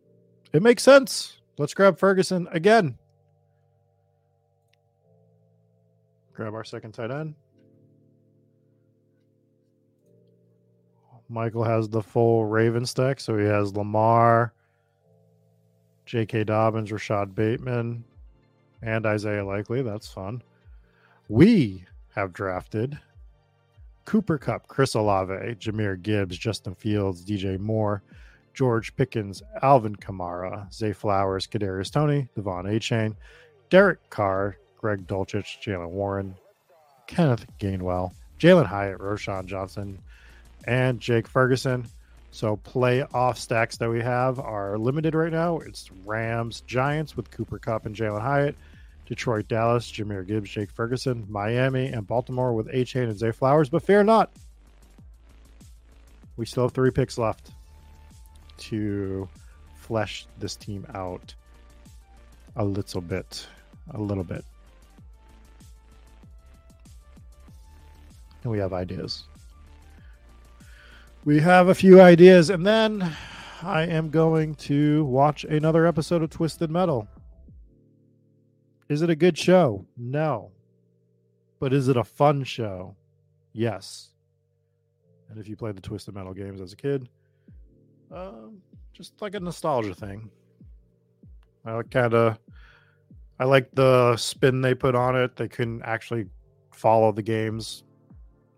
[0.54, 1.38] It makes sense.
[1.58, 2.98] Let's grab Ferguson again.
[6.34, 7.34] Grab our second tight end.
[11.28, 14.54] Michael has the full Raven stack, so he has Lamar,
[16.06, 16.44] J.K.
[16.44, 18.04] Dobbins, Rashod Bateman,
[18.82, 19.82] and Isaiah Likely.
[19.82, 20.42] That's fun.
[21.28, 21.86] We
[22.16, 23.00] have drafted
[24.10, 28.02] Cooper Kupp, Chris Olave, Jahmyr Gibbs, Justin Fields, DJ Moore,
[28.56, 33.16] George Pickens, Alvin Kamara, Zay Flowers, Kadarius Toney, De'Von Achane,
[33.70, 36.34] Derek Carr, Greg Dulcich, Jaylen Warren,
[37.06, 40.00] Kenneth Gainwell, Jalin Hyatt, Roschon Johnson,
[40.66, 41.86] and Jake Ferguson.
[42.32, 45.60] So playoff stacks that we have are limited right now.
[45.60, 48.56] It's Rams, Giants with Cooper Kupp and Jalin Hyatt,
[49.10, 53.68] Detroit, Dallas, Jahmyr Gibbs, Jake Ferguson, Miami, and Baltimore with Achane and Zay Flowers.
[53.68, 54.32] But fear not,
[56.38, 57.50] we still have three picks left
[58.58, 59.28] to
[59.76, 61.34] flesh this team out
[62.56, 63.48] a little bit.
[63.96, 64.46] A little bit.
[68.44, 69.24] And we have ideas.
[71.26, 73.12] We have a few ideas, and then
[73.64, 77.08] I am going to watch another episode of Twisted Metal.
[78.90, 79.86] Is it a good show?
[79.96, 80.52] No.
[81.60, 82.96] But is it a fun show?
[83.54, 84.10] Yes.
[85.30, 87.08] And if you played the Twisted Metal games as a kid,
[88.12, 88.62] um,
[88.94, 90.32] just like a nostalgia thing.
[91.66, 92.40] I kind of,
[93.40, 95.36] I like the spin they put on it.
[95.36, 96.26] They couldn't actually
[96.72, 97.84] follow the games,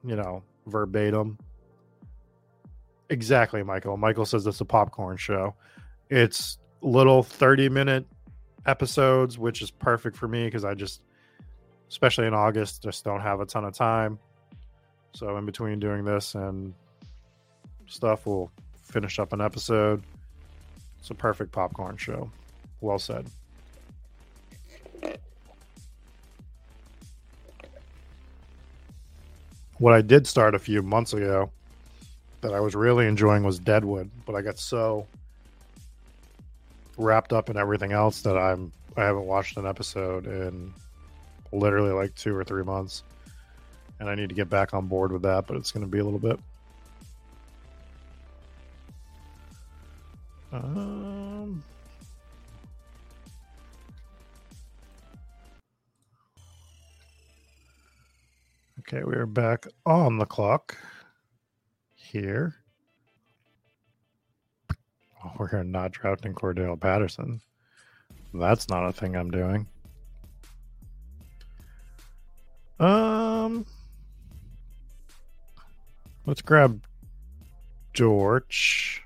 [0.05, 1.37] you know, verbatim.
[3.09, 3.97] Exactly, Michael.
[3.97, 5.53] Michael says it's a popcorn show.
[6.09, 8.05] It's little 30 minute
[8.65, 11.01] episodes, which is perfect for me because I just,
[11.89, 14.19] especially in August, just don't have a ton of time.
[15.13, 16.73] So in between doing this and
[17.87, 18.51] stuff, we'll
[18.83, 20.03] finish up an episode.
[20.99, 22.29] It's a perfect popcorn show.
[22.79, 23.25] Well said.
[29.79, 31.49] What I did start a few months ago
[32.41, 35.07] that I was really enjoying was Deadwood, but I got so
[37.01, 40.73] wrapped up in everything else that I'm I haven't watched an episode in
[41.51, 43.03] literally like two or three months.
[43.99, 45.99] And I need to get back on board with that, but it's going to be
[45.99, 46.39] a little bit.
[50.51, 51.63] Um,
[58.79, 60.75] okay, we are back on the clock
[61.95, 62.60] here.
[65.37, 67.41] We're not drafting Cordarrelle Patterson.
[68.33, 69.67] That's not a thing I'm doing.
[72.79, 73.65] Um,
[76.25, 76.81] let's grab
[77.93, 79.03] George.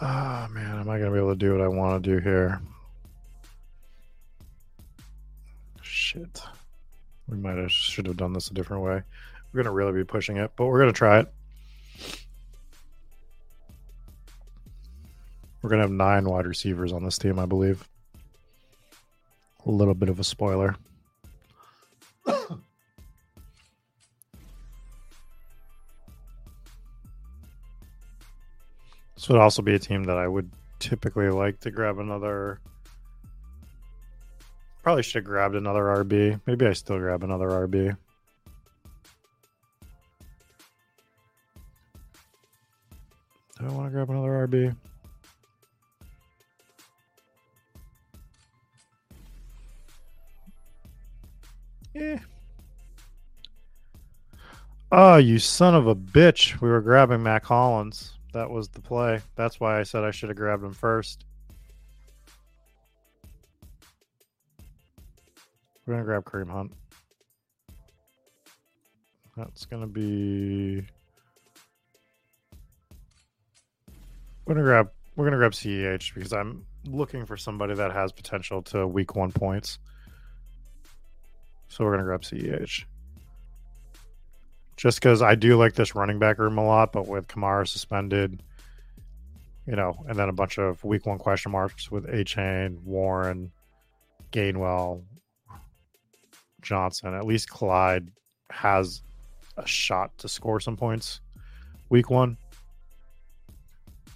[0.00, 2.10] Ah, oh, man, am I going to be able to do what I want to
[2.10, 2.60] do here?
[5.82, 6.40] Shit.
[7.26, 9.02] We might have should have done this a different way.
[9.52, 11.32] We're going to really be pushing it, but we're going to try it.
[15.60, 17.86] We're going to have nine wide receivers on this team, I believe.
[19.66, 20.76] A little bit of a spoiler.
[29.28, 32.60] Would also be a team that I would typically like to grab another.
[34.82, 36.40] Probably should have grabbed another RB.
[36.46, 37.94] Maybe I still grab another RB.
[43.58, 44.74] Do I want to grab another RB?
[51.92, 52.02] Yeah.
[52.02, 52.18] Eh.
[54.90, 56.62] Oh, you son of a bitch.
[56.62, 58.17] We were grabbing Mack Hollins.
[58.38, 59.20] That was the play.
[59.34, 61.24] That's why I said I should have grabbed him first.
[65.84, 66.72] We're going to grab Kareem Hunt.
[69.36, 70.86] That's going to be.
[74.46, 74.92] We're gonna grab.
[75.16, 79.32] We're gonna grab CEH because I'm looking for somebody that has potential to week one
[79.32, 79.80] points.
[81.66, 82.84] So we're gonna grab CEH.
[84.78, 88.40] Just because I do like this running back room a lot, but with Kamara suspended,
[89.66, 93.50] you know, and then a bunch of week one question marks with Achane, Warren,
[94.30, 95.02] Gainwell,
[96.62, 97.12] Johnson.
[97.12, 98.12] At least Clyde
[98.50, 99.02] has
[99.56, 101.22] a shot to score some points
[101.88, 102.36] week one.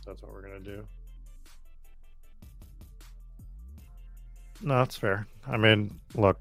[0.06, 0.86] That's what we're gonna do.
[4.62, 5.26] No, that's fair.
[5.44, 6.38] I mean, look,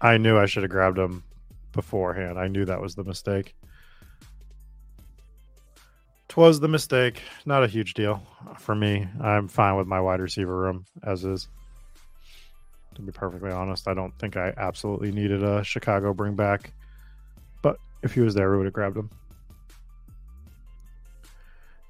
[0.00, 1.24] I knew I should have grabbed him
[1.74, 2.38] beforehand.
[2.38, 3.54] I knew that was the mistake.
[6.28, 7.22] Twas the mistake.
[7.44, 8.26] Not a huge deal
[8.58, 9.06] for me.
[9.20, 11.48] I'm fine with my wide receiver room as is.
[12.94, 16.72] To be perfectly honest, I don't think I absolutely needed a Chicago bring back.
[17.60, 19.10] But if he was there, we would have grabbed him.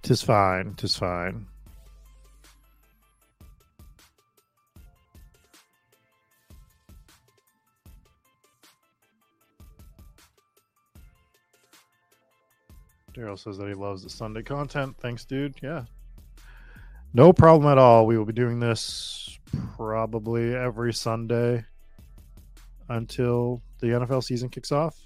[0.03, 0.75] Tis fine.
[0.75, 1.47] Tis fine.
[13.15, 14.97] Daryl says that he loves the Sunday content.
[14.99, 15.55] Thanks, dude.
[15.63, 15.85] Yeah.
[17.13, 18.07] No problem at all.
[18.07, 19.39] We will be doing this
[19.77, 21.65] probably every Sunday
[22.89, 24.99] until the NFL season kicks off.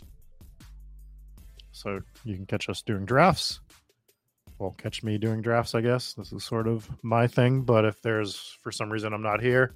[1.73, 3.61] So you can catch us doing drafts.
[4.59, 6.15] Well, catch me doing drafts, I guess.
[6.15, 7.63] This is sort of my thing.
[7.63, 9.75] But if there's, for some reason, I'm not here,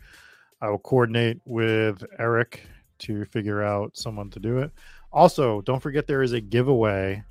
[0.60, 2.62] I will coordinate with Eric
[3.00, 4.72] to figure out someone to do it.
[5.12, 7.22] Also, don't forget there is a giveaway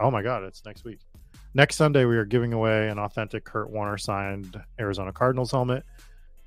[0.00, 0.98] Oh my God, it's next week.
[1.54, 5.84] Next Sunday, we are giving away an authentic Kurt Warner signed Arizona Cardinals helmet.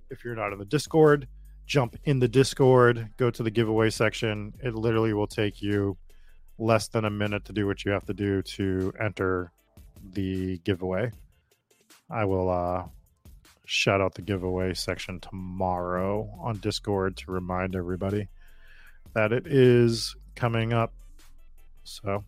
[0.09, 1.27] If you're not in the Discord,
[1.65, 4.53] jump in the Discord, go to the giveaway section.
[4.61, 5.97] It literally will take you
[6.57, 9.53] less than a minute to do what you have to do to enter
[10.11, 11.11] the giveaway.
[12.09, 12.83] I will uh,
[13.65, 18.27] shout out the giveaway section tomorrow on Discord to remind everybody
[19.13, 20.93] that it is coming up.
[21.83, 22.25] So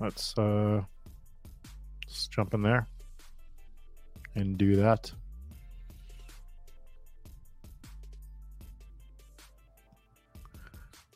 [0.00, 0.82] let's uh
[2.06, 2.86] let's jump in there
[4.34, 5.10] and do that.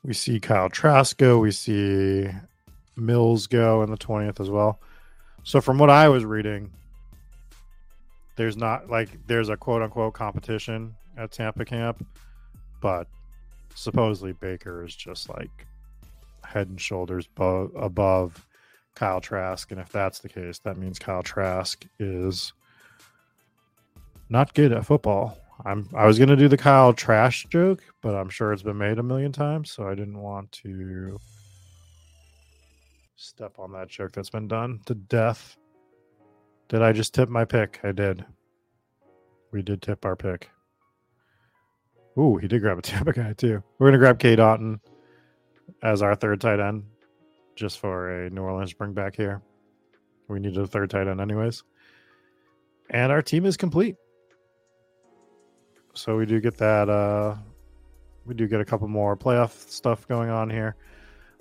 [0.05, 1.39] We see Kyle Trask go.
[1.39, 2.29] We see
[2.97, 4.81] Mills go in the 20th as well.
[5.45, 6.73] So, from what I was reading,
[8.37, 12.05] there's not like there's a quote unquote competition at Tampa camp,
[12.81, 13.07] but
[13.75, 15.67] supposedly Baker is just like
[16.45, 18.45] head and shoulders bo- above
[18.95, 19.71] Kyle Trask.
[19.71, 22.53] And if that's the case, that means Kyle Trask is
[24.29, 25.39] not good at football.
[25.65, 28.99] I'm I was gonna do the Kyle Trash joke, but I'm sure it's been made
[28.99, 31.19] a million times, so I didn't want to
[33.17, 35.57] step on that joke that's been done to death.
[36.69, 37.81] Did I just tip my pick?
[37.85, 38.25] I did.
[39.53, 40.51] We did tip our pick.
[42.19, 43.63] Ooh, he did grab a Tampa guy too.
[43.79, 44.81] We're gonna grab Cade Otton
[45.83, 46.85] as our third tight end
[47.55, 49.43] just for a New Orleans bring back here.
[50.29, 51.63] We needed a third tight end, anyways.
[52.91, 53.97] And our team is complete.
[55.95, 56.89] So we do get that.
[56.89, 57.37] Uh,
[58.25, 60.77] we do get a couple more playoff stuff going on here.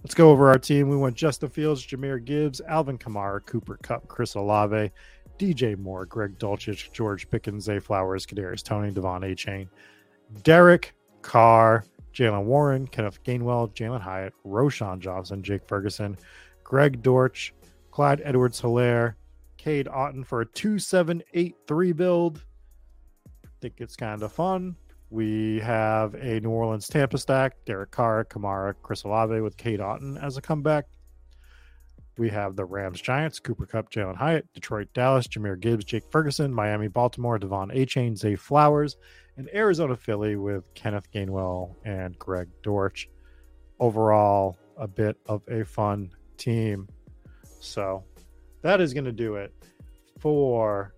[0.04, 0.90] Let's go over our team.
[0.90, 4.92] We went Justin Fields, Jahmyr Gibbs, Alvin Kamara, Cooper Kupp, Chris Olave,
[5.38, 9.36] DJ Moore, Greg Dulcich, George Pickens, Zay Flowers, Kadarius Toney, Devon A.
[9.36, 9.70] Chain,
[10.44, 16.18] Derek Carr, Jaylen Warren, Kenneth Gainwell, Jalin Hyatt, Roschon Johnson, Jake Ferguson,
[16.64, 17.54] Greg Dortch,
[17.92, 19.16] Clyde Edwards Helaire,
[19.58, 22.44] Cade Otton for a 2783 build.
[23.62, 24.76] Think it's kind of fun.
[25.10, 30.22] We have a New Orleans Tampa stack, Derek Carr, Kamara, Chris Olave with Cade Otton
[30.24, 30.86] as a comeback.
[32.22, 36.54] We have the Rams Giants, Cooper Kupp, Jalin Hyatt, Detroit Dallas, Jahmyr Gibbs, Jake Ferguson,
[36.54, 38.96] Miami Baltimore, De'Von Achane, Zay Flowers,
[39.38, 43.10] and Arizona Philly with Kenneth Gainwell and Greg Dortch.
[43.80, 46.88] Overall, a bit of a fun team.
[47.60, 48.04] So
[48.62, 49.52] that is going to do it
[50.20, 50.94] for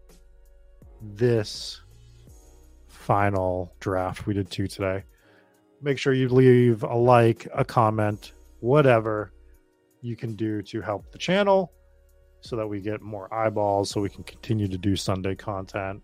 [1.02, 1.80] this
[2.90, 4.28] final draft.
[4.28, 5.06] We did two today.
[5.82, 9.33] Make sure you leave a like, a comment, whatever
[10.04, 11.72] you can do to help the channel.
[12.44, 16.04] so that we get more eyeballs, so we can continue to do Sunday content,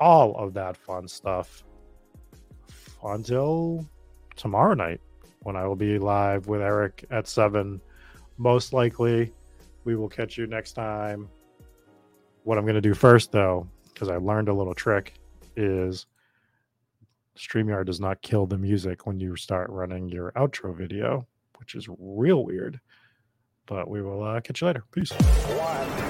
[0.00, 1.62] all of that fun stuff
[3.04, 3.86] until
[4.36, 5.02] tomorrow night
[5.42, 7.78] when I will be live with Eric at 7.
[8.38, 9.34] Most likely,
[9.84, 11.28] we will catch you next time.
[12.44, 15.12] What I'm going to do first, though, because I learned a little trick,
[15.56, 16.06] is
[17.36, 21.26] StreamYard does not kill the music when you start running your outro video,
[21.58, 22.80] which is real weird.
[23.66, 24.84] But we will uh, catch you later.
[24.92, 25.10] Peace.
[25.12, 26.06] One.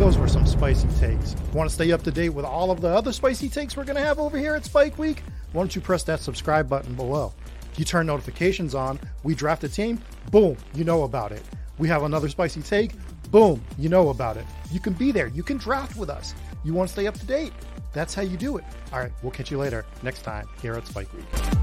[0.00, 1.36] Those were some spicy takes.
[1.52, 3.96] Want to stay up to date with all of the other spicy takes we're going
[3.96, 5.22] to have over here at Spike Week?
[5.52, 7.34] Why don't you press that subscribe button below?
[7.76, 10.00] You turn notifications on, we draft a team,
[10.30, 11.42] boom, you know about it.
[11.76, 12.92] We have another spicy take,
[13.30, 14.46] boom, you know about it.
[14.72, 16.34] You can be there, you can draft with us.
[16.64, 17.52] You want to stay up to date?
[17.92, 18.64] That's how you do it.
[18.92, 21.59] All right, we'll catch you later next time here at Spike Week.